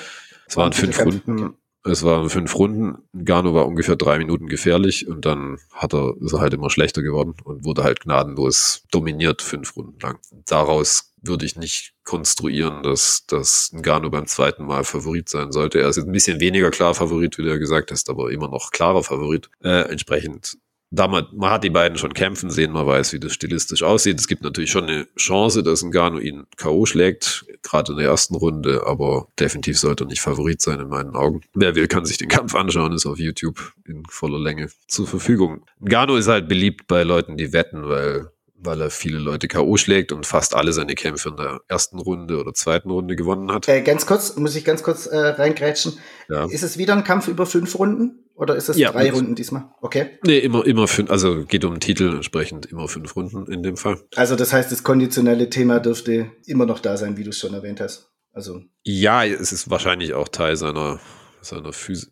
Es 0.45 0.55
waren 0.55 0.71
fünf 0.71 1.03
Runden. 1.03 1.55
Es 1.85 2.03
waren 2.03 2.29
fünf 2.29 2.55
Runden. 2.55 3.03
Gano 3.25 3.53
war 3.53 3.67
ungefähr 3.67 3.97
drei 3.97 4.17
Minuten 4.17 4.47
gefährlich 4.47 5.07
und 5.07 5.25
dann 5.25 5.57
hat 5.73 5.93
er, 5.93 6.15
ist 6.21 6.33
er 6.33 6.39
halt 6.39 6.53
immer 6.53 6.69
schlechter 6.69 7.01
geworden 7.01 7.35
und 7.43 7.65
wurde 7.65 7.83
halt 7.83 7.99
gnadenlos 7.99 8.83
dominiert 8.91 9.41
fünf 9.41 9.75
Runden 9.75 9.99
lang. 9.99 10.17
Daraus 10.45 11.13
würde 11.21 11.45
ich 11.45 11.55
nicht 11.55 11.93
konstruieren, 12.03 12.83
dass, 12.83 13.25
dass 13.27 13.71
Gano 13.81 14.09
beim 14.09 14.27
zweiten 14.27 14.65
Mal 14.65 14.83
Favorit 14.83 15.29
sein 15.29 15.51
sollte. 15.51 15.79
Er 15.79 15.89
ist 15.89 15.97
jetzt 15.97 16.05
ein 16.05 16.11
bisschen 16.11 16.39
weniger 16.39 16.69
klar 16.69 16.93
Favorit, 16.93 17.37
wie 17.37 17.43
du 17.43 17.49
ja 17.49 17.57
gesagt 17.57 17.91
hast, 17.91 18.09
aber 18.09 18.31
immer 18.31 18.49
noch 18.49 18.71
klarer 18.71 19.03
Favorit. 19.03 19.49
Äh, 19.61 19.89
entsprechend 19.89 20.57
da 20.93 21.07
man, 21.07 21.25
man 21.33 21.49
hat 21.49 21.63
die 21.63 21.71
beiden 21.71 21.97
schon 21.97 22.13
kämpfen 22.13 22.51
sehen, 22.51 22.71
man 22.71 22.85
weiß, 22.85 23.13
wie 23.13 23.19
das 23.19 23.33
stilistisch 23.33 23.81
aussieht. 23.81 24.19
Es 24.19 24.27
gibt 24.27 24.43
natürlich 24.43 24.69
schon 24.69 24.83
eine 24.83 25.07
Chance, 25.17 25.63
dass 25.63 25.83
Ngannou 25.83 26.19
ihn 26.19 26.45
K.O. 26.55 26.85
schlägt, 26.85 27.45
gerade 27.63 27.93
in 27.93 27.97
der 27.97 28.07
ersten 28.07 28.35
Runde, 28.35 28.83
aber 28.85 29.27
definitiv 29.39 29.79
sollte 29.79 30.03
er 30.03 30.07
nicht 30.07 30.21
Favorit 30.21 30.61
sein 30.61 30.79
in 30.79 30.89
meinen 30.89 31.15
Augen. 31.15 31.41
Wer 31.55 31.73
will, 31.73 31.87
kann 31.87 32.05
sich 32.05 32.19
den 32.19 32.29
Kampf 32.29 32.53
anschauen, 32.53 32.93
ist 32.93 33.07
auf 33.07 33.17
YouTube 33.17 33.73
in 33.87 34.03
voller 34.07 34.39
Länge 34.39 34.69
zur 34.87 35.07
Verfügung. 35.07 35.65
Ngannou 35.79 36.15
ist 36.15 36.27
halt 36.27 36.47
beliebt 36.47 36.85
bei 36.87 37.01
Leuten, 37.01 37.37
die 37.37 37.53
wetten, 37.53 37.89
weil 37.89 38.29
weil 38.65 38.79
er 38.79 38.89
viele 38.89 39.17
Leute 39.17 39.49
K.O. 39.49 39.75
schlägt 39.75 40.13
und 40.13 40.25
fast 40.25 40.55
alle 40.55 40.71
seine 40.71 40.95
Kämpfe 40.95 41.27
in 41.27 41.35
der 41.35 41.59
ersten 41.67 41.99
Runde 41.99 42.39
oder 42.39 42.53
zweiten 42.53 42.89
Runde 42.89 43.17
gewonnen 43.17 43.51
hat. 43.51 43.67
Äh, 43.67 43.81
ganz 43.81 44.05
kurz, 44.05 44.37
muss 44.37 44.55
ich 44.55 44.63
ganz 44.63 44.83
kurz 44.83 45.05
äh, 45.05 45.17
reingrätschen. 45.17 45.99
Ja. 46.29 46.45
Ist 46.45 46.63
es 46.63 46.77
wieder 46.77 46.93
ein 46.93 47.03
Kampf 47.03 47.27
über 47.27 47.45
fünf 47.45 47.77
Runden? 47.77 48.22
Oder 48.35 48.55
ist 48.55 48.69
es 48.69 48.77
ja, 48.77 48.91
drei 48.91 49.11
Runden 49.11 49.35
diesmal? 49.35 49.69
Okay. 49.81 50.17
Nee, 50.25 50.39
immer, 50.39 50.65
immer 50.65 50.87
fünf, 50.87 51.11
also 51.11 51.45
geht 51.45 51.63
um 51.65 51.73
den 51.73 51.79
Titel 51.79 52.13
entsprechend 52.15 52.65
immer 52.65 52.87
fünf 52.87 53.15
Runden 53.15 53.51
in 53.51 53.63
dem 53.63 53.77
Fall. 53.77 54.01
Also 54.15 54.35
das 54.35 54.53
heißt, 54.53 54.71
das 54.71 54.83
konditionelle 54.83 55.49
Thema 55.49 55.79
dürfte 55.79 56.31
immer 56.45 56.65
noch 56.65 56.79
da 56.79 56.97
sein, 56.97 57.17
wie 57.17 57.23
du 57.23 57.29
es 57.29 57.37
schon 57.37 57.53
erwähnt 57.53 57.79
hast. 57.79 58.09
Also. 58.31 58.61
Ja, 58.83 59.23
es 59.23 59.51
ist 59.51 59.69
wahrscheinlich 59.69 60.13
auch 60.13 60.27
Teil 60.27 60.55
seiner 60.55 60.99
seiner 61.45 61.73
Physik. 61.73 62.09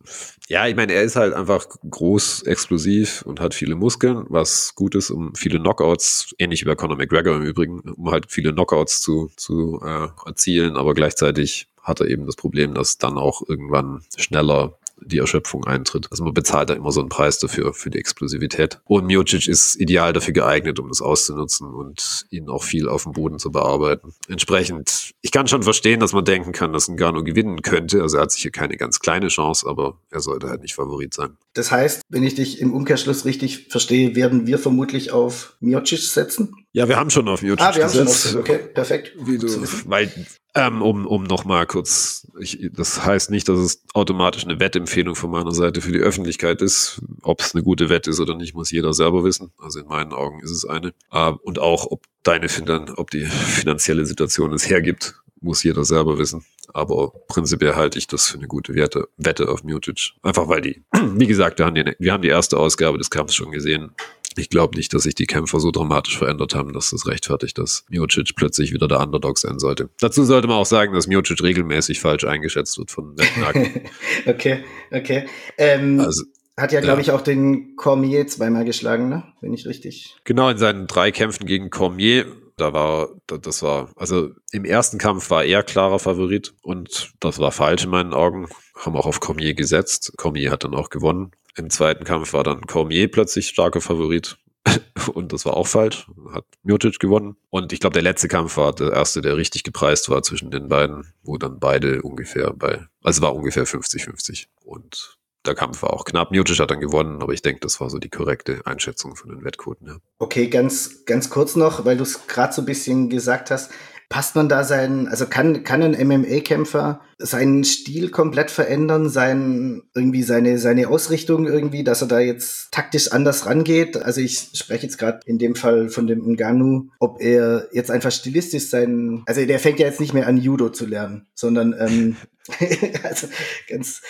Ja, 0.47 0.67
ich 0.67 0.75
meine, 0.75 0.93
er 0.93 1.03
ist 1.03 1.15
halt 1.15 1.33
einfach 1.33 1.65
groß, 1.89 2.43
explosiv 2.43 3.21
und 3.23 3.39
hat 3.39 3.53
viele 3.53 3.75
Muskeln, 3.75 4.25
was 4.29 4.75
gut 4.75 4.95
ist, 4.95 5.09
um 5.09 5.33
viele 5.35 5.59
Knockouts, 5.59 6.35
ähnlich 6.37 6.61
wie 6.61 6.69
bei 6.69 6.75
Conor 6.75 6.97
McGregor 6.97 7.35
im 7.35 7.43
Übrigen, 7.43 7.79
um 7.79 8.11
halt 8.11 8.29
viele 8.29 8.51
Knockouts 8.51 9.01
zu, 9.01 9.31
zu 9.37 9.81
äh, 9.83 10.07
erzielen, 10.25 10.75
aber 10.75 10.93
gleichzeitig 10.93 11.67
hat 11.81 11.99
er 11.99 12.07
eben 12.07 12.25
das 12.25 12.35
Problem, 12.35 12.73
dass 12.73 12.97
dann 12.97 13.17
auch 13.17 13.41
irgendwann 13.47 14.03
schneller 14.17 14.77
die 15.03 15.17
Erschöpfung 15.17 15.65
eintritt. 15.65 16.07
Also 16.11 16.23
man 16.23 16.33
bezahlt 16.33 16.69
da 16.69 16.73
immer 16.73 16.91
so 16.91 16.99
einen 16.99 17.09
Preis 17.09 17.39
dafür, 17.39 17.73
für 17.73 17.89
die 17.89 17.97
Explosivität. 17.97 18.79
Und 18.85 19.05
Miocic 19.05 19.47
ist 19.47 19.79
ideal 19.79 20.13
dafür 20.13 20.33
geeignet, 20.33 20.79
um 20.79 20.87
das 20.87 21.01
auszunutzen 21.01 21.67
und 21.67 22.25
ihn 22.29 22.49
auch 22.49 22.63
viel 22.63 22.87
auf 22.87 23.03
dem 23.03 23.13
Boden 23.13 23.39
zu 23.39 23.51
bearbeiten. 23.51 24.13
Entsprechend, 24.27 25.11
ich 25.21 25.31
kann 25.31 25.47
schon 25.47 25.63
verstehen, 25.63 25.99
dass 25.99 26.13
man 26.13 26.25
denken 26.25 26.51
kann, 26.51 26.73
dass 26.73 26.87
Ngannou 26.87 27.23
gewinnen 27.23 27.61
könnte. 27.61 28.01
Also 28.01 28.17
er 28.17 28.23
hat 28.23 28.31
sicher 28.31 28.51
keine 28.51 28.77
ganz 28.77 28.99
kleine 28.99 29.27
Chance, 29.27 29.67
aber 29.67 29.97
er 30.09 30.19
sollte 30.19 30.49
halt 30.49 30.61
nicht 30.61 30.75
Favorit 30.75 31.13
sein. 31.13 31.37
Das 31.53 31.71
heißt, 31.71 32.01
wenn 32.09 32.23
ich 32.23 32.35
dich 32.35 32.59
im 32.59 32.73
Umkehrschluss 32.73 33.25
richtig 33.25 33.67
verstehe, 33.69 34.15
werden 34.15 34.47
wir 34.47 34.57
vermutlich 34.57 35.11
auf 35.11 35.55
Miocic 35.59 35.99
setzen? 35.99 36.60
Ja, 36.73 36.87
wir 36.87 36.95
haben 36.95 37.09
schon 37.09 37.27
auf 37.27 37.41
Miocic 37.41 37.61
ah, 37.61 37.75
wir 37.75 37.83
gesetzt. 37.83 38.25
Haben 38.25 38.31
schon 38.31 38.41
auf, 38.41 38.49
okay, 38.49 38.57
perfekt. 38.73 39.13
Wie 39.17 39.37
du, 39.37 39.47
weil 39.85 40.09
ähm, 40.55 40.81
um 40.81 41.05
um 41.05 41.23
nochmal 41.23 41.65
kurz, 41.65 42.27
ich, 42.39 42.69
das 42.71 43.05
heißt 43.05 43.29
nicht, 43.29 43.49
dass 43.49 43.59
es 43.59 43.83
automatisch 43.93 44.45
eine 44.45 44.59
Wettempfehlung 44.59 45.15
von 45.15 45.31
meiner 45.31 45.51
Seite 45.51 45.81
für 45.81 45.91
die 45.91 45.99
Öffentlichkeit 45.99 46.61
ist. 46.61 47.01
Ob 47.23 47.41
es 47.41 47.53
eine 47.53 47.63
gute 47.63 47.89
Wette 47.89 48.09
ist 48.09 48.21
oder 48.21 48.35
nicht, 48.35 48.53
muss 48.53 48.71
jeder 48.71 48.93
selber 48.93 49.23
wissen. 49.25 49.51
Also 49.57 49.79
in 49.79 49.87
meinen 49.87 50.13
Augen 50.13 50.39
ist 50.41 50.51
es 50.51 50.65
eine. 50.65 50.93
Äh, 51.11 51.31
und 51.43 51.59
auch, 51.59 51.87
ob 51.91 52.03
deine 52.23 52.47
ob 52.95 53.11
die 53.11 53.25
finanzielle 53.25 54.05
Situation 54.05 54.53
es 54.53 54.69
hergibt, 54.69 55.15
muss 55.41 55.63
jeder 55.63 55.83
selber 55.83 56.17
wissen. 56.17 56.45
Aber 56.73 57.11
prinzipiell 57.27 57.75
halte 57.75 57.97
ich 57.97 58.07
das 58.07 58.27
für 58.27 58.37
eine 58.37 58.47
gute 58.47 58.75
Wette, 58.75 59.09
Wette 59.17 59.49
auf 59.49 59.63
Mutic. 59.63 60.11
Einfach 60.21 60.47
weil 60.47 60.61
die, 60.61 60.83
wie 61.15 61.27
gesagt, 61.27 61.59
wir 61.59 61.65
haben 61.65 61.75
die, 61.75 61.95
wir 61.99 62.13
haben 62.13 62.21
die 62.21 62.29
erste 62.29 62.57
Ausgabe 62.57 62.97
des 62.97 63.09
Kampfs 63.09 63.35
schon 63.35 63.51
gesehen 63.51 63.91
ich 64.37 64.49
glaube 64.49 64.77
nicht, 64.77 64.93
dass 64.93 65.03
sich 65.03 65.15
die 65.15 65.25
Kämpfer 65.25 65.59
so 65.59 65.71
dramatisch 65.71 66.17
verändert 66.17 66.55
haben, 66.55 66.73
dass 66.73 66.91
das 66.91 67.07
rechtfertigt, 67.07 67.57
dass 67.57 67.85
Miocic 67.89 68.35
plötzlich 68.35 68.73
wieder 68.73 68.87
der 68.87 68.99
Underdog 68.99 69.37
sein 69.37 69.59
sollte. 69.59 69.89
Dazu 69.99 70.23
sollte 70.23 70.47
man 70.47 70.57
auch 70.57 70.65
sagen, 70.65 70.93
dass 70.93 71.07
Miocic 71.07 71.41
regelmäßig 71.41 71.99
falsch 71.99 72.25
eingeschätzt 72.25 72.77
wird 72.77 72.91
von 72.91 73.17
Wettnagen. 73.17 73.81
okay, 74.25 74.63
okay. 74.91 75.25
Ähm, 75.57 75.99
also 75.99 76.23
hat 76.57 76.71
ja, 76.71 76.81
glaube 76.81 77.01
ja. 77.01 77.01
ich, 77.01 77.11
auch 77.11 77.21
den 77.21 77.75
Cormier 77.75 78.27
zweimal 78.27 78.65
geschlagen, 78.65 79.09
ne? 79.09 79.23
Wenn 79.41 79.53
ich 79.53 79.65
richtig. 79.65 80.15
Genau, 80.25 80.49
in 80.49 80.57
seinen 80.57 80.85
drei 80.85 81.11
Kämpfen 81.11 81.45
gegen 81.45 81.69
Cormier 81.69 82.25
da 82.61 82.73
war, 82.73 83.09
das 83.25 83.63
war, 83.63 83.89
also 83.95 84.29
im 84.51 84.65
ersten 84.65 84.97
Kampf 84.99 85.31
war 85.31 85.43
er 85.43 85.63
klarer 85.63 85.97
Favorit 85.99 86.53
und 86.61 87.13
das 87.19 87.39
war 87.39 87.51
falsch 87.51 87.85
in 87.85 87.89
meinen 87.89 88.13
Augen. 88.13 88.47
Haben 88.77 88.95
auch 88.95 89.05
auf 89.05 89.19
Cormier 89.19 89.53
gesetzt. 89.53 90.13
Cormier 90.17 90.51
hat 90.51 90.63
dann 90.63 90.75
auch 90.75 90.89
gewonnen. 90.89 91.31
Im 91.55 91.69
zweiten 91.69 92.03
Kampf 92.03 92.33
war 92.33 92.43
dann 92.43 92.61
Cormier 92.61 93.09
plötzlich 93.09 93.49
starker 93.49 93.81
Favorit. 93.81 94.37
und 95.13 95.33
das 95.33 95.45
war 95.45 95.57
auch 95.57 95.67
falsch. 95.67 96.07
Hat 96.33 96.45
Miocic 96.63 96.99
gewonnen. 96.99 97.35
Und 97.49 97.73
ich 97.73 97.79
glaube, 97.79 97.93
der 97.93 98.03
letzte 98.03 98.27
Kampf 98.27 98.57
war 98.57 98.73
der 98.73 98.91
erste, 98.93 99.21
der 99.21 99.37
richtig 99.37 99.63
gepreist 99.63 100.09
war 100.09 100.21
zwischen 100.21 100.51
den 100.51 100.67
beiden, 100.67 101.13
wo 101.23 101.37
dann 101.37 101.59
beide 101.59 102.01
ungefähr 102.03 102.53
bei, 102.53 102.85
also 103.03 103.21
war 103.21 103.35
ungefähr 103.35 103.65
50-50. 103.65 104.45
Und 104.63 105.17
der 105.45 105.55
Kampf 105.55 105.81
war 105.81 105.93
auch 105.93 106.05
knapp. 106.05 106.31
Miocic 106.31 106.59
hat 106.59 106.69
dann 106.69 106.79
gewonnen, 106.79 107.21
aber 107.21 107.33
ich 107.33 107.41
denke, 107.41 107.61
das 107.61 107.81
war 107.81 107.89
so 107.89 107.97
die 107.97 108.09
korrekte 108.09 108.61
Einschätzung 108.65 109.15
von 109.15 109.31
den 109.31 109.43
Wettquoten. 109.43 109.87
Ja. 109.87 109.97
Okay, 110.19 110.47
ganz, 110.47 111.05
ganz 111.05 111.31
kurz 111.31 111.55
noch, 111.55 111.83
weil 111.83 111.97
du 111.97 112.03
es 112.03 112.27
gerade 112.27 112.53
so 112.53 112.61
ein 112.61 112.65
bisschen 112.65 113.09
gesagt 113.09 113.49
hast 113.49 113.71
passt 114.11 114.35
man 114.35 114.49
da 114.49 114.65
seinen, 114.65 115.07
also 115.07 115.25
kann, 115.25 115.63
kann 115.63 115.81
ein 115.81 116.07
MMA-Kämpfer 116.07 116.99
seinen 117.17 117.63
Stil 117.63 118.09
komplett 118.09 118.51
verändern, 118.51 119.09
sein, 119.09 119.83
irgendwie 119.95 120.21
seine, 120.21 120.57
seine 120.57 120.89
Ausrichtung 120.89 121.47
irgendwie, 121.47 121.85
dass 121.85 122.01
er 122.01 122.09
da 122.09 122.19
jetzt 122.19 122.73
taktisch 122.73 123.13
anders 123.13 123.45
rangeht? 123.45 123.95
Also 123.95 124.19
ich 124.19 124.49
spreche 124.53 124.85
jetzt 124.85 124.97
gerade 124.97 125.21
in 125.25 125.39
dem 125.39 125.55
Fall 125.55 125.87
von 125.87 126.07
dem 126.07 126.29
Nganu, 126.29 126.89
ob 126.99 127.21
er 127.21 127.69
jetzt 127.71 127.89
einfach 127.89 128.11
stilistisch 128.11 128.67
sein, 128.69 129.23
also 129.27 129.45
der 129.45 129.59
fängt 129.59 129.79
ja 129.79 129.87
jetzt 129.87 130.01
nicht 130.01 130.13
mehr 130.13 130.27
an 130.27 130.37
Judo 130.37 130.67
zu 130.67 130.85
lernen, 130.85 131.27
sondern, 131.33 131.73
ähm, 131.79 132.17
also 133.03 133.27
ganz, 133.69 134.01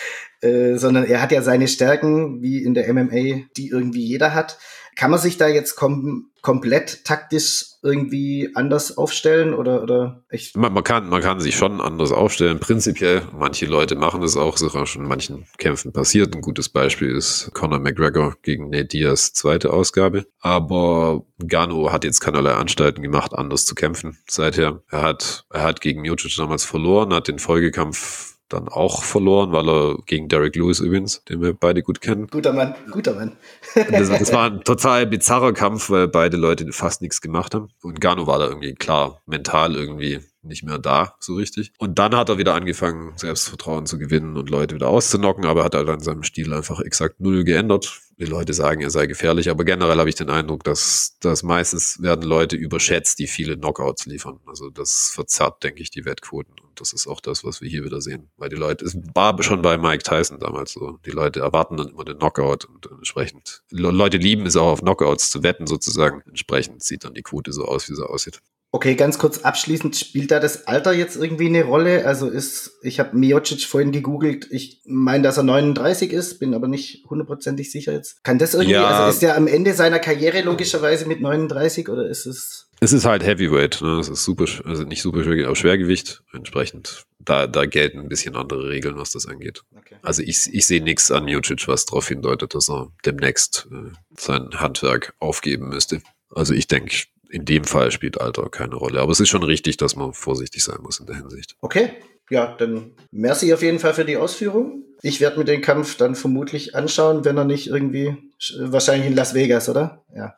äh, 0.41 0.77
sondern 0.77 1.05
er 1.05 1.21
hat 1.21 1.31
ja 1.31 1.43
seine 1.43 1.67
Stärken, 1.67 2.41
wie 2.41 2.63
in 2.63 2.73
der 2.73 2.91
MMA, 2.91 3.43
die 3.55 3.69
irgendwie 3.69 4.03
jeder 4.07 4.33
hat. 4.33 4.57
Kann 4.95 5.11
man 5.11 5.19
sich 5.19 5.37
da 5.37 5.47
jetzt 5.47 5.75
kom 5.75 6.30
komplett 6.41 7.05
taktisch 7.05 7.65
irgendwie 7.83 8.51
anders 8.53 8.97
aufstellen 8.97 9.53
oder, 9.53 9.81
oder 9.81 10.23
ich? 10.29 10.53
Man, 10.55 10.73
man, 10.73 10.83
kann, 10.83 11.09
man 11.09 11.21
kann 11.21 11.39
sich 11.39 11.55
schon 11.55 11.81
anders 11.81 12.11
aufstellen. 12.11 12.59
Prinzipiell, 12.59 13.23
manche 13.33 13.65
Leute 13.65 13.95
machen 13.95 14.21
das 14.21 14.37
auch, 14.37 14.57
sogar 14.57 14.85
schon 14.85 15.03
in 15.03 15.07
manchen 15.07 15.45
Kämpfen 15.57 15.91
passiert. 15.91 16.35
Ein 16.35 16.41
gutes 16.41 16.69
Beispiel 16.69 17.15
ist 17.15 17.51
Conor 17.53 17.79
McGregor 17.79 18.35
gegen 18.43 18.69
Nate 18.69 18.85
Diaz 18.85 19.33
zweite 19.33 19.73
Ausgabe. 19.73 20.25
Aber 20.39 21.23
Gano 21.45 21.91
hat 21.91 22.03
jetzt 22.03 22.19
keinerlei 22.19 22.53
Anstalten 22.53 23.01
gemacht, 23.01 23.33
anders 23.33 23.65
zu 23.65 23.73
kämpfen 23.73 24.17
seither. 24.27 24.81
Er 24.89 25.01
hat, 25.01 25.45
er 25.51 25.63
hat 25.63 25.81
gegen 25.81 26.01
Miocic 26.01 26.35
damals 26.37 26.63
verloren, 26.63 27.13
hat 27.13 27.27
den 27.27 27.39
Folgekampf 27.39 28.30
dann 28.53 28.67
auch 28.67 29.03
verloren, 29.03 29.51
weil 29.51 29.69
er 29.69 29.97
gegen 30.05 30.27
Derek 30.27 30.55
Lewis 30.55 30.79
übrigens, 30.79 31.23
den 31.25 31.41
wir 31.41 31.53
beide 31.53 31.83
gut 31.83 32.01
kennen. 32.01 32.27
Guter 32.27 32.53
Mann, 32.53 32.75
guter 32.91 33.13
Mann. 33.13 33.37
das, 33.75 34.09
das, 34.09 34.33
war 34.33 34.51
ein 34.51 34.61
total 34.63 35.07
bizarrer 35.07 35.53
Kampf, 35.53 35.89
weil 35.89 36.07
beide 36.07 36.37
Leute 36.37 36.71
fast 36.71 37.01
nichts 37.01 37.21
gemacht 37.21 37.55
haben. 37.55 37.69
Und 37.81 38.01
Gano 38.01 38.27
war 38.27 38.39
da 38.39 38.47
irgendwie 38.47 38.73
klar 38.73 39.21
mental 39.25 39.75
irgendwie 39.75 40.19
nicht 40.43 40.63
mehr 40.63 40.79
da, 40.79 41.15
so 41.19 41.35
richtig. 41.35 41.71
Und 41.77 41.99
dann 41.99 42.15
hat 42.15 42.29
er 42.29 42.37
wieder 42.37 42.55
angefangen, 42.55 43.13
Selbstvertrauen 43.15 43.85
zu 43.85 43.99
gewinnen 43.99 44.37
und 44.37 44.49
Leute 44.49 44.75
wieder 44.75 44.87
auszunocken, 44.87 45.45
aber 45.45 45.63
hat 45.63 45.75
er 45.75 45.85
dann 45.85 45.99
seinem 45.99 46.23
Stil 46.23 46.53
einfach 46.53 46.79
exakt 46.79 47.19
null 47.19 47.43
geändert. 47.43 48.01
Die 48.17 48.25
Leute 48.25 48.53
sagen, 48.53 48.81
er 48.81 48.89
sei 48.89 49.05
gefährlich, 49.05 49.49
aber 49.49 49.63
generell 49.65 49.97
habe 49.97 50.09
ich 50.09 50.15
den 50.15 50.29
Eindruck, 50.29 50.63
dass, 50.63 51.17
dass 51.21 51.43
meistens 51.43 52.01
werden 52.01 52.23
Leute 52.23 52.55
überschätzt, 52.55 53.19
die 53.19 53.27
viele 53.27 53.57
Knockouts 53.57 54.05
liefern. 54.05 54.39
Also 54.47 54.69
das 54.69 55.11
verzerrt, 55.13 55.63
denke 55.63 55.81
ich, 55.81 55.91
die 55.91 56.05
Wettquoten. 56.05 56.53
Und 56.71 56.79
das 56.79 56.93
ist 56.93 57.05
auch 57.05 57.19
das, 57.19 57.43
was 57.43 57.59
wir 57.59 57.69
hier 57.69 57.83
wieder 57.83 57.99
sehen. 57.99 58.29
Weil 58.37 58.47
die 58.47 58.55
Leute, 58.55 58.85
es 58.85 58.97
war 59.13 59.41
schon 59.43 59.61
bei 59.61 59.77
Mike 59.77 60.03
Tyson 60.03 60.39
damals 60.39 60.71
so. 60.71 60.99
Die 61.05 61.11
Leute 61.11 61.41
erwarten 61.41 61.75
dann 61.75 61.89
immer 61.89 62.05
den 62.05 62.17
Knockout 62.17 62.63
und 62.65 62.89
entsprechend, 62.89 63.63
Leute 63.69 64.17
lieben 64.17 64.45
es 64.45 64.55
auch 64.55 64.71
auf 64.71 64.79
Knockouts 64.79 65.29
zu 65.29 65.43
wetten 65.43 65.67
sozusagen. 65.67 66.21
Entsprechend 66.25 66.81
sieht 66.81 67.03
dann 67.03 67.13
die 67.13 67.23
Quote 67.23 67.51
so 67.51 67.65
aus, 67.65 67.89
wie 67.89 67.95
sie 67.95 68.09
aussieht. 68.09 68.41
Okay, 68.73 68.95
ganz 68.95 69.19
kurz 69.19 69.39
abschließend, 69.39 69.97
spielt 69.97 70.31
da 70.31 70.39
das 70.39 70.65
Alter 70.65 70.93
jetzt 70.93 71.17
irgendwie 71.17 71.47
eine 71.47 71.65
Rolle? 71.65 72.05
Also 72.05 72.29
ist, 72.29 72.79
ich 72.83 73.01
habe 73.01 73.17
Miocic 73.17 73.65
vorhin 73.65 73.91
gegoogelt, 73.91 74.47
ich 74.49 74.81
meine, 74.85 75.23
dass 75.23 75.35
er 75.35 75.43
39 75.43 76.13
ist, 76.13 76.39
bin 76.39 76.53
aber 76.53 76.69
nicht 76.69 77.05
hundertprozentig 77.09 77.69
sicher 77.69 77.91
jetzt. 77.91 78.23
Kann 78.23 78.37
das 78.37 78.53
irgendwie, 78.53 78.75
ja. 78.75 78.87
also 78.87 79.17
ist 79.17 79.23
er 79.23 79.35
am 79.35 79.47
Ende 79.47 79.73
seiner 79.73 79.99
Karriere 79.99 80.41
logischerweise 80.41 81.05
mit 81.05 81.19
39 81.19 81.89
oder 81.89 82.07
ist 82.07 82.25
es? 82.25 82.70
Es 82.83 82.93
ist 82.93 83.05
halt 83.05 83.23
Heavyweight, 83.23 83.79
ne? 83.83 83.99
Es 83.99 84.09
ist 84.09 84.23
super, 84.23 84.45
also 84.65 84.83
nicht 84.83 85.03
super 85.03 85.23
schwer, 85.23 85.45
aber 85.45 85.55
Schwergewicht. 85.55 86.23
Entsprechend, 86.33 87.05
da, 87.19 87.45
da 87.45 87.67
gelten 87.67 87.99
ein 87.99 88.09
bisschen 88.09 88.35
andere 88.35 88.69
Regeln, 88.69 88.97
was 88.97 89.11
das 89.11 89.27
angeht. 89.27 89.61
Okay. 89.77 89.97
Also 90.01 90.23
ich, 90.23 90.49
ich 90.51 90.65
sehe 90.65 90.81
nichts 90.81 91.11
an 91.11 91.25
Miocic, 91.25 91.67
was 91.67 91.85
darauf 91.85 92.07
hindeutet, 92.07 92.55
dass 92.55 92.71
er 92.71 92.91
demnächst 93.05 93.67
äh, 93.71 93.91
sein 94.17 94.49
Handwerk 94.55 95.13
aufgeben 95.19 95.69
müsste. 95.69 96.01
Also 96.33 96.55
ich 96.55 96.67
denke, 96.67 96.95
in 97.29 97.45
dem 97.45 97.65
Fall 97.65 97.91
spielt 97.91 98.19
Alter 98.19 98.49
keine 98.49 98.75
Rolle. 98.75 98.99
Aber 98.99 99.11
es 99.11 99.19
ist 99.19 99.29
schon 99.29 99.43
richtig, 99.43 99.77
dass 99.77 99.95
man 99.95 100.13
vorsichtig 100.13 100.63
sein 100.63 100.79
muss 100.81 100.99
in 100.99 101.05
der 101.05 101.17
Hinsicht. 101.17 101.55
Okay, 101.61 101.91
ja, 102.31 102.55
dann 102.57 102.93
merci 103.11 103.53
auf 103.53 103.61
jeden 103.61 103.77
Fall 103.77 103.93
für 103.93 104.05
die 104.05 104.17
Ausführung. 104.17 104.85
Ich 105.03 105.21
werde 105.21 105.37
mir 105.37 105.45
den 105.45 105.61
Kampf 105.61 105.97
dann 105.97 106.15
vermutlich 106.15 106.75
anschauen, 106.75 107.25
wenn 107.25 107.37
er 107.37 107.45
nicht 107.45 107.67
irgendwie, 107.67 108.17
wahrscheinlich 108.57 109.07
in 109.07 109.15
Las 109.15 109.35
Vegas, 109.35 109.69
oder? 109.69 110.03
Ja. 110.15 110.35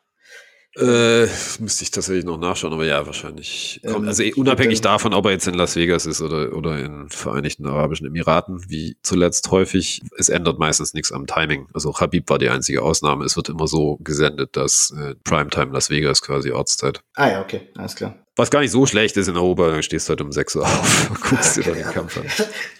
Äh, 0.76 1.28
müsste 1.59 1.84
ich 1.84 1.91
tatsächlich 1.91 2.26
noch 2.26 2.39
nachschauen, 2.39 2.74
aber 2.74 2.86
ja, 2.86 3.05
wahrscheinlich. 3.05 3.80
Ähm, 3.84 4.07
also 4.07 4.24
unabhängig 4.36 4.82
davon, 4.82 5.13
ob 5.13 5.26
er 5.26 5.32
jetzt 5.32 5.47
in 5.47 5.53
Las 5.53 5.76
Vegas 5.76 6.07
ist 6.07 6.19
oder, 6.21 6.53
oder 6.53 6.80
in 6.80 7.09
Vereinigten 7.09 7.67
Arabischen 7.67 8.07
Emiraten, 8.07 8.69
wie 8.69 8.97
zuletzt 9.03 9.51
häufig, 9.51 10.01
es 10.17 10.30
ändert 10.30 10.57
meistens 10.57 10.95
nichts 10.95 11.11
am 11.11 11.28
Timing. 11.28 11.67
Also 11.74 11.93
Habib 11.99 12.28
war 12.30 12.39
die 12.39 12.49
einzige 12.49 12.82
Ausnahme. 12.82 13.24
Es 13.24 13.36
wird 13.36 13.49
immer 13.49 13.67
so 13.67 13.97
gesendet, 14.03 14.57
dass 14.57 14.91
äh, 14.97 15.13
Primetime 15.24 15.71
Las 15.71 15.91
Vegas 15.91 16.24
quasi 16.24 16.51
Ortszeit. 16.51 17.01
Ah 17.13 17.30
ja, 17.30 17.41
okay, 17.41 17.69
alles 17.76 17.95
klar. 17.95 18.15
Was 18.36 18.49
gar 18.49 18.61
nicht 18.61 18.71
so 18.71 18.88
schlecht 18.88 19.15
ist 19.15 19.28
in 19.28 19.38
Europa, 19.38 19.69
dann 19.69 19.84
stehst 19.84 20.07
du 20.07 20.11
halt 20.11 20.21
um 20.21 20.32
6 20.32 20.55
Uhr 20.55 20.63
auf 20.63 21.09
und 21.11 21.21
guckst 21.30 21.55
dir 21.55 21.63
dann 21.63 21.76
den 21.76 21.84
Kampf 21.84 22.17
an. 22.17 22.26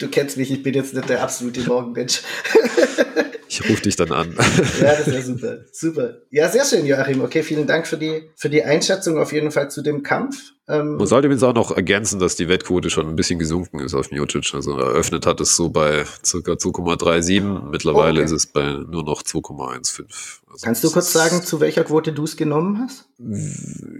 Du 0.00 0.08
kennst 0.08 0.36
mich, 0.36 0.50
ich 0.50 0.64
bin 0.64 0.74
jetzt 0.74 0.94
nicht 0.94 1.08
der 1.08 1.22
absolute 1.22 1.60
Morgenmensch. 1.60 2.22
Ich 3.60 3.70
rufe 3.70 3.82
dich 3.82 3.96
dann 3.96 4.10
an. 4.10 4.34
Ja, 4.80 4.96
das 4.96 5.06
wäre 5.06 5.22
super. 5.22 5.58
Super. 5.72 6.14
Ja, 6.30 6.48
sehr 6.48 6.64
schön, 6.64 6.84
Joachim. 6.86 7.20
Okay, 7.20 7.42
vielen 7.42 7.66
Dank 7.66 7.86
für 7.86 7.96
die, 7.96 8.28
für 8.36 8.50
die 8.50 8.64
Einschätzung 8.64 9.18
auf 9.18 9.32
jeden 9.32 9.50
Fall 9.50 9.70
zu 9.70 9.82
dem 9.82 10.02
Kampf. 10.02 10.36
Ähm, 10.66 10.96
Man 10.96 11.06
sollte 11.06 11.26
übrigens 11.26 11.42
auch 11.42 11.54
noch 11.54 11.70
ergänzen, 11.70 12.18
dass 12.18 12.36
die 12.36 12.48
Wettquote 12.48 12.90
schon 12.90 13.08
ein 13.08 13.16
bisschen 13.16 13.38
gesunken 13.38 13.78
ist 13.80 13.94
auf 13.94 14.10
Miocic. 14.10 14.54
Also 14.54 14.76
eröffnet 14.78 15.26
hat 15.26 15.40
es 15.40 15.56
so 15.56 15.68
bei 15.68 16.04
circa 16.24 16.52
2,37. 16.52 17.70
Mittlerweile 17.70 18.20
okay. 18.20 18.24
ist 18.24 18.32
es 18.32 18.46
bei 18.46 18.72
nur 18.72 19.04
noch 19.04 19.22
2,15. 19.22 20.04
Also 20.50 20.64
Kannst 20.64 20.82
du 20.84 20.90
kurz 20.90 21.12
sagen, 21.12 21.42
zu 21.42 21.60
welcher 21.60 21.84
Quote 21.84 22.12
du 22.12 22.24
es 22.24 22.36
genommen 22.36 22.80
hast? 22.80 23.06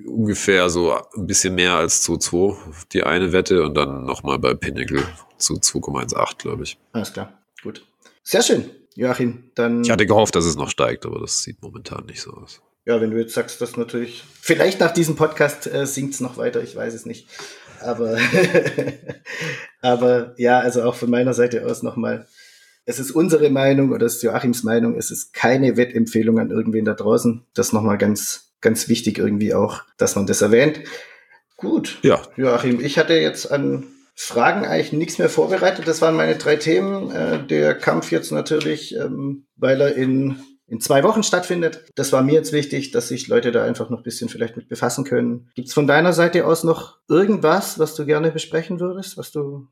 Ungefähr 0.07 0.68
so 0.70 0.94
ein 1.16 1.26
bisschen 1.26 1.55
mehr 1.55 1.74
als 1.74 2.07
2,2 2.09 2.57
die 2.92 3.02
eine 3.02 3.32
Wette 3.32 3.62
und 3.62 3.74
dann 3.74 4.05
nochmal 4.05 4.38
bei 4.38 4.55
Pinnacle 4.55 5.02
zu 5.38 5.55
2,18, 5.55 6.38
glaube 6.38 6.64
ich. 6.64 6.78
Alles 6.92 7.12
klar. 7.12 7.32
Gut. 7.62 7.84
Sehr 8.22 8.42
schön. 8.42 8.70
Joachim, 8.95 9.51
dann. 9.55 9.82
Ich 9.82 9.90
hatte 9.90 10.07
gehofft, 10.07 10.34
dass 10.36 10.45
es 10.45 10.57
noch 10.57 10.70
steigt, 10.70 11.05
aber 11.05 11.20
das 11.20 11.42
sieht 11.42 11.62
momentan 11.62 12.07
nicht 12.07 12.20
so 12.20 12.32
aus. 12.32 12.62
Ja, 12.86 13.01
wenn 13.01 13.11
du 13.11 13.18
jetzt 13.18 13.34
sagst, 13.34 13.61
dass 13.61 13.76
natürlich. 13.76 14.22
Vielleicht 14.40 14.80
nach 14.80 14.92
diesem 14.92 15.16
Podcast 15.16 15.66
äh, 15.66 15.86
sinkt 15.86 16.14
es 16.14 16.20
noch 16.20 16.36
weiter, 16.36 16.62
ich 16.62 16.76
weiß 16.76 16.95
es 16.95 17.07
nicht. 17.07 17.26
Aber, 17.80 18.18
aber 19.80 20.34
ja, 20.38 20.61
also 20.61 20.82
auch 20.82 20.95
von 20.95 21.11
meiner 21.11 21.34
Seite 21.34 21.66
aus 21.66 21.82
nochmal. 21.82 22.26
Es 22.86 22.99
ist 22.99 23.12
unsere 23.12 23.49
Meinung 23.49 23.92
oder 23.92 24.05
es 24.05 24.16
ist 24.16 24.22
Joachims 24.22 24.62
Meinung, 24.62 24.97
es 24.97 25.11
ist 25.11 25.32
keine 25.32 25.78
Wettempfehlung 25.78 26.38
an 26.38 26.51
irgendwen 26.51 26.84
da 26.84 26.92
draußen. 26.92 27.42
Das 27.55 27.72
nochmal 27.72 27.97
ganz, 27.97 28.53
ganz 28.61 28.88
wichtig 28.88 29.18
irgendwie 29.18 29.55
auch, 29.55 29.82
dass 29.97 30.16
man 30.16 30.26
das 30.26 30.42
erwähnt. 30.42 30.80
Gut. 31.57 31.99
Ja. 32.03 32.20
Joachim, 32.36 32.80
ich 32.80 32.99
hatte 32.99 33.14
jetzt 33.14 33.51
an 33.51 33.86
Fragen 34.15 34.65
eigentlich 34.65 34.93
nichts 34.93 35.19
mehr 35.19 35.29
vorbereitet. 35.29 35.89
Das 35.89 36.01
waren 36.01 36.15
meine 36.15 36.37
drei 36.37 36.57
Themen. 36.57 37.11
Äh, 37.11 37.47
der 37.47 37.75
Kampf 37.75 38.12
jetzt 38.12 38.31
natürlich, 38.31 38.95
ähm, 38.97 39.47
weil 39.57 39.81
er 39.81 39.95
in, 39.95 40.39
in 40.67 40.81
zwei 40.81 41.03
Wochen 41.03 41.23
stattfindet. 41.23 41.85
Das 41.97 42.12
war 42.12 42.23
mir 42.23 42.35
jetzt 42.35 42.53
wichtig, 42.53 42.93
dass 42.93 43.09
sich 43.09 43.29
Leute 43.29 43.51
da 43.51 43.65
einfach 43.65 43.91
noch 43.91 43.99
ein 43.99 44.05
bisschen 44.05 44.29
vielleicht 44.29 44.57
mit 44.57 44.69
befassen 44.69 45.05
können. 45.05 45.51
Gibt 45.55 45.69
es 45.69 45.75
von 45.75 45.87
deiner 45.87 46.12
Seite 46.12 46.47
aus 46.47 46.65
noch 46.65 46.99
irgendwas, 47.09 47.79
was 47.79 47.95
du 47.95 48.07
gerne 48.07 48.31
besprechen 48.31 48.81
würdest, 48.81 49.17
was 49.17 49.33
du 49.33 49.69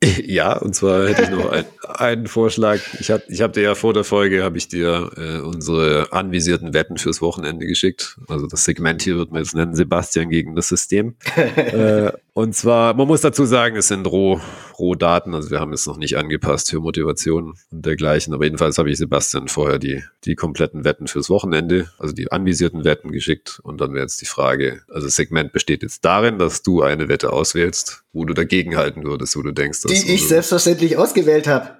Ja, 0.26 0.56
und 0.58 0.74
zwar 0.74 1.08
hätte 1.08 1.22
ich 1.22 1.30
noch 1.30 1.50
ein, 1.50 1.64
einen 1.82 2.26
Vorschlag. 2.26 2.80
Ich 3.00 3.10
habe 3.10 3.22
ich 3.28 3.40
hab 3.40 3.52
dir 3.52 3.62
ja 3.62 3.74
vor 3.74 3.94
der 3.94 4.04
Folge, 4.04 4.42
habe 4.42 4.58
ich 4.58 4.68
dir 4.68 5.10
äh, 5.16 5.38
unsere 5.40 6.12
anvisierten 6.12 6.74
Wetten 6.74 6.98
fürs 6.98 7.22
Wochenende 7.22 7.66
geschickt. 7.66 8.18
Also 8.28 8.46
das 8.46 8.64
Segment 8.64 9.02
hier 9.02 9.16
wird 9.16 9.32
man 9.32 9.42
jetzt 9.42 9.54
nennen, 9.54 9.74
Sebastian 9.74 10.30
gegen 10.30 10.54
das 10.54 10.68
System. 10.68 11.16
äh, 11.36 12.12
und 12.36 12.54
zwar, 12.54 12.92
man 12.92 13.06
muss 13.06 13.22
dazu 13.22 13.46
sagen, 13.46 13.76
es 13.76 13.88
sind 13.88 14.06
Roh, 14.06 14.38
Rohdaten, 14.78 15.34
also 15.34 15.50
wir 15.50 15.58
haben 15.58 15.72
es 15.72 15.86
noch 15.86 15.96
nicht 15.96 16.18
angepasst 16.18 16.68
für 16.68 16.80
Motivation 16.80 17.54
und 17.70 17.84
dergleichen. 17.86 18.34
Aber 18.34 18.44
jedenfalls 18.44 18.76
habe 18.76 18.90
ich 18.90 18.98
Sebastian 18.98 19.48
vorher 19.48 19.78
die, 19.78 20.04
die 20.26 20.34
kompletten 20.34 20.84
Wetten 20.84 21.06
fürs 21.06 21.30
Wochenende, 21.30 21.90
also 21.98 22.12
die 22.12 22.30
anvisierten 22.30 22.84
Wetten 22.84 23.10
geschickt. 23.10 23.58
Und 23.62 23.80
dann 23.80 23.94
wäre 23.94 24.02
jetzt 24.02 24.20
die 24.20 24.26
Frage, 24.26 24.82
also 24.90 25.06
das 25.06 25.16
Segment 25.16 25.54
besteht 25.54 25.82
jetzt 25.82 26.04
darin, 26.04 26.38
dass 26.38 26.62
du 26.62 26.82
eine 26.82 27.08
Wette 27.08 27.32
auswählst, 27.32 28.04
wo 28.12 28.26
du 28.26 28.34
dagegen 28.34 28.76
halten 28.76 29.04
würdest, 29.04 29.34
wo 29.34 29.40
du 29.40 29.52
denkst, 29.52 29.80
dass. 29.80 29.92
Die 29.92 30.12
ich 30.12 30.28
selbstverständlich 30.28 30.98
ausgewählt 30.98 31.46
habe. 31.46 31.70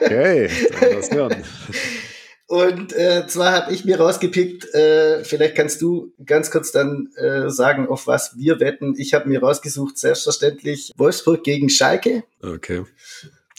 okay, 0.00 0.48
dann 0.80 0.92
das 0.94 1.10
hören. 1.10 1.44
Und 2.46 2.92
äh, 2.92 3.26
zwar 3.26 3.52
habe 3.52 3.72
ich 3.72 3.84
mir 3.84 3.98
rausgepickt, 3.98 4.74
äh, 4.74 5.24
vielleicht 5.24 5.54
kannst 5.54 5.80
du 5.80 6.12
ganz 6.24 6.50
kurz 6.50 6.72
dann 6.72 7.08
äh, 7.16 7.48
sagen, 7.48 7.88
auf 7.88 8.06
was 8.06 8.36
wir 8.36 8.60
wetten. 8.60 8.94
Ich 8.98 9.14
habe 9.14 9.28
mir 9.28 9.40
rausgesucht, 9.40 9.96
selbstverständlich 9.96 10.92
Wolfsburg 10.96 11.42
gegen 11.42 11.70
Schalke. 11.70 12.24
Okay. 12.42 12.84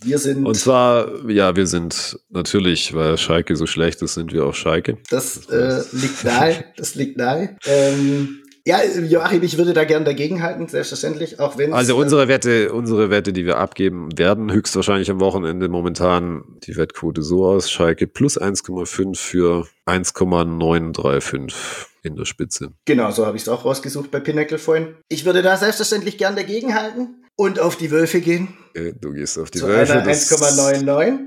Wir 0.03 0.19
sind. 0.19 0.45
Und 0.45 0.55
zwar, 0.55 1.27
ja, 1.29 1.55
wir 1.55 1.65
sind 1.65 2.19
natürlich, 2.29 2.93
weil 2.93 3.17
Schalke 3.17 3.55
so 3.55 3.65
schlecht 3.65 4.01
ist, 4.03 4.13
sind 4.13 4.33
wir 4.33 4.45
auch 4.45 4.53
Schalke. 4.53 4.97
Das 5.09 5.47
äh, 5.49 5.83
liegt 5.91 6.23
nahe. 6.23 6.65
Das 6.77 6.93
liegt 6.95 7.17
nahe. 7.17 7.57
Ähm, 7.65 8.43
ja, 8.65 8.83
Joachim, 8.83 9.43
ich 9.43 9.59
würde 9.59 9.73
da 9.73 9.83
gern 9.83 10.05
dagegenhalten, 10.05 10.67
selbstverständlich, 10.67 11.39
auch 11.39 11.57
wenn 11.57 11.71
Also 11.71 11.95
unsere 11.95 12.27
Wette, 12.27 12.73
unsere 12.73 13.11
Wette, 13.11 13.31
die 13.31 13.45
wir 13.45 13.57
abgeben 13.57 14.17
werden, 14.17 14.51
höchstwahrscheinlich 14.51 15.11
am 15.11 15.19
Wochenende 15.19 15.69
momentan 15.69 16.43
die 16.65 16.75
Wettquote 16.75 17.21
so 17.21 17.45
aus, 17.45 17.69
Schalke 17.69 18.07
plus 18.07 18.41
1,5 18.41 19.15
für 19.15 19.67
1,935 19.85 21.55
in 22.01 22.15
der 22.15 22.25
Spitze. 22.25 22.71
Genau, 22.85 23.11
so 23.11 23.27
habe 23.27 23.37
ich 23.37 23.43
es 23.43 23.49
auch 23.49 23.65
rausgesucht 23.65 24.09
bei 24.09 24.19
Pinnacle 24.19 24.57
vorhin. 24.57 24.95
Ich 25.09 25.25
würde 25.25 25.43
da 25.43 25.57
selbstverständlich 25.57 26.17
gern 26.17 26.35
dagegenhalten 26.35 27.23
und 27.35 27.59
auf 27.59 27.75
die 27.75 27.91
Wölfe 27.91 28.19
gehen. 28.19 28.57
Du 28.99 29.11
gehst 29.11 29.37
auf 29.37 29.51
die 29.51 29.59
Zu 29.59 29.67
Wölfe. 29.67 29.93
einer 29.93 30.11
1,99 30.11 31.19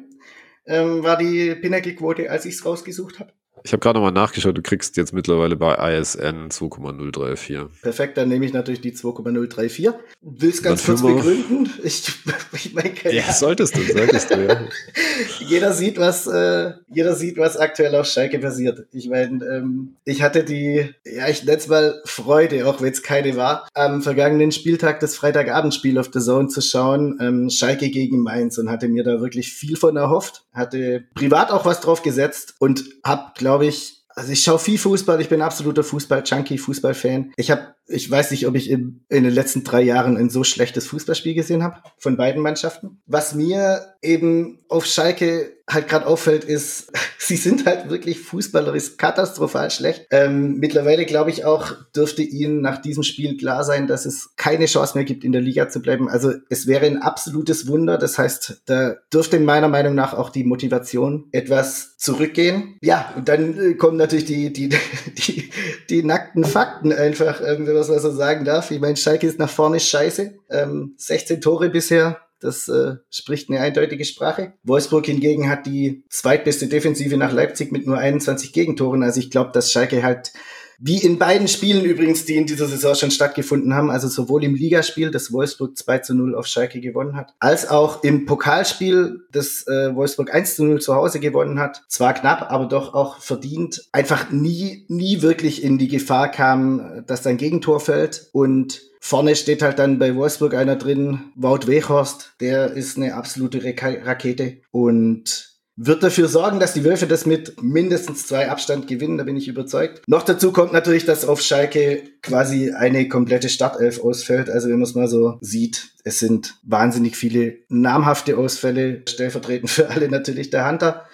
ähm, 0.67 1.03
war 1.03 1.17
die 1.17 1.55
Pinnacle-Quote, 1.55 2.31
als 2.31 2.45
ich 2.45 2.55
es 2.55 2.65
rausgesucht 2.65 3.21
habe. 3.21 3.33
Ich 3.65 3.73
habe 3.73 3.81
gerade 3.81 3.99
nochmal 3.99 4.13
nachgeschaut, 4.13 4.57
du 4.57 4.63
kriegst 4.63 4.97
jetzt 4.97 5.13
mittlerweile 5.13 5.57
bei 5.57 5.75
ISN 5.99 6.51
2,034. 6.51 7.59
Perfekt, 7.83 8.17
dann 8.17 8.29
nehme 8.29 8.47
ich 8.47 8.53
natürlich 8.53 8.81
die 8.81 8.93
2,034. 8.93 9.91
Will 10.23 10.51
es 10.51 10.63
ganz 10.63 10.85
kurz 10.85 11.03
begründen. 11.03 11.71
Ich, 11.83 12.05
ich 12.53 12.75
meine, 12.75 12.91
Ja, 13.11 13.23
Ahnung. 13.25 13.35
solltest 13.35 13.77
du, 13.77 13.83
solltest 13.83 14.31
du, 14.31 14.47
ja. 14.47 14.61
jeder 15.49 15.73
sieht, 15.73 15.99
was 15.99 16.27
äh, 16.27 16.73
jeder 16.89 17.15
sieht, 17.15 17.39
was 17.39 17.57
aktuell 17.57 17.95
auf 17.97 18.07
Schalke 18.07 18.39
passiert. 18.39 18.87
Ich 18.93 19.09
meine, 19.09 19.45
ähm, 19.45 19.97
ich 20.05 20.23
hatte 20.23 20.45
die, 20.45 20.91
ja, 21.05 21.29
ich 21.29 21.45
nenne 21.45 21.59
es 21.59 21.69
mal 21.69 22.01
Freude, 22.05 22.67
auch 22.67 22.81
wenn 22.81 22.93
es 22.93 23.03
keine 23.03 23.37
war, 23.37 23.69
am 23.75 24.03
vergangenen 24.03 24.53
Spieltag 24.53 25.01
das 25.01 25.17
Freitagabendspiel 25.17 25.99
auf 25.99 26.11
The 26.13 26.21
Zone 26.21 26.49
zu 26.49 26.61
schauen, 26.61 27.19
ähm, 27.21 27.51
Schalke 27.51 27.91
gegen 27.91 28.23
Mainz 28.23 28.59
und 28.59 28.71
hatte 28.71 28.89
mir 28.89 29.05
da 29.05 29.21
wirklich 29.21 29.53
viel 29.53 29.77
von 29.77 29.97
erhofft, 29.97 30.45
hatte 30.53 31.05
privat 31.15 31.51
auch 31.51 31.65
was 31.65 31.81
drauf 31.81 32.03
gesetzt 32.03 32.55
und 32.59 32.85
hab, 33.05 33.35
glaube 33.37 33.48
ich, 33.63 34.05
also 34.15 34.33
ich 34.33 34.43
schaue 34.43 34.59
viel 34.59 34.79
Fußball, 34.79 35.21
ich 35.21 35.29
bin 35.29 35.43
absoluter 35.43 35.85
Fußball-Junkie, 35.85 36.59
Fußball-Fan. 36.59 37.33
Ich 37.37 37.51
habe, 37.51 37.75
ich 37.87 38.11
weiß 38.11 38.31
nicht, 38.33 38.47
ob 38.47 38.55
ich 38.55 38.71
in, 38.71 39.05
in 39.09 39.25
den 39.25 39.33
letzten 39.33 39.65
drei 39.65 39.83
Jahren 39.83 40.17
ein 40.17 40.31
so 40.31 40.45
schlechtes 40.45 40.87
Fußballspiel 40.87 41.35
gesehen 41.35 41.63
habe 41.63 41.83
von 41.99 42.17
beiden 42.17 42.43
Mannschaften. 42.43 43.01
Was 43.07 43.35
mir 43.35 43.95
eben 44.03 44.61
auf 44.69 44.87
Schalke 44.87 45.58
halt 45.69 45.89
gerade 45.89 46.07
auffällt, 46.07 46.45
ist, 46.45 46.91
sie 47.19 47.37
sind 47.37 47.67
halt 47.67 47.91
wirklich 47.91 48.21
fußballerisch 48.21 48.97
katastrophal 48.97 49.71
schlecht. 49.71 50.07
Ähm, 50.11 50.59
mittlerweile 50.59 51.05
glaube 51.05 51.31
ich 51.31 51.45
auch, 51.45 51.73
dürfte 51.95 52.23
ihnen 52.23 52.61
nach 52.61 52.81
diesem 52.81 53.03
Spiel 53.03 53.37
klar 53.37 53.65
sein, 53.65 53.87
dass 53.87 54.07
es 54.07 54.31
keine 54.37 54.67
Chance 54.67 54.97
mehr 54.97 55.05
gibt, 55.05 55.25
in 55.25 55.33
der 55.33 55.41
Liga 55.41 55.69
zu 55.69 55.81
bleiben. 55.81 56.09
Also 56.09 56.33
es 56.49 56.67
wäre 56.67 56.87
ein 56.87 57.03
absolutes 57.03 57.67
Wunder. 57.67 57.99
Das 57.99 58.19
heißt, 58.19 58.63
da 58.67 58.97
dürfte 59.13 59.39
meiner 59.41 59.69
Meinung 59.69 59.95
nach 59.95 60.15
auch 60.15 60.31
die 60.31 60.45
Motivation 60.45 61.29
etwas 61.33 61.97
zurückgehen. 61.99 62.77
Ja, 62.81 63.13
und 63.17 63.29
dann 63.29 63.59
äh, 63.59 63.75
kommen 63.75 63.97
natürlich 63.97 64.25
die, 64.25 64.53
die, 64.53 64.69
die, 65.19 65.51
die 65.91 66.03
nackten 66.03 66.45
Fakten 66.45 66.93
einfach, 66.93 67.41
ähm, 67.41 67.67
wenn 67.67 67.75
man 67.75 67.83
es 67.83 67.89
so 67.89 68.11
sagen 68.11 68.45
darf. 68.45 68.71
Ich 68.71 68.81
meine, 68.81 68.97
Schalke 68.97 69.27
ist 69.27 69.39
nach 69.39 69.51
vorne 69.51 69.81
scheiße. 69.81 70.35
Ähm, 70.51 70.95
16 70.97 71.41
Tore 71.41 71.69
bisher. 71.69 72.21
Das 72.41 72.69
äh, 72.69 72.97
spricht 73.11 73.51
eine 73.51 73.61
eindeutige 73.61 74.05
Sprache. 74.05 74.53
Wolfsburg 74.63 75.07
hingegen 75.07 75.49
hat 75.49 75.67
die 75.67 76.05
zweitbeste 76.09 76.69
Defensive 76.69 77.17
nach 77.17 77.33
Leipzig 77.33 77.73
mit 77.73 77.87
nur 77.87 77.99
21 77.99 78.53
Gegentoren. 78.53 79.03
Also 79.03 79.21
ich 79.21 79.31
glaube, 79.31 79.51
dass 79.53 79.73
Schalke 79.73 80.03
halt 80.03 80.33
wie 80.79 80.99
in 80.99 81.19
beiden 81.19 81.49
Spielen 81.49 81.85
übrigens, 81.85 82.25
die 82.25 82.37
in 82.37 82.47
dieser 82.47 82.67
Saison 82.67 82.95
schon 82.95 83.11
stattgefunden 83.11 83.75
haben, 83.75 83.91
also 83.91 84.07
sowohl 84.07 84.45
im 84.45 84.55
Ligaspiel, 84.55 85.11
das 85.11 85.33
Wolfsburg 85.33 85.77
2 85.77 85.99
zu 85.99 86.15
0 86.15 86.37
auf 86.37 86.47
Schalke 86.47 86.81
gewonnen 86.81 87.17
hat, 87.17 87.35
als 87.41 87.69
auch 87.69 88.05
im 88.05 88.27
Pokalspiel, 88.27 89.21
das 89.33 89.67
äh, 89.67 89.95
Wolfsburg 89.95 90.33
1 90.33 90.57
zu 90.57 90.65
0 90.65 90.81
zu 90.81 90.95
Hause 90.95 91.19
gewonnen 91.19 91.59
hat. 91.59 91.83
Zwar 91.89 92.15
knapp, 92.15 92.51
aber 92.53 92.67
doch 92.67 92.95
auch 92.95 93.19
verdient. 93.19 93.89
Einfach 93.93 94.31
nie, 94.31 94.85
nie 94.89 95.21
wirklich 95.21 95.65
in 95.65 95.79
die 95.79 95.89
Gefahr 95.89 96.31
kam, 96.31 97.05
dass 97.07 97.25
sein 97.25 97.39
Gegentor 97.39 97.81
fällt. 97.81 98.29
Und 98.33 98.83
Vorne 99.01 99.37
steht 99.37 99.63
halt 99.63 99.79
dann 99.79 99.99
bei 99.99 100.15
Wolfsburg 100.15 100.55
einer 100.55 100.77
drin, 100.77 101.33
Wout 101.35 101.67
Weghorst, 101.67 102.35
der 102.41 102.73
ist 102.73 102.97
eine 102.97 103.15
absolute 103.15 103.63
Rakete 103.65 104.59
und 104.71 105.58
wird 105.81 106.03
dafür 106.03 106.27
sorgen, 106.27 106.59
dass 106.59 106.75
die 106.75 106.85
Wölfe 106.85 107.07
das 107.07 107.25
mit 107.25 107.63
mindestens 107.63 108.27
zwei 108.27 108.51
Abstand 108.51 108.89
gewinnen, 108.89 109.17
da 109.17 109.23
bin 109.23 109.37
ich 109.37 109.47
überzeugt. 109.47 110.03
Noch 110.09 110.25
dazu 110.25 110.51
kommt 110.51 110.73
natürlich, 110.73 111.05
dass 111.05 111.25
auf 111.25 111.41
Schalke 111.41 112.03
quasi 112.21 112.73
eine 112.73 113.09
komplette 113.09 113.49
Startelf 113.49 114.03
ausfällt. 114.03 114.51
Also 114.51 114.69
wenn 114.69 114.75
man 114.75 114.89
es 114.89 114.97
mal 114.97 115.07
so 115.07 115.39
sieht, 115.41 115.91
es 116.03 116.19
sind 116.19 116.57
wahnsinnig 116.65 117.17
viele 117.17 117.59
namhafte 117.69 118.37
Ausfälle, 118.37 119.03
stellvertretend 119.09 119.71
für 119.71 119.89
alle 119.89 120.09
natürlich 120.09 120.51
der 120.51 120.69
Hunter, 120.69 121.07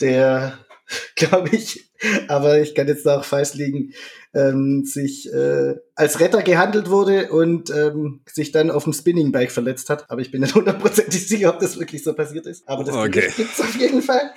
der, 0.00 0.58
glaube 1.14 1.50
ich, 1.54 1.90
aber 2.28 2.58
ich 2.58 2.74
kann 2.74 2.88
jetzt 2.88 3.06
auch 3.06 3.24
falsch 3.24 3.52
liegen, 3.52 3.92
ähm, 4.34 4.84
sich 4.84 5.32
äh, 5.32 5.74
als 5.94 6.20
Retter 6.20 6.42
gehandelt 6.42 6.88
wurde 6.90 7.30
und 7.30 7.70
ähm, 7.70 8.20
sich 8.26 8.52
dann 8.52 8.70
auf 8.70 8.84
dem 8.84 8.92
Spinningbike 8.92 9.50
verletzt 9.50 9.90
hat. 9.90 10.10
Aber 10.10 10.20
ich 10.20 10.30
bin 10.30 10.40
nicht 10.40 10.54
hundertprozentig 10.54 11.26
sicher, 11.28 11.50
ob 11.50 11.60
das 11.60 11.78
wirklich 11.78 12.04
so 12.04 12.14
passiert 12.14 12.46
ist. 12.46 12.68
Aber 12.68 12.84
das 12.84 12.94
Okay. 12.94 13.20
Gerücht 13.20 13.36
gibt's 13.36 13.60
auf 13.60 13.76
jeden 13.76 14.02
Fall. 14.02 14.32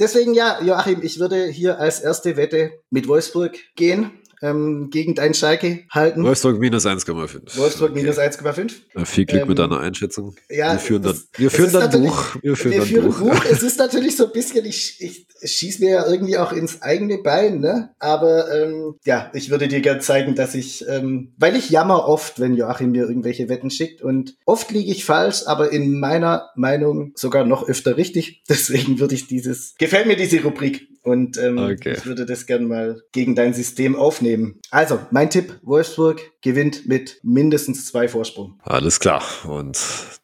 Deswegen 0.00 0.34
ja, 0.34 0.62
Joachim, 0.62 1.00
ich 1.02 1.18
würde 1.18 1.46
hier 1.46 1.78
als 1.80 2.00
erste 2.00 2.36
Wette 2.36 2.70
mit 2.90 3.08
Wolfsburg 3.08 3.56
gehen, 3.74 4.12
ähm, 4.42 4.88
gegen 4.90 5.14
dein 5.14 5.34
Schalke 5.34 5.80
halten. 5.90 6.22
Wolfsburg 6.24 6.58
minus 6.58 6.86
1,5. 6.86 7.56
Wolfsburg 7.56 7.94
minus 7.94 8.18
1,5. 8.18 8.72
Ja, 8.96 9.04
viel 9.04 9.26
Glück 9.26 9.48
mit 9.48 9.58
Ähm, 9.58 9.70
deiner 9.70 9.80
Einschätzung. 9.80 10.34
ja, 10.48 10.72
wir 10.72 10.78
führen 10.78 11.02
dann, 11.02 11.20
wir 11.36 11.46
es 11.48 11.52
führen 11.54 11.66
ist 11.66 11.72
dann 11.74 11.82
natürlich- 11.82 12.08
Buch. 12.10 12.36
Wir 12.42 12.56
führen 12.56 12.72
Wir 12.72 12.78
dann 12.80 12.88
führen 12.88 13.06
Buch. 13.06 13.18
Buch. 13.18 13.44
Es 13.50 13.62
ist 13.62 13.78
natürlich 13.78 14.16
so 14.16 14.26
ein 14.26 14.32
bisschen, 14.32 14.64
ich, 14.64 14.96
ich 15.00 15.26
schieß 15.50 15.78
mir 15.80 15.90
ja 15.90 16.06
irgendwie 16.10 16.36
auch 16.38 16.52
ins 16.52 16.82
eigene 16.82 17.18
Bein, 17.18 17.60
ne? 17.60 17.90
Aber 17.98 18.52
ähm, 18.54 18.94
ja, 19.04 19.30
ich 19.34 19.50
würde 19.50 19.68
dir 19.68 19.80
gern 19.80 20.00
zeigen, 20.00 20.34
dass 20.34 20.54
ich, 20.54 20.84
ähm, 20.88 21.32
weil 21.36 21.56
ich 21.56 21.70
jammer 21.70 22.06
oft, 22.08 22.40
wenn 22.40 22.54
Joachim 22.56 22.90
mir 22.90 23.06
irgendwelche 23.08 23.48
Wetten 23.48 23.70
schickt 23.70 24.02
und 24.02 24.34
oft 24.44 24.70
liege 24.70 24.90
ich 24.90 25.04
falsch, 25.04 25.42
aber 25.46 25.70
in 25.72 25.98
meiner 26.00 26.50
Meinung 26.56 27.12
sogar 27.14 27.44
noch 27.44 27.68
öfter 27.68 27.96
richtig. 27.96 28.42
Deswegen 28.48 28.98
würde 29.00 29.14
ich 29.14 29.26
dieses, 29.28 29.74
gefällt 29.78 30.06
mir 30.06 30.16
diese 30.16 30.42
Rubrik 30.42 30.88
und 31.08 31.36
ähm, 31.38 31.58
Okay. 31.58 31.94
ich 31.96 32.06
würde 32.06 32.26
das 32.26 32.46
gern 32.46 32.66
mal 32.68 33.02
gegen 33.12 33.34
dein 33.34 33.54
System 33.54 33.96
aufnehmen. 33.96 34.60
Also, 34.70 34.98
mein 35.10 35.30
Tipp, 35.30 35.58
Wolfsburg 35.62 36.20
gewinnt 36.42 36.86
mit 36.86 37.18
mindestens 37.22 37.86
zwei 37.86 38.08
Vorsprung. 38.08 38.58
Alles 38.62 39.00
klar. 39.00 39.22
Und 39.46 39.78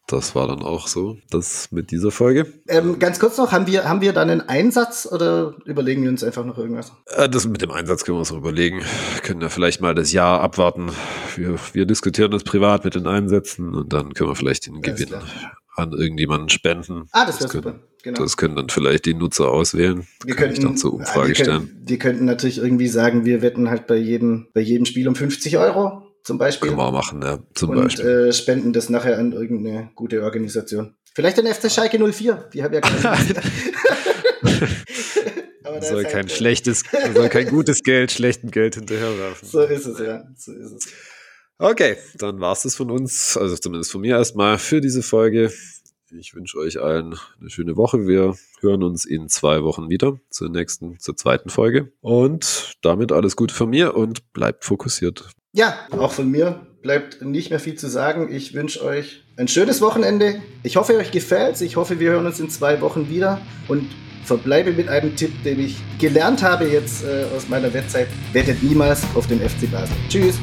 das 0.07 0.35
war 0.35 0.47
dann 0.47 0.61
auch 0.61 0.87
so, 0.87 1.17
das 1.31 1.71
mit 1.71 1.91
dieser 1.91 2.11
Folge. 2.11 2.45
Ähm, 2.67 2.99
ganz 2.99 3.19
kurz 3.19 3.37
noch, 3.37 3.51
haben 3.51 3.67
wir, 3.67 3.89
haben 3.89 4.01
wir 4.01 4.13
dann 4.13 4.29
einen 4.29 4.41
Einsatz 4.41 5.07
oder 5.11 5.55
überlegen 5.65 6.03
wir 6.03 6.09
uns 6.09 6.23
einfach 6.23 6.45
noch 6.45 6.57
irgendwas? 6.57 6.91
Äh, 7.07 7.27
Das 7.27 7.45
mit 7.47 7.61
dem 7.61 7.71
Einsatz 7.71 8.03
können 8.05 8.15
wir 8.17 8.19
uns 8.19 8.31
noch 8.31 8.37
überlegen. 8.37 8.79
Wir 9.13 9.21
können 9.21 9.41
ja 9.41 9.49
vielleicht 9.49 9.81
mal 9.81 9.95
das 9.95 10.11
Jahr 10.13 10.41
abwarten. 10.41 10.89
Wir, 11.35 11.55
wir 11.73 11.85
diskutieren 11.85 12.31
das 12.31 12.43
privat 12.43 12.85
mit 12.85 12.95
den 12.95 13.07
Einsätzen 13.07 13.73
und 13.73 13.91
dann 13.93 14.13
können 14.13 14.29
wir 14.29 14.35
vielleicht 14.35 14.67
den 14.67 14.75
Alles 14.75 14.85
Gewinn 14.95 15.07
klar. 15.09 15.23
An 15.75 15.91
irgendjemanden 15.91 16.49
spenden. 16.49 17.07
Ah, 17.11 17.25
das 17.25 17.39
wäre 17.39 17.49
können, 17.49 17.63
super. 17.63 17.79
Genau. 18.03 18.21
Das 18.21 18.37
können 18.37 18.55
dann 18.55 18.69
vielleicht 18.69 19.05
die 19.05 19.13
Nutzer 19.13 19.49
auswählen. 19.49 20.07
wir 20.23 20.35
kann 20.35 20.49
ich 20.49 20.55
könnten, 20.55 20.61
dann 20.61 20.77
zur 20.77 20.91
ah, 20.91 20.95
Umfrage 20.95 21.27
wir 21.29 21.35
stellen. 21.35 21.49
könnten, 21.57 21.89
wir 21.89 21.99
könnten 21.99 22.25
natürlich 22.25 22.57
irgendwie 22.57 22.87
sagen, 22.87 23.25
wir 23.25 23.41
wetten 23.41 23.69
halt 23.69 23.87
bei 23.87 23.97
jedem, 23.97 24.47
bei 24.53 24.61
jedem 24.61 24.85
Spiel 24.85 25.07
um 25.07 25.15
50 25.15 25.57
Euro 25.57 26.03
zum 26.23 26.37
Beispiel 26.39 26.69
Können 26.69 26.79
wir 26.79 26.87
auch 26.87 26.91
machen, 26.91 27.21
ja, 27.21 27.39
zum 27.53 27.69
und 27.69 27.83
Beispiel. 27.83 28.05
äh, 28.05 28.33
spenden 28.33 28.73
das 28.73 28.89
nachher 28.89 29.19
an 29.19 29.31
irgendeine 29.31 29.91
gute 29.93 30.23
Organisation. 30.23 30.95
Vielleicht 31.13 31.37
an 31.39 31.45
FC 31.45 31.71
Schalke 31.71 31.99
04. 31.99 32.49
Die 32.53 32.63
haben 32.63 32.73
ja 32.73 32.81
keine. 32.81 33.17
Soll 35.81 36.03
kein 36.03 36.13
halt, 36.13 36.31
äh, 36.31 36.35
schlechtes, 36.35 36.83
soll 37.13 37.29
kein 37.29 37.47
gutes 37.47 37.83
Geld, 37.83 38.11
schlechtem 38.11 38.51
Geld 38.51 38.75
hinterherwerfen. 38.75 39.47
So 39.51 39.61
ist 39.61 39.85
es, 39.85 39.99
ja. 39.99 40.23
So 40.35 40.53
ist 40.53 40.71
es. 40.71 40.93
Okay, 41.57 41.95
dann 42.17 42.41
war's 42.41 42.63
das 42.63 42.75
von 42.75 42.91
uns, 42.91 43.37
also 43.37 43.55
zumindest 43.55 43.91
von 43.91 44.01
mir 44.01 44.17
erstmal 44.17 44.57
für 44.57 44.81
diese 44.81 45.01
Folge. 45.01 45.53
Ich 46.11 46.35
wünsche 46.35 46.57
euch 46.57 46.81
allen 46.81 47.15
eine 47.39 47.49
schöne 47.49 47.77
Woche. 47.77 48.07
Wir 48.07 48.35
hören 48.59 48.83
uns 48.83 49.05
in 49.05 49.29
zwei 49.29 49.63
Wochen 49.63 49.89
wieder 49.89 50.19
zur 50.29 50.49
nächsten, 50.49 50.99
zur 50.99 51.15
zweiten 51.15 51.49
Folge. 51.49 51.91
Und 52.01 52.75
damit 52.81 53.11
alles 53.11 53.35
Gute 53.35 53.53
von 53.53 53.69
mir 53.69 53.95
und 53.95 54.31
bleibt 54.33 54.65
fokussiert. 54.65 55.29
Ja, 55.53 55.77
auch 55.91 56.11
von 56.11 56.29
mir 56.29 56.67
bleibt 56.81 57.21
nicht 57.21 57.49
mehr 57.49 57.59
viel 57.59 57.75
zu 57.75 57.89
sagen. 57.89 58.31
Ich 58.31 58.53
wünsche 58.53 58.83
euch 58.83 59.23
ein 59.37 59.47
schönes 59.47 59.81
Wochenende. 59.81 60.41
Ich 60.63 60.75
hoffe, 60.75 60.95
euch 60.97 61.11
gefällt's. 61.11 61.61
Ich 61.61 61.75
hoffe, 61.75 61.99
wir 61.99 62.11
hören 62.11 62.25
uns 62.25 62.39
in 62.39 62.49
zwei 62.49 62.81
Wochen 62.81 63.09
wieder 63.09 63.41
und 63.67 63.89
verbleibe 64.23 64.73
mit 64.73 64.89
einem 64.89 65.15
Tipp, 65.15 65.31
den 65.43 65.59
ich 65.59 65.77
gelernt 65.99 66.43
habe 66.43 66.65
jetzt 66.65 67.03
äh, 67.03 67.25
aus 67.35 67.47
meiner 67.47 67.73
Website. 67.73 68.07
Wettet 68.33 68.61
niemals 68.61 69.03
auf 69.15 69.27
den 69.27 69.39
FC 69.39 69.71
Basel. 69.71 69.95
Tschüss. 70.09 70.37